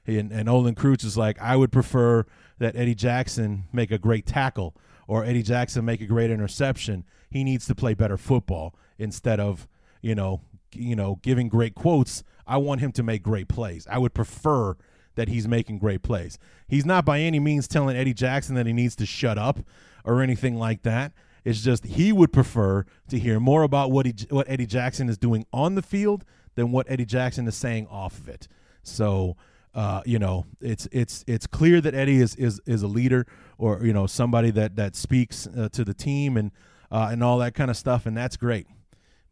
And, 0.08 0.32
and 0.32 0.50
Olin 0.50 0.76
Kreutz 0.76 1.06
is 1.06 1.18
like, 1.18 1.40
I 1.42 1.56
would 1.56 1.72
prefer 1.72 2.26
that 2.58 2.76
Eddie 2.76 2.96
Jackson 2.96 3.66
make 3.72 3.92
a 3.92 3.98
great 3.98 4.26
tackle 4.26 4.76
or 5.08 5.24
Eddie 5.24 5.44
Jackson 5.44 5.86
make 5.86 6.02
a 6.02 6.06
great 6.06 6.30
interception. 6.30 7.04
He 7.30 7.44
needs 7.44 7.66
to 7.68 7.76
play 7.76 7.94
better 7.94 8.18
football 8.18 8.76
instead 9.00 9.40
of, 9.40 9.68
you 10.04 10.14
know, 10.14 10.42
you 10.72 10.96
know, 10.96 11.18
giving 11.24 11.50
great 11.50 11.74
quotes. 11.74 12.24
I 12.46 12.58
want 12.58 12.82
him 12.82 12.92
to 12.92 13.04
make 13.04 13.24
great 13.24 13.48
plays. 13.48 13.88
I 13.90 13.98
would 13.98 14.14
prefer 14.14 14.76
that 15.16 15.30
he's 15.30 15.48
making 15.48 15.80
great 15.80 16.04
plays. 16.04 16.38
He's 16.68 16.86
not 16.86 17.06
by 17.06 17.20
any 17.20 17.40
means 17.40 17.68
telling 17.68 17.96
Eddie 17.96 18.14
Jackson 18.14 18.56
that 18.56 18.68
he 18.68 18.74
needs 18.74 18.96
to 18.98 19.06
shut 19.06 19.38
up 19.38 19.60
or 20.04 20.22
anything 20.22 20.56
like 20.56 20.84
that. 20.84 21.14
It's 21.46 21.62
just 21.62 21.86
he 21.86 22.12
would 22.12 22.32
prefer 22.32 22.86
to 23.10 23.20
hear 23.20 23.40
more 23.40 23.64
about 23.64 23.92
what 23.92 24.06
he, 24.06 24.14
what 24.30 24.50
Eddie 24.50 24.66
Jackson 24.66 25.10
is 25.10 25.18
doing 25.18 25.46
on 25.52 25.76
the 25.76 25.82
field 25.82 26.26
than 26.56 26.72
what 26.72 26.90
Eddie 26.90 27.06
Jackson 27.06 27.48
is 27.48 27.56
saying 27.56 27.88
off 27.88 28.18
of 28.18 28.30
it. 28.30 28.48
So, 28.82 29.36
uh, 29.74 30.02
you 30.06 30.20
know, 30.20 30.46
it's 30.62 30.88
it's 30.92 31.24
it's 31.28 31.48
clear 31.48 31.82
that 31.82 31.94
Eddie 31.94 32.22
is 32.22 32.36
is 32.36 32.62
is 32.66 32.82
a 32.82 32.88
leader 32.88 33.26
or 33.58 33.84
you 33.84 33.94
know 33.94 34.08
somebody 34.08 34.52
that 34.52 34.76
that 34.76 34.96
speaks 34.96 35.48
uh, 35.48 35.70
to 35.70 35.84
the 35.84 35.94
team 35.94 36.38
and 36.38 36.52
uh, 36.92 37.10
and 37.12 37.24
all 37.24 37.40
that 37.40 37.56
kind 37.56 37.70
of 37.72 37.78
stuff, 37.78 38.06
and 38.06 38.16
that's 38.16 38.38
great. 38.38 38.68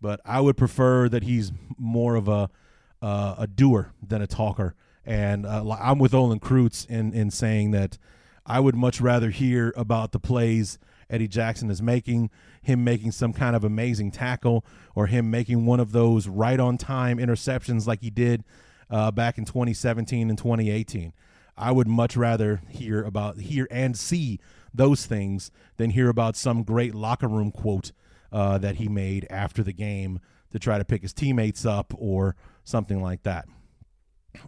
But 0.02 0.20
I 0.26 0.42
would 0.42 0.58
prefer 0.58 1.08
that 1.10 1.24
he's 1.24 1.52
more 1.78 2.16
of 2.16 2.28
a 2.28 2.50
uh, 3.02 3.36
a 3.38 3.48
doer 3.48 3.94
than 4.06 4.22
a 4.22 4.28
talker. 4.28 4.76
And 5.06 5.46
uh, 5.46 5.78
I'm 5.80 5.98
with 6.00 6.14
Olin 6.14 6.40
Kreutz 6.40 6.88
in 6.90 7.14
in 7.14 7.32
saying 7.32 7.72
that 7.72 7.98
I 8.46 8.60
would 8.60 8.76
much 8.76 9.00
rather 9.00 9.30
hear 9.30 9.74
about 9.76 10.12
the 10.12 10.20
plays 10.20 10.80
Eddie 11.12 11.28
Jackson 11.28 11.70
is 11.70 11.82
making, 11.82 12.32
him 12.62 12.84
making 12.84 13.12
some 13.12 13.34
kind 13.34 13.56
of 13.56 13.64
amazing 13.64 14.12
tackle, 14.12 14.66
or 14.96 15.08
him 15.08 15.30
making 15.30 15.66
one 15.66 15.80
of 15.80 15.92
those 15.92 16.28
right 16.28 16.60
on 16.60 16.78
time 16.78 17.18
interceptions 17.18 17.86
like 17.86 18.02
he 18.02 18.10
did 18.10 18.44
uh, 18.90 19.12
back 19.12 19.38
in 19.38 19.46
2017 19.46 20.30
and 20.30 20.38
2018. 20.38 21.14
I 21.58 21.72
would 21.72 21.88
much 21.88 22.16
rather 22.16 22.62
hear 22.70 23.04
about 23.04 23.38
hear 23.38 23.68
and 23.70 23.96
see 23.98 24.40
those 24.74 25.06
things 25.06 25.52
than 25.78 25.92
hear 25.92 26.10
about 26.10 26.38
some 26.38 26.64
great 26.64 26.96
locker 26.96 27.28
room 27.28 27.52
quote 27.52 27.92
uh, 28.32 28.58
that 28.58 28.76
he 28.76 28.88
made 28.88 29.28
after 29.30 29.64
the 29.64 29.74
game 29.74 30.20
to 30.52 30.60
try 30.60 30.78
to 30.78 30.86
pick 30.86 31.02
his 31.02 31.14
teammates 31.14 31.66
up 31.66 31.94
or 31.98 32.36
something 32.64 33.02
like 33.02 33.24
that. 33.24 33.46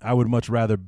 I 0.02 0.14
would 0.14 0.28
much 0.28 0.50
rather 0.50 0.80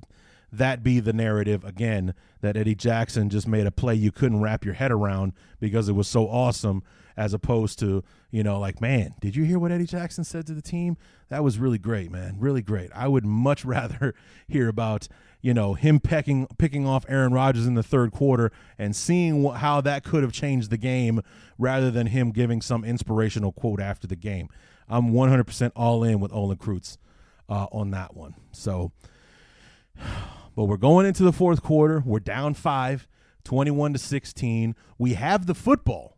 that 0.51 0.83
be 0.83 0.99
the 0.99 1.13
narrative 1.13 1.63
again 1.65 2.13
that 2.41 2.55
Eddie 2.55 2.75
Jackson 2.75 3.29
just 3.29 3.47
made 3.47 3.65
a 3.65 3.71
play 3.71 3.95
you 3.95 4.11
couldn't 4.11 4.41
wrap 4.41 4.63
your 4.63 4.75
head 4.75 4.91
around 4.91 5.33
because 5.59 5.89
it 5.89 5.93
was 5.93 6.07
so 6.07 6.27
awesome 6.27 6.83
as 7.17 7.33
opposed 7.33 7.79
to 7.79 8.03
you 8.29 8.43
know 8.43 8.59
like 8.59 8.81
man 8.81 9.15
did 9.19 9.35
you 9.35 9.43
hear 9.43 9.57
what 9.57 9.71
Eddie 9.71 9.85
Jackson 9.85 10.23
said 10.23 10.45
to 10.47 10.53
the 10.53 10.61
team? 10.61 10.97
That 11.29 11.43
was 11.43 11.57
really 11.57 11.77
great 11.77 12.11
man. 12.11 12.35
Really 12.39 12.61
great. 12.61 12.89
I 12.93 13.07
would 13.07 13.25
much 13.25 13.65
rather 13.65 14.13
hear 14.47 14.67
about 14.67 15.07
you 15.45 15.53
know 15.53 15.75
him 15.75 15.99
pecking 15.99 16.47
picking 16.57 16.87
off 16.87 17.05
Aaron 17.07 17.31
Rodgers 17.31 17.67
in 17.67 17.75
the 17.75 17.83
third 17.83 18.11
quarter 18.11 18.51
and 18.79 18.95
seeing 18.95 19.45
wh- 19.45 19.55
how 19.55 19.79
that 19.81 20.03
could 20.03 20.23
have 20.23 20.31
changed 20.31 20.71
the 20.71 20.77
game 20.77 21.21
rather 21.59 21.91
than 21.91 22.07
him 22.07 22.31
giving 22.31 22.63
some 22.63 22.83
inspirational 22.83 23.51
quote 23.51 23.79
after 23.79 24.07
the 24.07 24.15
game 24.15 24.49
I'm 24.89 25.11
100% 25.11 25.71
all 25.75 26.03
in 26.03 26.19
with 26.19 26.33
Olin 26.33 26.57
Kreutz 26.57 26.97
uh, 27.47 27.67
on 27.71 27.91
that 27.91 28.15
one 28.15 28.33
so 28.53 28.91
but 30.55 30.63
we're 30.63 30.77
going 30.77 31.05
into 31.05 31.21
the 31.21 31.33
fourth 31.33 31.61
quarter. 31.61 32.01
We're 32.03 32.19
down 32.19 32.55
five, 32.55 33.07
21 33.43 33.93
to 33.93 33.99
16. 33.99 34.75
We 34.97 35.13
have 35.13 35.45
the 35.45 35.53
football. 35.53 36.17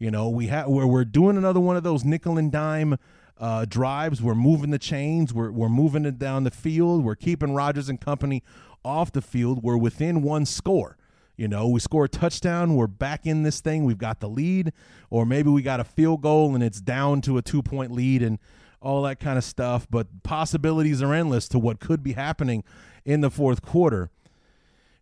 You 0.00 0.10
know, 0.10 0.28
we 0.28 0.48
have 0.48 0.66
where 0.66 0.86
we're 0.86 1.04
doing 1.04 1.36
another 1.36 1.60
one 1.60 1.76
of 1.76 1.84
those 1.84 2.04
nickel 2.04 2.38
and 2.38 2.50
dime 2.50 2.98
uh, 3.38 3.64
drives. 3.64 4.22
We're 4.22 4.34
moving 4.34 4.70
the 4.70 4.78
chains. 4.78 5.32
We're 5.32 5.50
we're 5.50 5.68
moving 5.68 6.04
it 6.04 6.18
down 6.18 6.44
the 6.44 6.50
field. 6.50 7.04
We're 7.04 7.14
keeping 7.14 7.54
Rodgers 7.54 7.88
and 7.88 8.00
company 8.00 8.42
off 8.84 9.12
the 9.12 9.22
field. 9.22 9.62
We're 9.62 9.76
within 9.76 10.22
one 10.22 10.46
score. 10.46 10.96
You 11.36 11.48
know, 11.48 11.66
we 11.68 11.80
score 11.80 12.04
a 12.04 12.08
touchdown, 12.08 12.76
we're 12.76 12.86
back 12.86 13.26
in 13.26 13.42
this 13.42 13.60
thing, 13.60 13.84
we've 13.84 13.98
got 13.98 14.20
the 14.20 14.28
lead, 14.28 14.72
or 15.10 15.26
maybe 15.26 15.50
we 15.50 15.62
got 15.62 15.80
a 15.80 15.84
field 15.84 16.22
goal 16.22 16.54
and 16.54 16.62
it's 16.62 16.80
down 16.80 17.22
to 17.22 17.38
a 17.38 17.42
two 17.42 17.60
point 17.60 17.90
lead 17.90 18.22
and 18.22 18.38
all 18.80 19.02
that 19.02 19.18
kind 19.18 19.36
of 19.36 19.42
stuff. 19.42 19.88
But 19.90 20.22
possibilities 20.22 21.02
are 21.02 21.12
endless 21.12 21.48
to 21.48 21.58
what 21.58 21.80
could 21.80 22.04
be 22.04 22.12
happening 22.12 22.62
in 23.04 23.20
the 23.20 23.30
fourth 23.30 23.62
quarter. 23.62 24.10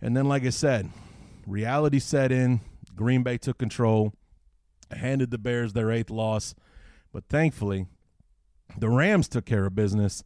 And 0.01 0.17
then, 0.17 0.27
like 0.27 0.45
I 0.45 0.51
said, 0.51 0.89
reality 1.47 1.99
set 1.99 2.33
in. 2.33 2.61
Green 2.97 3.23
Bay 3.23 3.39
took 3.39 3.59
control, 3.59 4.13
handed 4.91 5.31
the 5.31 5.39
Bears 5.39 5.73
their 5.73 5.91
eighth 5.91 6.11
loss. 6.11 6.55
But 7.13 7.25
thankfully, 7.29 7.87
the 8.77 8.89
Rams 8.89 9.29
took 9.29 9.45
care 9.45 9.67
of 9.67 9.75
business. 9.75 10.25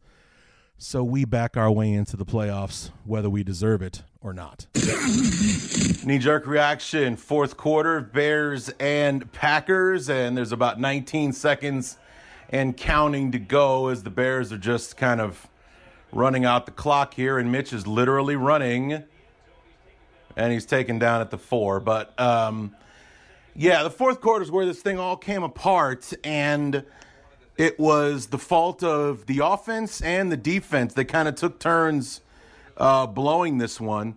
So 0.79 1.03
we 1.03 1.25
back 1.25 1.57
our 1.57 1.71
way 1.71 1.91
into 1.91 2.15
the 2.15 2.25
playoffs, 2.25 2.91
whether 3.03 3.31
we 3.31 3.43
deserve 3.43 3.81
it 3.81 4.03
or 4.21 4.31
not. 4.31 4.67
Knee 6.05 6.19
jerk 6.19 6.45
reaction, 6.45 7.15
fourth 7.15 7.57
quarter, 7.57 7.99
Bears 7.99 8.69
and 8.79 9.31
Packers. 9.31 10.07
And 10.07 10.37
there's 10.37 10.51
about 10.51 10.79
19 10.79 11.33
seconds 11.33 11.97
and 12.49 12.77
counting 12.77 13.31
to 13.31 13.39
go 13.39 13.87
as 13.87 14.03
the 14.03 14.11
Bears 14.11 14.51
are 14.51 14.57
just 14.57 14.97
kind 14.97 15.19
of 15.19 15.47
running 16.11 16.45
out 16.45 16.65
the 16.65 16.71
clock 16.71 17.13
here, 17.13 17.37
and 17.37 17.51
Mitch 17.51 17.73
is 17.73 17.85
literally 17.85 18.35
running, 18.35 19.03
and 20.35 20.53
he's 20.53 20.65
taken 20.65 20.99
down 20.99 21.21
at 21.21 21.31
the 21.31 21.37
four. 21.37 21.79
But 21.79 22.17
um, 22.19 22.75
yeah, 23.55 23.83
the 23.83 23.89
fourth 23.89 24.21
quarter 24.21 24.43
is 24.43 24.51
where 24.51 24.65
this 24.65 24.81
thing 24.81 24.99
all 24.99 25.17
came 25.17 25.43
apart, 25.43 26.13
and 26.23 26.85
it 27.57 27.79
was 27.79 28.27
the 28.27 28.37
fault 28.37 28.83
of 28.83 29.25
the 29.25 29.39
offense 29.43 30.01
and 30.01 30.31
the 30.31 30.37
defense. 30.37 30.93
They 30.93 31.05
kind 31.05 31.27
of 31.27 31.35
took 31.35 31.59
turns 31.59 32.21
uh, 32.77 33.07
blowing 33.07 33.57
this 33.57 33.81
one. 33.81 34.15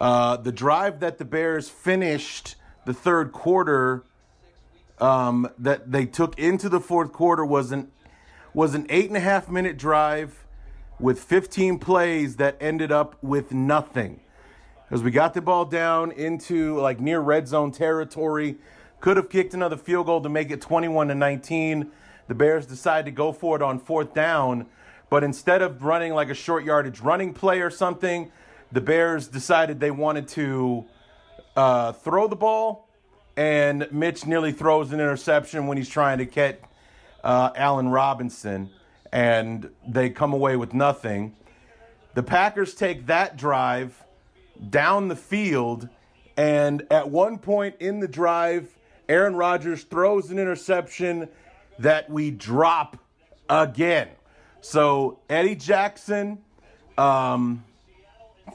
Uh, 0.00 0.36
the 0.36 0.52
drive 0.52 1.00
that 1.00 1.18
the 1.18 1.24
Bears 1.24 1.68
finished 1.68 2.56
the 2.84 2.92
third 2.92 3.32
quarter 3.32 4.04
um, 4.98 5.48
that 5.58 5.90
they 5.90 6.06
took 6.06 6.38
into 6.38 6.68
the 6.68 6.80
fourth 6.80 7.12
quarter 7.12 7.44
was 7.44 7.72
an 7.72 7.90
was 8.52 8.74
an 8.74 8.86
eight 8.88 9.08
and 9.08 9.16
a 9.16 9.20
half 9.20 9.48
minute 9.48 9.76
drive 9.76 10.46
with 11.00 11.18
15 11.18 11.78
plays 11.80 12.36
that 12.36 12.56
ended 12.60 12.92
up 12.92 13.16
with 13.20 13.50
nothing. 13.50 14.20
As 14.90 15.02
we 15.02 15.10
got 15.10 15.34
the 15.34 15.42
ball 15.42 15.64
down 15.64 16.12
into 16.12 16.78
like 16.78 17.00
near 17.00 17.18
red 17.18 17.48
zone 17.48 17.72
territory, 17.72 18.56
could 19.00 19.16
have 19.16 19.28
kicked 19.28 19.54
another 19.54 19.76
field 19.76 20.06
goal 20.06 20.20
to 20.20 20.28
make 20.28 20.52
it 20.52 20.60
21 20.60 21.08
to 21.08 21.14
19. 21.14 21.90
The 22.28 22.34
Bears 22.34 22.66
decide 22.66 23.04
to 23.04 23.10
go 23.10 23.32
for 23.32 23.56
it 23.56 23.62
on 23.62 23.78
fourth 23.78 24.14
down, 24.14 24.66
but 25.10 25.22
instead 25.24 25.62
of 25.62 25.82
running 25.82 26.14
like 26.14 26.30
a 26.30 26.34
short 26.34 26.64
yardage 26.64 27.00
running 27.00 27.34
play 27.34 27.60
or 27.60 27.70
something, 27.70 28.32
the 28.72 28.80
Bears 28.80 29.28
decided 29.28 29.80
they 29.80 29.90
wanted 29.90 30.28
to 30.28 30.84
uh, 31.56 31.92
throw 31.92 32.26
the 32.26 32.36
ball, 32.36 32.88
and 33.36 33.86
Mitch 33.92 34.26
nearly 34.26 34.52
throws 34.52 34.92
an 34.92 35.00
interception 35.00 35.66
when 35.66 35.76
he's 35.76 35.88
trying 35.88 36.18
to 36.18 36.26
catch 36.26 36.58
uh, 37.22 37.50
Allen 37.56 37.88
Robinson 37.88 38.70
and 39.14 39.70
they 39.86 40.10
come 40.10 40.32
away 40.32 40.56
with 40.56 40.74
nothing. 40.74 41.36
The 42.14 42.22
Packers 42.24 42.74
take 42.74 43.06
that 43.06 43.36
drive 43.36 44.02
down 44.70 45.06
the 45.06 45.16
field, 45.16 45.88
and 46.36 46.84
at 46.90 47.08
one 47.08 47.38
point 47.38 47.76
in 47.78 48.00
the 48.00 48.08
drive, 48.08 48.76
Aaron 49.08 49.36
Rodgers 49.36 49.84
throws 49.84 50.32
an 50.32 50.38
interception 50.40 51.28
that 51.78 52.10
we 52.10 52.30
drop 52.30 52.98
again. 53.48 54.08
So 54.60 55.18
Eddie 55.28 55.56
Jackson, 55.56 56.38
um, 56.96 57.64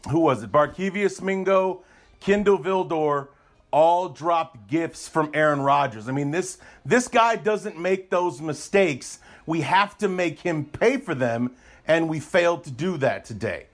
who 0.09 0.19
was 0.19 0.43
it? 0.43 0.51
Barkevious 0.51 1.21
Mingo, 1.21 1.83
Kindle 2.19 2.57
Vildor, 2.59 3.27
all 3.71 4.09
dropped 4.09 4.67
gifts 4.67 5.07
from 5.07 5.29
Aaron 5.33 5.61
Rodgers. 5.61 6.09
I 6.09 6.11
mean, 6.11 6.31
this 6.31 6.57
this 6.85 7.07
guy 7.07 7.35
doesn't 7.35 7.77
make 7.77 8.09
those 8.09 8.41
mistakes 8.41 9.19
we 9.49 9.61
have 9.61 9.97
to 9.97 10.07
make 10.07 10.39
him 10.39 10.63
pay 10.63 10.97
for 10.97 11.15
them, 11.15 11.49
and 11.87 12.07
we 12.07 12.19
failed 12.19 12.63
to 12.65 12.71
do 12.71 12.97
that 12.97 13.25
today. 13.25 13.65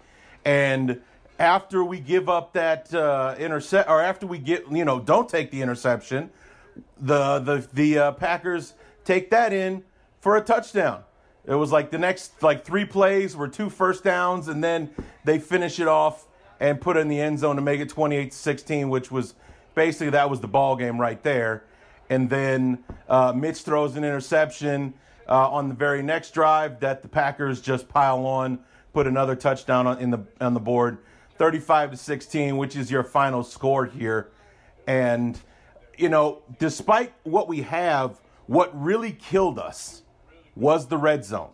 And 0.45 1.01
after 1.37 1.83
we 1.83 1.99
give 1.99 2.29
up 2.29 2.53
that 2.53 2.93
uh, 2.93 3.35
intercept, 3.37 3.89
or 3.89 4.01
after 4.01 4.25
we 4.25 4.37
get, 4.37 4.71
you 4.71 4.85
know, 4.85 5.01
don't 5.01 5.27
take 5.27 5.51
the 5.51 5.61
interception, 5.61 6.29
the 6.97 7.39
the 7.39 7.67
the 7.73 7.99
uh, 7.99 8.11
Packers 8.13 8.73
take 9.05 9.29
that 9.29 9.53
in 9.53 9.83
for 10.19 10.35
a 10.35 10.41
touchdown. 10.41 11.03
It 11.45 11.55
was 11.55 11.71
like 11.71 11.91
the 11.91 11.99
next 11.99 12.41
like 12.41 12.65
three 12.65 12.85
plays 12.85 13.35
were 13.35 13.47
two 13.47 13.69
first 13.69 14.03
downs, 14.03 14.47
and 14.47 14.63
then 14.63 14.89
they 15.23 15.39
finish 15.39 15.79
it 15.79 15.87
off 15.87 16.27
and 16.59 16.81
put 16.81 16.97
it 16.97 17.01
in 17.01 17.07
the 17.07 17.21
end 17.21 17.39
zone 17.39 17.55
to 17.55 17.61
make 17.61 17.79
it 17.79 17.89
28 17.89 18.31
to 18.31 18.37
16, 18.37 18.89
which 18.89 19.11
was 19.11 19.35
basically 19.75 20.09
that 20.09 20.29
was 20.29 20.41
the 20.41 20.47
ball 20.47 20.75
game 20.75 20.99
right 20.99 21.21
there. 21.23 21.63
And 22.09 22.29
then 22.29 22.83
uh, 23.07 23.33
Mitch 23.35 23.61
throws 23.61 23.95
an 23.95 24.03
interception 24.03 24.93
uh, 25.27 25.49
on 25.49 25.69
the 25.69 25.75
very 25.75 26.01
next 26.01 26.31
drive 26.31 26.79
that 26.79 27.01
the 27.01 27.07
Packers 27.07 27.61
just 27.61 27.87
pile 27.87 28.25
on, 28.25 28.59
put 28.93 29.07
another 29.07 29.35
touchdown 29.35 29.87
on, 29.87 29.99
in 29.99 30.09
the 30.11 30.25
on 30.41 30.53
the 30.53 30.59
board, 30.59 30.97
35 31.37 31.91
to 31.91 31.97
16, 31.97 32.57
which 32.57 32.75
is 32.75 32.89
your 32.89 33.03
final 33.03 33.43
score 33.43 33.85
here. 33.85 34.31
And 34.87 35.39
you 35.97 36.09
know, 36.09 36.41
despite 36.59 37.13
what 37.23 37.47
we 37.47 37.61
have, 37.61 38.19
what 38.47 38.69
really 38.79 39.11
killed 39.11 39.59
us 39.59 40.03
was 40.55 40.87
the 40.87 40.97
red 40.97 41.25
zone. 41.25 41.49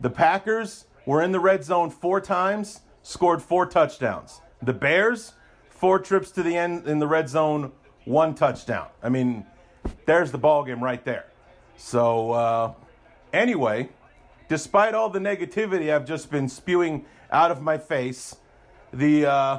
The 0.00 0.10
Packers 0.10 0.86
were 1.04 1.22
in 1.22 1.32
the 1.32 1.40
red 1.40 1.64
zone 1.64 1.90
four 1.90 2.20
times, 2.20 2.80
scored 3.02 3.42
four 3.42 3.66
touchdowns. 3.66 4.40
The 4.62 4.72
Bears, 4.72 5.34
four 5.68 5.98
trips 5.98 6.30
to 6.32 6.42
the 6.42 6.56
end 6.56 6.86
in 6.86 6.98
the 6.98 7.06
red 7.06 7.28
zone, 7.28 7.72
one 8.04 8.34
touchdown. 8.34 8.88
I 9.02 9.08
mean, 9.08 9.44
there's 10.06 10.32
the 10.32 10.38
ball 10.38 10.64
game 10.64 10.82
right 10.82 11.04
there. 11.04 11.26
So 11.76 12.32
uh, 12.32 12.72
anyway, 13.32 13.88
despite 14.48 14.94
all 14.94 15.10
the 15.10 15.18
negativity 15.18 15.94
I've 15.94 16.06
just 16.06 16.30
been 16.30 16.48
spewing 16.48 17.04
out 17.30 17.50
of 17.50 17.62
my 17.62 17.78
face, 17.78 18.36
the 18.92 19.26
uh, 19.26 19.58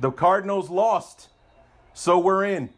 the 0.00 0.10
Cardinals 0.10 0.70
lost, 0.70 1.28
so 1.92 2.18
we're 2.18 2.44
in. 2.44 2.70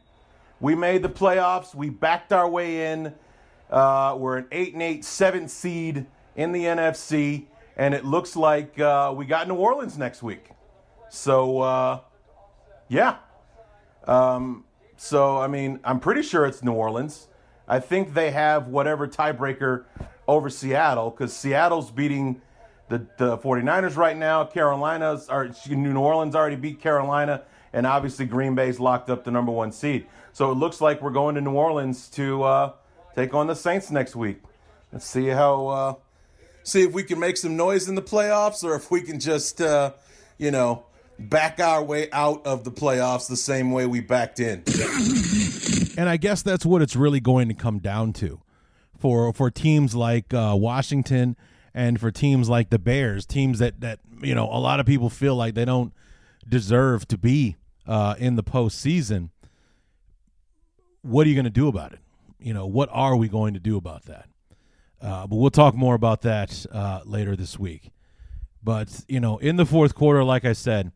We 0.61 0.74
made 0.74 1.02
the 1.02 1.09
playoffs. 1.09 1.74
We 1.74 1.90
backed 1.90 2.32
our 2.32 2.48
way 2.48 2.92
in. 2.92 3.14
Uh, 3.70 4.16
we're 4.18 4.38
an 4.38 4.46
eight 4.52 4.72
and 4.72 4.82
eight, 4.82 5.04
seventh 5.04 5.50
seed 5.50 6.07
in 6.34 6.52
the 6.52 6.64
NFC, 6.64 7.46
and 7.76 7.94
it 7.94 8.04
looks 8.04 8.36
like 8.36 8.78
uh, 8.78 9.12
we 9.16 9.26
got 9.26 9.48
New 9.48 9.54
Orleans 9.54 9.98
next 9.98 10.22
week. 10.22 10.50
So 11.09 11.61
uh, 11.61 12.00
yeah. 12.88 13.16
Um, 14.07 14.64
so 14.96 15.38
I 15.38 15.46
mean, 15.46 15.80
I'm 15.84 16.00
pretty 16.00 16.22
sure 16.22 16.46
it's 16.46 16.62
New 16.62 16.72
Orleans. 16.72 17.28
I 17.68 17.80
think 17.80 18.14
they 18.14 18.30
have 18.30 18.68
whatever 18.68 19.09
tiebreaker 19.09 19.84
over 20.28 20.48
Seattle 20.48 21.11
because 21.11 21.34
Seattle's 21.34 21.90
beating 21.90 22.40
the, 22.88 23.07
the 23.18 23.38
49ers 23.38 23.96
right 23.96 24.16
now. 24.16 24.44
Carolina's 24.44 25.28
or 25.28 25.50
New 25.68 25.98
Orleans 25.98 26.34
already 26.34 26.57
beat 26.57 26.80
Carolina, 26.80 27.42
and 27.72 27.86
obviously 27.86 28.26
Green 28.26 28.54
Bay's 28.54 28.78
locked 28.78 29.11
up 29.11 29.24
the 29.24 29.30
number 29.30 29.52
one 29.52 29.72
seed. 29.72 30.07
So 30.37 30.53
it 30.53 30.57
looks 30.57 30.82
like 30.82 31.01
we're 31.01 31.12
going 31.12 31.34
to 31.37 31.41
New 31.41 31.53
Orleans 31.53 32.09
to 32.11 32.43
uh, 32.43 32.72
take 33.14 33.32
on 33.32 33.47
the 33.47 33.57
Saints 33.57 33.91
next 33.91 34.14
week. 34.14 34.43
Let's 34.93 35.07
see 35.07 35.28
how 35.28 35.68
uh, 35.68 35.95
see 36.62 36.82
if 36.82 36.93
we 36.93 37.05
can 37.05 37.18
make 37.18 37.39
some 37.39 37.57
noise 37.57 37.89
in 37.89 37.95
the 37.95 38.03
playoffs, 38.03 38.62
or 38.62 38.74
if 38.74 38.91
we 38.91 39.01
can 39.01 39.18
just 39.18 39.62
uh, 39.62 39.95
you 40.37 40.51
know 40.51 40.84
back 41.18 41.59
our 41.59 41.82
way 41.82 42.11
out 42.12 42.47
of 42.47 42.64
the 42.64 42.70
playoffs 42.70 43.30
the 43.30 43.37
same 43.37 43.70
way 43.70 43.87
we 43.87 44.01
backed 44.01 44.39
in. 44.39 44.62
And 45.99 46.11
I 46.11 46.18
guess 46.18 46.43
that's 46.43 46.66
what 46.66 46.82
it's 46.82 46.95
really 46.95 47.20
going 47.20 47.49
to 47.49 47.55
come 47.55 47.78
down 47.78 48.12
to 48.14 48.43
for 48.99 49.32
for 49.32 49.51
teams 49.51 49.95
like 49.95 50.34
uh, 50.34 50.55
Washington 50.55 51.34
and 51.72 51.99
for 51.99 52.11
teams 52.11 52.51
like 52.51 52.68
the 52.68 52.78
Bears, 52.78 53.24
teams 53.24 53.59
that 53.61 53.80
that 53.80 54.01
you 54.20 54.34
know 54.34 54.45
a 54.45 54.61
lot 54.61 54.80
of 54.80 54.84
people 54.84 55.09
feel 55.09 55.34
like 55.34 55.55
they 55.55 55.64
don't 55.64 55.95
deserve 56.47 57.09
to 57.09 57.16
be 57.16 57.57
uh, 57.87 58.16
in 58.18 58.37
the 58.37 58.43
postseason. 58.43 59.30
What 61.07 61.26
are 61.26 61.30
you 61.30 61.36
going 61.36 61.44
to 61.44 61.50
do 61.50 61.68
about 61.68 61.92
it? 61.92 62.00
You 62.38 62.52
know, 62.52 62.66
what 62.66 62.88
are 62.92 63.16
we 63.16 63.28
going 63.28 63.54
to 63.54 63.61
do 63.61 63.76
about 63.76 64.04
that? 64.07 64.28
Uh, 65.00 65.26
but 65.26 65.36
we'll 65.36 65.50
talk 65.50 65.74
more 65.74 65.94
about 65.94 66.22
that 66.22 66.66
uh, 66.72 67.00
later 67.04 67.36
this 67.36 67.59
week. 67.59 67.90
But 68.62 69.04
you 69.09 69.20
know, 69.20 69.38
in 69.38 69.57
the 69.57 69.66
fourth 69.66 69.94
quarter, 69.94 70.24
like 70.24 70.44
I 70.44 70.52
said, 70.52 70.90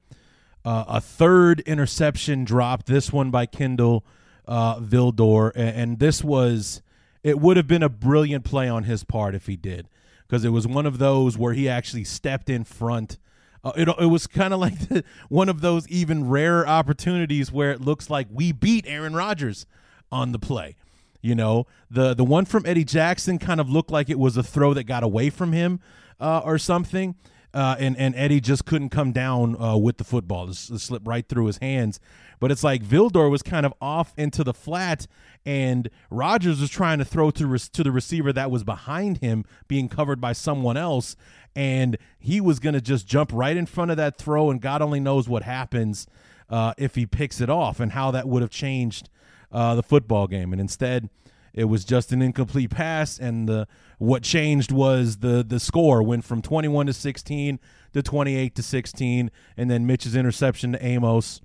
uh, 0.65 0.85
a 0.89 1.01
third 1.01 1.61
interception 1.61 2.45
dropped. 2.45 2.87
This 2.87 3.13
one 3.13 3.31
by 3.31 3.47
Kendall 3.47 4.05
uh, 4.47 4.81
Vildor, 4.81 5.53
and, 5.55 5.69
and 5.77 5.99
this 5.99 6.25
was 6.25 6.83
it 7.23 7.39
would 7.39 7.57
have 7.57 7.67
been 7.67 7.83
a 7.83 7.89
brilliant 7.89 8.45
play 8.45 8.69
on 8.69 8.85
his 8.85 9.05
part 9.05 9.35
if 9.35 9.47
he 9.47 9.57
did, 9.57 9.89
because 10.27 10.45
it 10.45 10.49
was 10.49 10.67
one 10.67 10.87
of 10.87 10.99
those 10.99 11.39
where 11.39 11.53
he 11.53 11.69
actually 11.69 12.05
stepped 12.05 12.51
in 12.51 12.65
front. 12.65 13.19
Uh, 13.63 13.73
it, 13.77 13.89
it 13.89 14.07
was 14.07 14.27
kind 14.27 14.53
of 14.53 14.59
like 14.59 14.89
the, 14.89 15.05
one 15.29 15.49
of 15.49 15.61
those 15.61 15.87
even 15.89 16.29
rarer 16.29 16.67
opportunities 16.67 17.53
where 17.53 17.71
it 17.71 17.81
looks 17.81 18.11
like 18.11 18.27
we 18.33 18.51
beat 18.51 18.85
Aaron 18.89 19.15
Rodgers 19.15 19.67
on 20.11 20.33
the 20.33 20.39
play. 20.39 20.77
You 21.23 21.35
know, 21.35 21.67
the 21.91 22.15
the 22.15 22.25
one 22.25 22.45
from 22.47 22.65
Eddie 22.65 22.85
Jackson 22.85 23.39
kind 23.39 23.61
of 23.61 23.69
looked 23.69 23.91
like 23.91 24.09
it 24.09 24.19
was 24.19 24.37
a 24.37 24.43
throw 24.43 24.73
that 24.75 24.85
got 24.85 25.03
away 25.03 25.29
from 25.31 25.53
him 25.53 25.81
uh, 26.19 26.41
or 26.45 26.57
something 26.57 27.15
uh, 27.53 27.77
and 27.79 27.97
and 27.97 28.15
Eddie 28.15 28.41
just 28.41 28.65
couldn't 28.65 28.91
come 28.91 29.13
down 29.13 29.61
uh, 29.61 29.77
with 29.77 29.97
the 29.99 30.05
football. 30.05 30.49
It, 30.49 30.55
slipped 30.55 31.07
right 31.07 31.27
through 31.27 31.47
his 31.47 31.59
hands. 31.59 32.01
But 32.39 32.51
it's 32.51 32.65
like 32.65 32.83
Vildor 32.83 33.31
was 33.31 33.43
kind 33.43 33.67
of 33.67 33.75
off 33.81 34.15
into 34.17 34.45
the 34.45 34.55
flat, 34.55 35.07
and 35.45 35.91
Rodgers 36.11 36.61
was 36.61 36.71
trying 36.71 36.99
to 36.99 37.05
throw 37.05 37.31
to 37.33 37.59
to 37.59 37.83
the 37.83 37.91
receiver 37.91 38.33
that 38.33 38.51
was 38.51 38.65
behind 38.65 39.19
him, 39.19 39.45
being 39.69 39.89
covered 39.89 40.21
by 40.21 40.33
someone 40.33 40.77
else, 40.77 41.17
and 41.57 41.99
he 42.19 42.41
was 42.41 42.61
going 42.61 42.75
to 42.75 42.81
just 42.81 43.07
jump 43.07 43.31
right 43.33 43.57
in 43.57 43.67
front 43.67 43.91
of 43.91 43.97
that 43.97 44.17
throw, 44.17 44.51
and 44.51 44.61
God 44.61 44.81
only 44.81 45.01
knows 45.01 45.29
what 45.29 45.43
happens 45.43 46.07
uh, 46.49 46.75
if 46.79 46.95
he 46.95 47.05
picks 47.05 47.41
it 47.41 47.51
off, 47.51 47.81
and 47.81 47.93
how 47.93 48.11
that 48.13 48.29
would 48.29 48.43
have 48.43 48.51
changed 48.51 49.11
uh, 49.53 49.75
the 49.75 49.83
football 49.83 50.27
game. 50.27 50.53
And 50.53 50.61
instead, 50.61 51.09
it 51.53 51.65
was 51.65 51.85
just 51.85 52.13
an 52.13 52.23
incomplete 52.23 52.71
pass, 52.71 53.19
and 53.19 53.49
the 53.49 53.67
what 53.99 54.23
changed 54.23 54.71
was 54.71 55.19
the 55.19 55.45
the 55.47 55.59
score 55.59 56.03
went 56.03 56.25
from 56.25 56.43
21 56.43 56.87
to 56.87 56.93
16 56.93 57.59
to 57.93 58.03
28 58.03 58.55
to 58.55 58.63
16, 58.63 59.31
and 59.57 59.71
then 59.71 59.87
Mitch's 59.87 60.15
interception 60.15 60.73
to 60.73 60.85
Amos. 60.85 61.41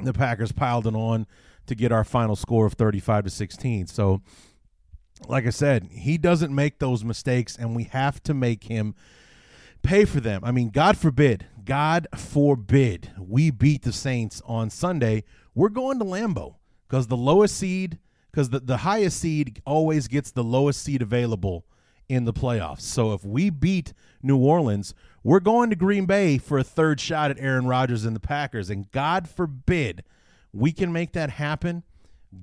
The 0.00 0.12
Packers 0.12 0.52
piled 0.52 0.86
it 0.86 0.94
on 0.94 1.26
to 1.66 1.74
get 1.74 1.90
our 1.90 2.04
final 2.04 2.36
score 2.36 2.66
of 2.66 2.74
35 2.74 3.24
to 3.24 3.30
16. 3.30 3.86
So, 3.88 4.20
like 5.26 5.46
I 5.46 5.50
said, 5.50 5.88
he 5.90 6.18
doesn't 6.18 6.54
make 6.54 6.78
those 6.78 7.02
mistakes, 7.02 7.56
and 7.56 7.74
we 7.74 7.84
have 7.84 8.22
to 8.24 8.34
make 8.34 8.64
him 8.64 8.94
pay 9.82 10.04
for 10.04 10.20
them. 10.20 10.42
I 10.44 10.52
mean, 10.52 10.70
God 10.70 10.96
forbid, 10.96 11.46
God 11.64 12.06
forbid, 12.14 13.10
we 13.18 13.50
beat 13.50 13.82
the 13.82 13.92
Saints 13.92 14.42
on 14.44 14.70
Sunday. 14.70 15.24
We're 15.54 15.70
going 15.70 15.98
to 15.98 16.04
Lambeau 16.04 16.56
because 16.88 17.06
the 17.06 17.16
lowest 17.16 17.56
seed 17.56 17.98
because 18.36 18.50
the, 18.50 18.60
the 18.60 18.76
highest 18.78 19.18
seed 19.18 19.62
always 19.64 20.08
gets 20.08 20.30
the 20.30 20.44
lowest 20.44 20.82
seed 20.82 21.00
available 21.00 21.64
in 22.06 22.26
the 22.26 22.34
playoffs. 22.34 22.82
So 22.82 23.14
if 23.14 23.24
we 23.24 23.48
beat 23.48 23.94
New 24.22 24.36
Orleans, 24.36 24.94
we're 25.24 25.40
going 25.40 25.70
to 25.70 25.76
Green 25.76 26.04
Bay 26.04 26.36
for 26.36 26.58
a 26.58 26.62
third 26.62 27.00
shot 27.00 27.30
at 27.30 27.38
Aaron 27.40 27.66
Rodgers 27.66 28.04
and 28.04 28.14
the 28.14 28.20
Packers. 28.20 28.68
And 28.68 28.90
God 28.92 29.26
forbid 29.26 30.04
we 30.52 30.70
can 30.70 30.92
make 30.92 31.12
that 31.12 31.30
happen. 31.30 31.82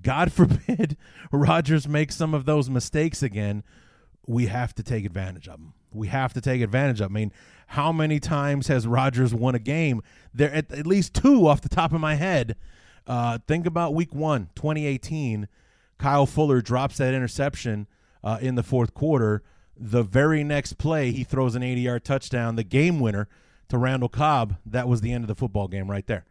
God 0.01 0.31
forbid 0.33 0.97
Rodgers 1.31 1.87
makes 1.87 2.15
some 2.15 2.33
of 2.33 2.45
those 2.45 2.71
mistakes 2.71 3.21
again. 3.21 3.63
We 4.25 4.47
have 4.47 4.73
to 4.75 4.83
take 4.83 5.05
advantage 5.05 5.47
of 5.47 5.59
them. 5.59 5.73
We 5.91 6.07
have 6.07 6.33
to 6.33 6.41
take 6.41 6.61
advantage 6.61 7.01
of. 7.01 7.09
Them. 7.09 7.17
I 7.17 7.19
mean, 7.19 7.31
how 7.67 7.91
many 7.91 8.19
times 8.19 8.67
has 8.67 8.87
Rodgers 8.87 9.33
won 9.33 9.53
a 9.53 9.59
game? 9.59 10.01
There 10.33 10.51
at, 10.51 10.71
at 10.71 10.87
least 10.87 11.13
two 11.13 11.47
off 11.47 11.61
the 11.61 11.69
top 11.69 11.93
of 11.93 12.01
my 12.01 12.15
head. 12.15 12.55
Uh, 13.05 13.39
think 13.47 13.65
about 13.65 13.93
Week 13.93 14.13
One, 14.13 14.49
2018 14.55 15.47
Kyle 16.03 16.25
Fuller 16.25 16.61
drops 16.61 16.97
that 16.97 17.13
interception 17.13 17.87
uh, 18.23 18.37
in 18.41 18.55
the 18.55 18.63
fourth 18.63 18.93
quarter. 18.93 19.41
The 19.77 20.03
very 20.03 20.43
next 20.43 20.77
play, 20.77 21.11
he 21.11 21.23
throws 21.23 21.55
an 21.55 21.63
80 21.63 21.81
yard 21.81 22.03
touchdown, 22.03 22.57
the 22.57 22.63
game 22.63 22.99
winner 22.99 23.29
to 23.69 23.77
Randall 23.77 24.09
Cobb. 24.09 24.57
That 24.65 24.89
was 24.89 24.99
the 24.99 25.13
end 25.13 25.23
of 25.23 25.29
the 25.29 25.35
football 25.35 25.69
game 25.69 25.89
right 25.89 26.05
there. 26.05 26.25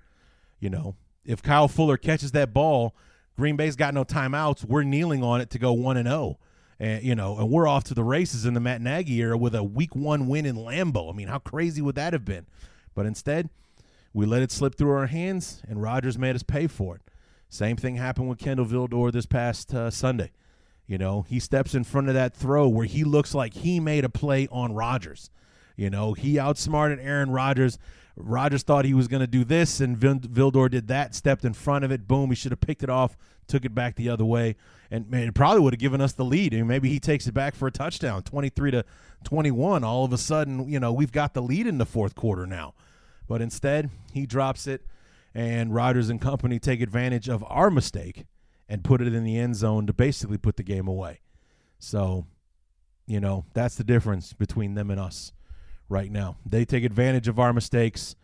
You 0.60 0.68
know, 0.68 0.96
if 1.24 1.42
Kyle 1.42 1.68
Fuller 1.68 1.96
catches 1.96 2.32
that 2.32 2.52
ball, 2.52 2.94
Green 3.36 3.56
Bay's 3.56 3.76
got 3.76 3.94
no 3.94 4.04
timeouts. 4.04 4.64
We're 4.64 4.82
kneeling 4.82 5.22
on 5.22 5.40
it 5.40 5.48
to 5.50 5.58
go 5.58 5.72
1 5.72 5.96
and 5.96 6.06
0. 6.06 6.38
And, 6.78 7.02
you 7.02 7.14
know, 7.14 7.38
and 7.38 7.48
we're 7.48 7.66
off 7.66 7.84
to 7.84 7.94
the 7.94 8.04
races 8.04 8.44
in 8.44 8.54
the 8.54 8.60
Matt 8.60 8.82
Nagy 8.82 9.20
era 9.20 9.38
with 9.38 9.54
a 9.54 9.62
week 9.62 9.96
one 9.96 10.26
win 10.26 10.44
in 10.44 10.56
Lambeau. 10.56 11.10
I 11.10 11.16
mean, 11.16 11.28
how 11.28 11.38
crazy 11.38 11.80
would 11.80 11.94
that 11.94 12.12
have 12.12 12.24
been? 12.24 12.46
But 12.94 13.06
instead, 13.06 13.48
we 14.14 14.26
let 14.26 14.42
it 14.42 14.52
slip 14.52 14.76
through 14.76 14.92
our 14.92 15.06
hands, 15.06 15.62
and 15.68 15.82
Rodgers 15.82 16.18
made 16.18 16.36
us 16.36 16.42
pay 16.42 16.66
for 16.66 16.96
it. 16.96 17.02
Same 17.48 17.76
thing 17.76 17.96
happened 17.96 18.28
with 18.28 18.38
Kendall 18.38 18.66
Vildor 18.66 19.12
this 19.12 19.26
past 19.26 19.74
uh, 19.74 19.90
Sunday. 19.90 20.30
You 20.86 20.98
know, 20.98 21.22
he 21.28 21.38
steps 21.38 21.74
in 21.74 21.84
front 21.84 22.08
of 22.08 22.14
that 22.14 22.34
throw 22.34 22.68
where 22.68 22.86
he 22.86 23.04
looks 23.04 23.34
like 23.34 23.54
he 23.54 23.80
made 23.80 24.04
a 24.04 24.08
play 24.08 24.48
on 24.50 24.74
Rodgers. 24.74 25.30
You 25.76 25.90
know, 25.90 26.12
he 26.12 26.38
outsmarted 26.38 26.98
Aaron 27.00 27.30
Rodgers. 27.30 27.78
Rodgers 28.16 28.62
thought 28.62 28.84
he 28.84 28.94
was 28.94 29.08
going 29.08 29.20
to 29.20 29.26
do 29.26 29.44
this, 29.44 29.80
and 29.80 29.98
Vildor 29.98 30.70
did 30.70 30.88
that, 30.88 31.14
stepped 31.14 31.44
in 31.44 31.54
front 31.54 31.84
of 31.84 31.90
it. 31.90 32.06
Boom, 32.06 32.28
he 32.28 32.36
should 32.36 32.52
have 32.52 32.60
picked 32.60 32.82
it 32.82 32.90
off, 32.90 33.16
took 33.46 33.64
it 33.64 33.74
back 33.74 33.96
the 33.96 34.10
other 34.10 34.24
way, 34.24 34.56
and 34.90 35.08
man, 35.10 35.28
it 35.28 35.34
probably 35.34 35.60
would 35.60 35.72
have 35.72 35.80
given 35.80 36.02
us 36.02 36.12
the 36.12 36.24
lead. 36.24 36.52
And 36.52 36.68
maybe 36.68 36.90
he 36.90 37.00
takes 37.00 37.26
it 37.26 37.32
back 37.32 37.54
for 37.54 37.66
a 37.66 37.72
touchdown, 37.72 38.22
23 38.22 38.72
to 38.72 38.84
21. 39.24 39.82
All 39.82 40.04
of 40.04 40.12
a 40.12 40.18
sudden, 40.18 40.68
you 40.68 40.78
know, 40.78 40.92
we've 40.92 41.12
got 41.12 41.32
the 41.32 41.42
lead 41.42 41.66
in 41.66 41.78
the 41.78 41.86
fourth 41.86 42.14
quarter 42.14 42.46
now. 42.46 42.74
But 43.32 43.40
instead, 43.40 43.88
he 44.12 44.26
drops 44.26 44.66
it 44.66 44.82
and 45.34 45.74
Rodgers 45.74 46.10
and 46.10 46.20
company 46.20 46.58
take 46.58 46.82
advantage 46.82 47.30
of 47.30 47.42
our 47.48 47.70
mistake 47.70 48.26
and 48.68 48.84
put 48.84 49.00
it 49.00 49.14
in 49.14 49.24
the 49.24 49.38
end 49.38 49.56
zone 49.56 49.86
to 49.86 49.94
basically 49.94 50.36
put 50.36 50.58
the 50.58 50.62
game 50.62 50.86
away. 50.86 51.20
So, 51.78 52.26
you 53.06 53.20
know, 53.20 53.46
that's 53.54 53.76
the 53.76 53.84
difference 53.84 54.34
between 54.34 54.74
them 54.74 54.90
and 54.90 55.00
us 55.00 55.32
right 55.88 56.12
now. 56.12 56.36
They 56.44 56.66
take 56.66 56.84
advantage 56.84 57.26
of 57.26 57.38
our 57.38 57.54
mistakes, 57.54 58.16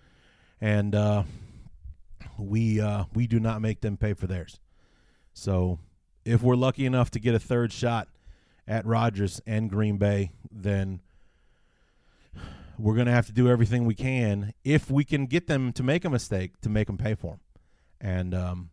and 0.61 0.95
uh, 0.95 1.23
we 2.39 2.79
uh, 2.79 3.05
we 3.15 3.27
do 3.27 3.41
not 3.41 3.63
make 3.63 3.81
them 3.81 3.97
pay 3.97 4.13
for 4.13 4.27
theirs. 4.27 4.61
So, 5.33 5.79
if 6.27 6.43
we're 6.43 6.55
lucky 6.55 6.85
enough 6.85 7.11
to 7.13 7.19
get 7.19 7.35
a 7.35 7.39
third 7.39 7.73
shot 7.73 8.09
at 8.67 8.85
Rodgers 8.85 9.41
and 9.47 9.71
Green 9.71 9.97
Bay, 9.97 10.33
then 10.53 11.01
we're 12.79 12.95
going 12.95 13.07
to 13.07 13.13
have 13.13 13.27
to 13.27 13.33
do 13.33 13.49
everything 13.49 13.85
we 13.85 13.95
can 13.95 14.55
if 14.65 14.91
we 14.91 15.05
can 15.05 15.27
get 15.27 15.47
them 15.47 15.73
to 15.73 15.83
make 15.83 16.05
a 16.05 16.11
mistake 16.11 16.61
to 16.61 16.69
make 16.69 16.87
them 16.87 16.97
pay 16.97 17.15
for 17.15 17.33
them. 17.33 17.41
And 18.01 18.35
um, 18.35 18.71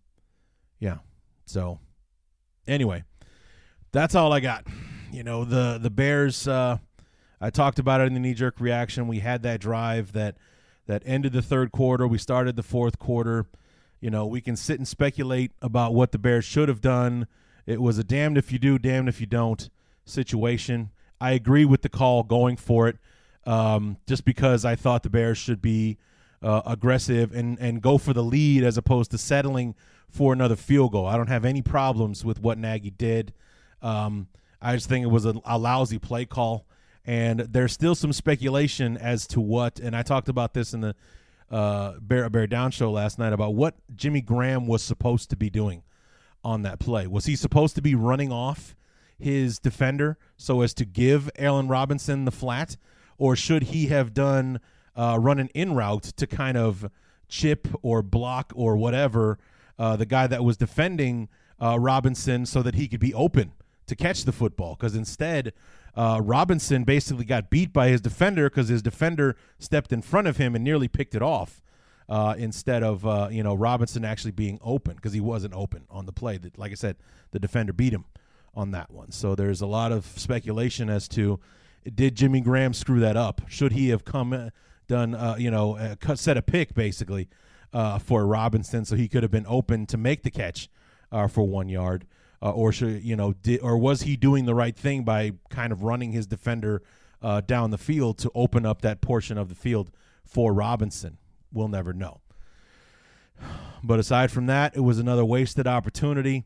yeah, 0.80 0.98
so 1.46 1.80
anyway, 2.68 3.04
that's 3.92 4.16
all 4.16 4.32
I 4.32 4.40
got. 4.40 4.68
You 5.12 5.24
know, 5.24 5.46
the 5.46 5.80
the 5.82 5.90
Bears. 5.90 6.48
Uh, 6.48 6.78
I 7.42 7.50
talked 7.50 7.80
about 7.80 8.02
it 8.02 8.08
in 8.08 8.14
the 8.14 8.20
knee 8.20 8.34
jerk 8.34 8.60
reaction. 8.60 9.08
We 9.08 9.20
had 9.20 9.44
that 9.44 9.60
drive 9.60 10.14
that 10.14 10.38
that 10.88 11.04
ended 11.06 11.34
the 11.34 11.42
third 11.42 11.72
quarter. 11.72 12.08
We 12.08 12.18
started 12.18 12.56
the 12.56 12.64
fourth 12.64 13.00
quarter. 13.00 13.46
You 14.00 14.12
know, 14.12 14.26
we 14.26 14.42
can 14.42 14.56
sit 14.56 14.78
and 14.78 14.88
speculate 14.88 15.52
about 15.62 15.94
what 15.94 16.12
the 16.12 16.20
Bears 16.20 16.46
should 16.46 16.70
have 16.70 16.82
done. 16.82 17.28
It 17.66 17.82
was 17.82 17.98
a 17.98 18.04
damned 18.04 18.38
if 18.38 18.52
you 18.52 18.60
do, 18.60 18.78
damned 18.78 19.10
if 19.10 19.20
you 19.20 19.26
don't 19.26 19.70
situation. 20.06 20.92
I 21.20 21.32
agree 21.32 21.66
with 21.66 21.82
the 21.82 21.90
call 21.90 22.24
going 22.24 22.58
for 22.58 22.88
it, 22.88 22.98
um, 23.46 23.98
just 24.08 24.26
because 24.26 24.66
I 24.66 24.76
thought 24.76 25.04
the 25.04 25.10
Bears 25.10 25.38
should 25.38 25.62
be 25.62 25.98
uh, 26.42 26.62
aggressive 26.66 27.34
and 27.34 27.58
and 27.60 27.82
go 27.82 27.98
for 27.98 28.14
the 28.14 28.24
lead 28.24 28.64
as 28.64 28.78
opposed 28.78 29.12
to 29.12 29.18
settling 29.18 29.76
for 30.10 30.34
another 30.34 30.56
field 30.56 30.92
goal. 30.92 31.06
I 31.06 31.18
don't 31.18 31.30
have 31.30 31.46
any 31.46 31.62
problems 31.62 32.24
with 32.24 32.42
what 32.42 32.58
Nagy 32.58 32.92
did. 32.92 33.34
Um, 33.82 34.28
I 34.62 34.76
just 34.76 34.88
think 34.88 35.04
it 35.04 35.10
was 35.10 35.26
a, 35.26 35.36
a 35.46 35.58
lousy 35.58 36.00
play 36.00 36.26
call, 36.26 36.66
and 37.06 37.42
there's 37.42 37.74
still 37.74 37.96
some 37.96 38.14
speculation 38.14 38.98
as 38.98 39.28
to 39.28 39.42
what. 39.42 39.80
And 39.80 39.96
I 39.96 40.04
talked 40.04 40.30
about 40.30 40.54
this 40.54 40.74
in 40.74 40.82
the 40.82 40.96
uh, 41.52 41.94
Bear 42.00 42.30
Bear 42.30 42.48
Down 42.48 42.72
show 42.72 42.92
last 42.92 43.20
night 43.20 43.34
about 43.34 43.54
what 43.54 43.76
Jimmy 43.96 44.22
Graham 44.22 44.68
was 44.68 44.82
supposed 44.82 45.30
to 45.30 45.36
be 45.36 45.50
doing 45.50 45.84
on 46.44 46.62
that 46.62 46.80
play. 46.80 47.08
Was 47.08 47.26
he 47.26 47.36
supposed 47.36 47.76
to 47.76 47.82
be 47.82 47.96
running 47.96 48.32
off 48.32 48.76
his 49.18 49.60
defender 49.60 50.18
so 50.38 50.62
as 50.62 50.74
to 50.76 50.86
give 50.86 51.30
Allen 51.38 51.68
Robinson 51.68 52.26
the 52.26 52.32
flat, 52.32 52.78
or 53.18 53.36
should 53.36 53.64
he 53.64 53.88
have 53.88 54.14
done 54.14 54.60
uh, 54.96 55.18
run 55.20 55.40
an 55.40 55.50
in 55.54 55.74
route 55.74 56.04
to 56.04 56.28
kind 56.28 56.58
of 56.58 56.90
chip 57.28 57.68
or 57.82 58.02
block 58.02 58.54
or 58.56 58.78
whatever 58.78 59.38
uh, 59.78 59.96
the 59.96 60.06
guy 60.06 60.28
that 60.28 60.44
was 60.44 60.58
defending 60.58 61.28
uh, 61.62 61.78
Robinson 61.80 62.46
so 62.46 62.62
that 62.62 62.76
he 62.76 62.88
could 62.88 63.00
be 63.00 63.14
open 63.14 63.52
to 63.88 63.96
catch 63.96 64.24
the 64.24 64.32
football? 64.32 64.76
Because 64.76 64.96
instead, 64.96 65.54
uh, 65.96 66.20
Robinson 66.24 66.84
basically 66.84 67.26
got 67.26 67.50
beat 67.50 67.72
by 67.72 67.88
his 67.88 68.02
defender 68.02 68.50
because 68.50 68.68
his 68.68 68.82
defender 68.82 69.36
stepped 69.60 69.94
in 69.94 70.02
front 70.02 70.28
of 70.28 70.38
him 70.38 70.56
and 70.56 70.64
nearly 70.64 70.88
picked 70.88 71.16
it 71.16 71.22
off. 71.22 71.62
Uh, 72.08 72.36
instead 72.38 72.84
of 72.84 73.04
uh, 73.04 73.30
you 73.32 73.42
know 73.42 73.56
Robinson 73.56 74.06
actually 74.06 74.30
being 74.30 74.60
open 74.62 74.96
because 74.96 75.12
he 75.14 75.20
wasn't 75.20 75.52
open 75.56 75.86
on 75.90 76.06
the 76.06 76.12
play. 76.12 76.38
That, 76.38 76.56
like 76.56 76.72
I 76.72 76.76
said, 76.76 76.98
the 77.32 77.40
defender 77.40 77.74
beat 77.74 77.94
him 77.94 78.06
on 78.54 78.70
that 78.72 78.92
one. 78.92 79.10
So 79.10 79.34
there's 79.34 79.60
a 79.60 79.66
lot 79.66 79.92
of 79.92 80.06
speculation 80.06 80.88
as 80.88 81.08
to 81.10 81.40
did 81.94 82.16
Jimmy 82.16 82.42
Graham 82.42 82.74
screw 82.74 83.00
that 83.00 83.18
up? 83.18 83.42
Should 83.48 83.74
he 83.74 83.90
have 83.90 84.06
come 84.06 84.34
uh, 84.34 84.50
done 84.88 85.14
uh, 85.14 85.36
you 85.38 85.52
know 85.52 85.78
uh, 85.78 86.16
set 86.16 86.38
a 86.38 86.42
pick 86.42 86.74
basically 86.74 87.30
uh, 87.74 88.00
for 88.00 88.26
Robinson 88.26 88.86
so 88.86 88.96
he 88.96 89.08
could 89.08 89.24
have 89.24 89.32
been 89.32 89.46
open 89.48 89.86
to 89.88 89.98
make 89.98 90.24
the 90.24 90.32
catch 90.32 90.70
uh, 91.12 91.28
for 91.28 91.48
one 91.48 91.70
yard? 91.70 92.06
Uh, 92.42 92.52
or 92.52 92.72
should 92.72 93.04
you 93.04 93.16
know 93.16 93.34
or 93.62 93.78
was 93.78 94.02
he 94.02 94.16
doing 94.16 94.46
the 94.46 94.56
right 94.56 94.76
thing 94.76 95.04
by 95.04 95.32
kind 95.50 95.72
of 95.72 95.84
running 95.84 96.12
his 96.12 96.28
defender 96.28 96.82
down 97.48 97.72
the 97.72 97.78
field 97.78 98.20
to 98.20 98.32
open 98.36 98.66
up 98.66 98.82
that 98.82 99.02
portion 99.02 99.38
of 99.38 99.50
the 99.50 99.56
field 99.56 99.92
for 100.24 100.54
Robinson? 100.54 101.18
We'll 101.52 101.70
never 101.70 101.94
know. 101.94 102.22
But 103.84 104.00
aside 104.00 104.32
from 104.32 104.48
that, 104.48 104.76
it 104.76 104.82
was 104.82 105.00
another 105.00 105.26
wasted 105.26 105.66
opportunity. 105.66 106.44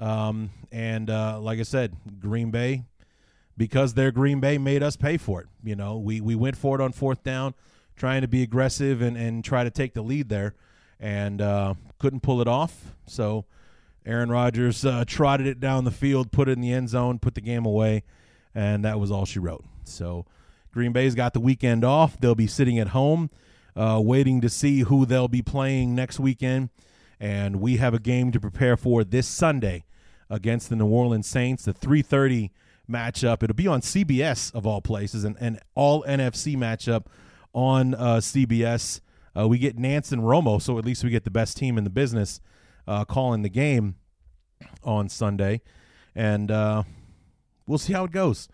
Um, 0.00 0.50
and 0.70 1.08
like 1.08 1.60
I 1.60 1.62
said, 1.62 1.96
Green 2.20 2.50
Bay, 2.50 2.84
because 3.58 3.94
they're 3.94 4.12
Green 4.12 4.40
Bay, 4.40 4.56
made 4.56 4.82
us 4.82 4.96
pay 4.96 5.18
for 5.18 5.42
it. 5.42 5.48
You 5.62 5.76
know, 5.76 5.98
we 5.98 6.22
we 6.22 6.34
went 6.34 6.56
for 6.56 6.80
it 6.80 6.82
on 6.82 6.92
fourth 6.92 7.22
down, 7.22 7.54
trying 7.96 8.22
to 8.22 8.28
be 8.28 8.42
aggressive 8.42 9.02
and 9.02 9.16
and 9.18 9.44
try 9.44 9.64
to 9.64 9.70
take 9.70 9.92
the 9.92 10.02
lead 10.02 10.30
there, 10.30 10.54
and 10.98 11.42
uh, 11.42 11.74
couldn't 11.98 12.20
pull 12.20 12.40
it 12.40 12.48
off. 12.48 12.94
So 13.06 13.44
Aaron 14.06 14.30
Rodgers 14.30 14.86
uh, 14.86 15.04
trotted 15.06 15.46
it 15.46 15.60
down 15.60 15.84
the 15.84 15.90
field, 15.90 16.32
put 16.32 16.48
it 16.48 16.52
in 16.52 16.60
the 16.60 16.72
end 16.72 16.88
zone, 16.88 17.18
put 17.18 17.34
the 17.34 17.42
game 17.42 17.66
away, 17.66 18.04
and 18.54 18.84
that 18.84 18.98
was 18.98 19.10
all 19.10 19.26
she 19.26 19.40
wrote. 19.40 19.64
So 19.84 20.24
Green 20.72 20.92
Bay's 20.92 21.14
got 21.14 21.34
the 21.34 21.40
weekend 21.40 21.84
off. 21.84 22.18
They'll 22.18 22.34
be 22.34 22.46
sitting 22.46 22.78
at 22.78 22.88
home, 22.88 23.30
uh, 23.76 24.00
waiting 24.02 24.40
to 24.40 24.48
see 24.48 24.80
who 24.80 25.04
they'll 25.04 25.28
be 25.28 25.42
playing 25.42 25.94
next 25.94 26.20
weekend. 26.20 26.70
And 27.20 27.56
we 27.56 27.78
have 27.78 27.94
a 27.94 27.98
game 27.98 28.30
to 28.30 28.38
prepare 28.38 28.76
for 28.76 29.02
this 29.02 29.26
Sunday 29.26 29.84
against 30.30 30.68
the 30.68 30.76
New 30.76 30.86
Orleans 30.86 31.26
Saints, 31.26 31.64
the 31.64 31.72
3:30 31.72 32.50
matchup. 32.90 33.42
It'll 33.42 33.54
be 33.54 33.66
on 33.66 33.80
CBS 33.80 34.54
of 34.54 34.66
all 34.66 34.80
places, 34.80 35.24
and 35.24 35.36
an 35.40 35.60
all 35.74 36.02
NFC 36.04 36.56
matchup 36.56 37.06
on 37.52 37.94
uh, 37.94 38.16
CBS. 38.16 39.00
Uh, 39.36 39.46
we 39.46 39.58
get 39.58 39.78
Nance 39.78 40.12
and 40.12 40.22
Romo, 40.22 40.60
so 40.60 40.78
at 40.78 40.84
least 40.84 41.04
we 41.04 41.10
get 41.10 41.24
the 41.24 41.30
best 41.30 41.56
team 41.56 41.78
in 41.78 41.84
the 41.84 41.90
business 41.90 42.40
uh, 42.86 43.04
calling 43.04 43.42
the 43.42 43.48
game 43.48 43.96
on 44.82 45.08
Sunday, 45.08 45.60
and 46.14 46.50
uh, 46.50 46.82
we'll 47.66 47.78
see 47.78 47.92
how 47.92 48.04
it 48.04 48.10
goes. 48.10 48.48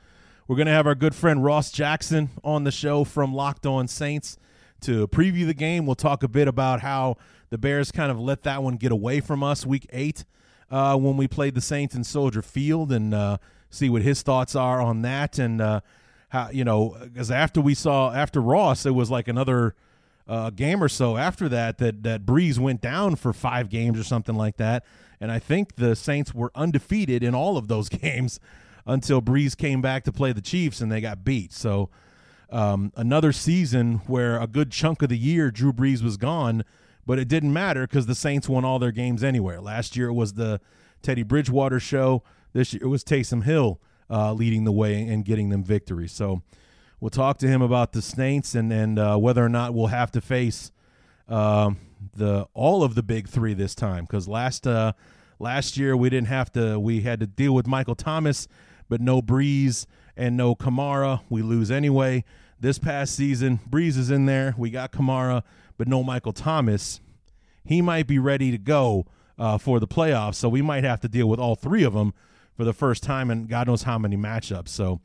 We're 0.46 0.56
to 0.56 0.72
have 0.72 0.86
our 0.86 0.94
good 0.94 1.14
friend 1.14 1.42
Ross 1.42 1.70
Jackson 1.72 2.28
on 2.42 2.64
the 2.64 2.70
show 2.70 3.04
from 3.04 3.32
Locked 3.32 3.64
On 3.64 3.88
Saints 3.88 4.36
to 4.82 5.08
preview 5.08 5.46
the 5.46 5.54
game. 5.54 5.86
We'll 5.86 5.94
talk 5.94 6.22
a 6.22 6.28
bit 6.28 6.48
about 6.48 6.80
how 6.80 7.16
the 7.48 7.56
Bears 7.56 7.90
kind 7.90 8.10
of 8.10 8.20
let 8.20 8.42
that 8.42 8.62
one 8.62 8.76
get 8.76 8.92
away 8.92 9.20
from 9.20 9.42
us 9.42 9.64
week 9.64 9.86
eight 9.90 10.26
uh, 10.70 10.96
when 10.98 11.16
we 11.16 11.26
played 11.26 11.54
the 11.54 11.62
Saints 11.62 11.94
in 11.94 12.04
Soldier 12.04 12.42
Field 12.42 12.92
and 12.92 13.14
uh, 13.14 13.38
see 13.74 13.90
what 13.90 14.02
his 14.02 14.22
thoughts 14.22 14.54
are 14.54 14.80
on 14.80 15.02
that. 15.02 15.38
And 15.38 15.60
uh, 15.60 15.80
how, 16.28 16.50
you 16.50 16.64
know, 16.64 16.96
because 17.02 17.30
after 17.30 17.60
we 17.60 17.74
saw, 17.74 18.12
after 18.12 18.40
Ross, 18.40 18.86
it 18.86 18.92
was 18.92 19.10
like 19.10 19.28
another 19.28 19.74
uh, 20.26 20.50
game 20.50 20.82
or 20.82 20.88
so 20.88 21.16
after 21.16 21.48
that, 21.48 21.78
that, 21.78 22.02
that 22.02 22.24
Brees 22.24 22.58
went 22.58 22.80
down 22.80 23.16
for 23.16 23.32
five 23.32 23.68
games 23.68 23.98
or 23.98 24.04
something 24.04 24.34
like 24.34 24.56
that. 24.56 24.84
And 25.20 25.30
I 25.30 25.38
think 25.38 25.76
the 25.76 25.94
Saints 25.94 26.34
were 26.34 26.50
undefeated 26.54 27.22
in 27.22 27.34
all 27.34 27.56
of 27.56 27.68
those 27.68 27.88
games 28.02 28.40
until 28.86 29.22
Brees 29.22 29.56
came 29.56 29.80
back 29.80 30.04
to 30.04 30.12
play 30.12 30.32
the 30.32 30.40
Chiefs 30.40 30.80
and 30.80 30.90
they 30.90 31.00
got 31.00 31.24
beat. 31.24 31.52
So, 31.52 31.90
um, 32.50 32.92
another 32.94 33.32
season 33.32 33.96
where 34.06 34.40
a 34.40 34.46
good 34.46 34.70
chunk 34.70 35.02
of 35.02 35.08
the 35.08 35.18
year 35.18 35.50
Drew 35.50 35.72
Brees 35.72 36.02
was 36.02 36.16
gone, 36.16 36.64
but 37.04 37.18
it 37.18 37.26
didn't 37.26 37.52
matter 37.52 37.86
because 37.86 38.06
the 38.06 38.14
Saints 38.14 38.48
won 38.48 38.64
all 38.64 38.78
their 38.78 38.92
games 38.92 39.24
anywhere. 39.24 39.60
Last 39.60 39.96
year 39.96 40.08
it 40.08 40.12
was 40.12 40.34
the 40.34 40.60
Teddy 41.02 41.22
Bridgewater 41.22 41.80
show. 41.80 42.22
This 42.54 42.72
year 42.72 42.84
it 42.84 42.88
was 42.88 43.02
Taysom 43.02 43.42
Hill 43.42 43.80
uh, 44.08 44.32
leading 44.32 44.64
the 44.64 44.72
way 44.72 45.02
and 45.02 45.24
getting 45.24 45.50
them 45.50 45.64
victories. 45.64 46.12
So 46.12 46.42
we'll 47.00 47.10
talk 47.10 47.36
to 47.38 47.48
him 47.48 47.60
about 47.60 47.92
the 47.92 48.00
Saints 48.00 48.54
and 48.54 48.72
and 48.72 48.98
uh, 48.98 49.16
whether 49.16 49.44
or 49.44 49.48
not 49.48 49.74
we'll 49.74 49.88
have 49.88 50.12
to 50.12 50.20
face 50.20 50.70
um, 51.28 51.78
the 52.14 52.46
all 52.54 52.84
of 52.84 52.94
the 52.94 53.02
big 53.02 53.28
three 53.28 53.54
this 53.54 53.74
time 53.74 54.04
because 54.04 54.28
last 54.28 54.68
uh, 54.68 54.92
last 55.40 55.76
year 55.76 55.96
we 55.96 56.08
didn't 56.08 56.28
have 56.28 56.52
to. 56.52 56.78
We 56.78 57.00
had 57.00 57.18
to 57.20 57.26
deal 57.26 57.52
with 57.54 57.66
Michael 57.66 57.96
Thomas, 57.96 58.46
but 58.88 59.00
no 59.00 59.20
Brees 59.20 59.86
and 60.16 60.36
no 60.36 60.54
Kamara. 60.54 61.22
We 61.28 61.42
lose 61.42 61.72
anyway. 61.72 62.22
This 62.60 62.78
past 62.78 63.16
season, 63.16 63.58
Brees 63.68 63.98
is 63.98 64.12
in 64.12 64.26
there. 64.26 64.54
We 64.56 64.70
got 64.70 64.92
Kamara, 64.92 65.42
but 65.76 65.88
no 65.88 66.04
Michael 66.04 66.32
Thomas. 66.32 67.00
He 67.64 67.82
might 67.82 68.06
be 68.06 68.20
ready 68.20 68.52
to 68.52 68.58
go 68.58 69.06
uh, 69.38 69.58
for 69.58 69.80
the 69.80 69.88
playoffs, 69.88 70.36
so 70.36 70.48
we 70.48 70.62
might 70.62 70.84
have 70.84 71.00
to 71.00 71.08
deal 71.08 71.28
with 71.28 71.40
all 71.40 71.56
three 71.56 71.82
of 71.82 71.94
them 71.94 72.14
for 72.56 72.64
the 72.64 72.72
first 72.72 73.02
time 73.02 73.30
in 73.30 73.46
God 73.46 73.66
knows 73.66 73.82
how 73.82 73.98
many 73.98 74.16
matchups. 74.16 74.68
So 74.68 75.00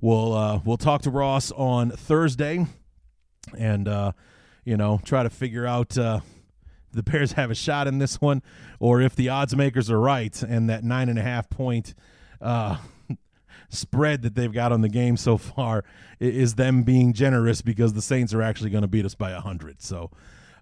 we'll 0.00 0.32
uh, 0.32 0.60
we'll 0.64 0.76
talk 0.76 1.02
to 1.02 1.10
Ross 1.10 1.50
on 1.52 1.90
Thursday, 1.90 2.66
and 3.56 3.88
uh, 3.88 4.12
you 4.64 4.76
know 4.76 5.00
try 5.04 5.22
to 5.22 5.30
figure 5.30 5.66
out 5.66 5.96
uh, 5.96 6.20
the 6.92 7.02
Bears 7.02 7.32
have 7.32 7.50
a 7.50 7.54
shot 7.54 7.86
in 7.86 7.98
this 7.98 8.20
one, 8.20 8.42
or 8.78 9.00
if 9.00 9.14
the 9.14 9.28
odds 9.28 9.54
makers 9.56 9.90
are 9.90 10.00
right 10.00 10.40
and 10.42 10.68
that 10.70 10.84
nine 10.84 11.08
and 11.08 11.18
a 11.18 11.22
half 11.22 11.48
point 11.50 11.94
uh, 12.40 12.76
spread 13.68 14.22
that 14.22 14.34
they've 14.34 14.52
got 14.52 14.72
on 14.72 14.80
the 14.80 14.88
game 14.88 15.16
so 15.16 15.36
far 15.36 15.84
is 16.18 16.54
them 16.54 16.82
being 16.82 17.12
generous 17.12 17.62
because 17.62 17.92
the 17.92 18.02
Saints 18.02 18.34
are 18.34 18.42
actually 18.42 18.70
going 18.70 18.82
to 18.82 18.88
beat 18.88 19.04
us 19.04 19.14
by 19.14 19.32
100. 19.32 19.80
So 19.80 20.10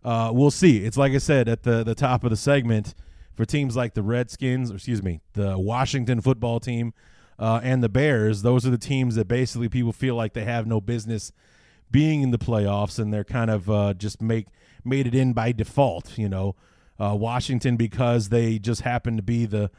uh, 0.04 0.30
we'll 0.32 0.50
see. 0.50 0.84
It's 0.84 0.96
like 0.96 1.12
I 1.12 1.18
said 1.18 1.48
at 1.48 1.62
the, 1.62 1.82
the 1.82 1.94
top 1.94 2.24
of 2.24 2.30
the 2.30 2.36
segment 2.36 2.94
for 3.38 3.44
teams 3.44 3.76
like 3.76 3.94
the 3.94 4.02
Redskins, 4.02 4.72
or 4.72 4.74
excuse 4.74 5.00
me, 5.00 5.20
the 5.34 5.56
Washington 5.56 6.20
football 6.20 6.58
team 6.58 6.92
uh, 7.38 7.60
and 7.62 7.84
the 7.84 7.88
Bears, 7.88 8.42
those 8.42 8.66
are 8.66 8.70
the 8.70 8.76
teams 8.76 9.14
that 9.14 9.28
basically 9.28 9.68
people 9.68 9.92
feel 9.92 10.16
like 10.16 10.32
they 10.32 10.42
have 10.42 10.66
no 10.66 10.80
business 10.80 11.30
being 11.88 12.22
in 12.22 12.32
the 12.32 12.38
playoffs 12.38 12.98
and 12.98 13.14
they're 13.14 13.22
kind 13.22 13.48
of 13.48 13.70
uh, 13.70 13.94
just 13.94 14.20
make 14.20 14.48
made 14.84 15.06
it 15.06 15.14
in 15.14 15.34
by 15.34 15.52
default, 15.52 16.18
you 16.18 16.28
know. 16.28 16.56
Uh, 16.98 17.14
Washington 17.14 17.76
because 17.76 18.30
they 18.30 18.58
just 18.58 18.80
happen 18.80 19.16
to 19.16 19.22
be 19.22 19.46
the 19.46 19.70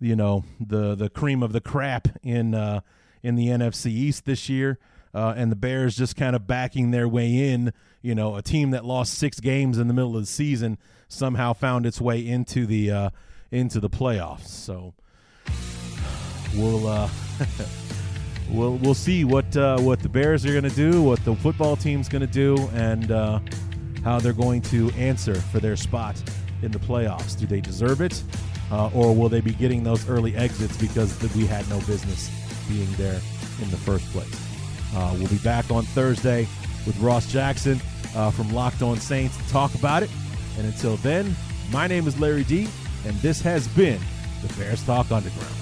you 0.00 0.16
know 0.16 0.44
the 0.58 0.94
the 0.94 1.10
cream 1.10 1.42
of 1.42 1.52
the 1.52 1.60
crap 1.60 2.08
in 2.22 2.54
uh, 2.54 2.80
in 3.22 3.34
the 3.34 3.48
NFC 3.48 3.88
East 3.88 4.24
this 4.24 4.48
year, 4.48 4.78
uh, 5.14 5.34
and 5.36 5.50
the 5.50 5.56
Bears 5.56 5.96
just 5.96 6.16
kind 6.16 6.36
of 6.36 6.46
backing 6.46 6.90
their 6.90 7.08
way 7.08 7.50
in. 7.50 7.72
You 8.00 8.14
know, 8.14 8.36
a 8.36 8.42
team 8.42 8.70
that 8.70 8.84
lost 8.84 9.14
six 9.14 9.40
games 9.40 9.78
in 9.78 9.88
the 9.88 9.94
middle 9.94 10.16
of 10.16 10.22
the 10.22 10.26
season 10.26 10.78
somehow 11.08 11.52
found 11.52 11.86
its 11.86 12.00
way 12.00 12.26
into 12.26 12.66
the 12.66 12.90
uh, 12.90 13.10
into 13.50 13.80
the 13.80 13.90
playoffs. 13.90 14.48
So 14.48 14.94
we'll 16.56 16.86
uh, 16.86 17.08
we'll 18.50 18.76
we'll 18.78 18.94
see 18.94 19.24
what 19.24 19.56
uh, 19.56 19.78
what 19.80 20.00
the 20.00 20.08
Bears 20.08 20.44
are 20.44 20.52
going 20.52 20.68
to 20.68 20.70
do, 20.70 21.02
what 21.02 21.24
the 21.24 21.34
football 21.36 21.76
team's 21.76 22.08
going 22.08 22.26
to 22.26 22.32
do, 22.32 22.56
and 22.74 23.10
uh, 23.12 23.40
how 24.04 24.18
they're 24.18 24.32
going 24.32 24.62
to 24.62 24.90
answer 24.92 25.34
for 25.34 25.60
their 25.60 25.76
spot 25.76 26.20
in 26.62 26.72
the 26.72 26.78
playoffs. 26.78 27.38
Do 27.38 27.46
they 27.46 27.60
deserve 27.60 28.00
it? 28.00 28.22
uh, 28.72 28.90
or 28.94 29.14
will 29.14 29.28
they 29.28 29.40
be 29.40 29.52
getting 29.52 29.84
those 29.84 30.08
early 30.08 30.34
exits 30.34 30.76
because 30.78 31.20
we 31.34 31.46
had 31.46 31.68
no 31.68 31.78
business 31.80 32.30
being 32.68 32.90
there 32.92 33.20
in 33.60 33.70
the 33.70 33.76
first 33.76 34.10
place? 34.12 34.51
Uh, 34.94 35.14
we'll 35.18 35.28
be 35.28 35.38
back 35.38 35.70
on 35.70 35.84
Thursday 35.84 36.46
with 36.86 36.98
Ross 36.98 37.30
Jackson 37.30 37.80
uh, 38.14 38.30
from 38.30 38.52
Locked 38.52 38.82
On 38.82 38.96
Saints 38.98 39.36
to 39.36 39.48
talk 39.48 39.74
about 39.74 40.02
it. 40.02 40.10
And 40.58 40.66
until 40.66 40.96
then, 40.96 41.34
my 41.70 41.86
name 41.86 42.06
is 42.06 42.18
Larry 42.20 42.44
D, 42.44 42.68
and 43.06 43.14
this 43.16 43.40
has 43.40 43.66
been 43.68 44.00
the 44.46 44.52
Bears 44.54 44.84
Talk 44.84 45.10
Underground. 45.10 45.54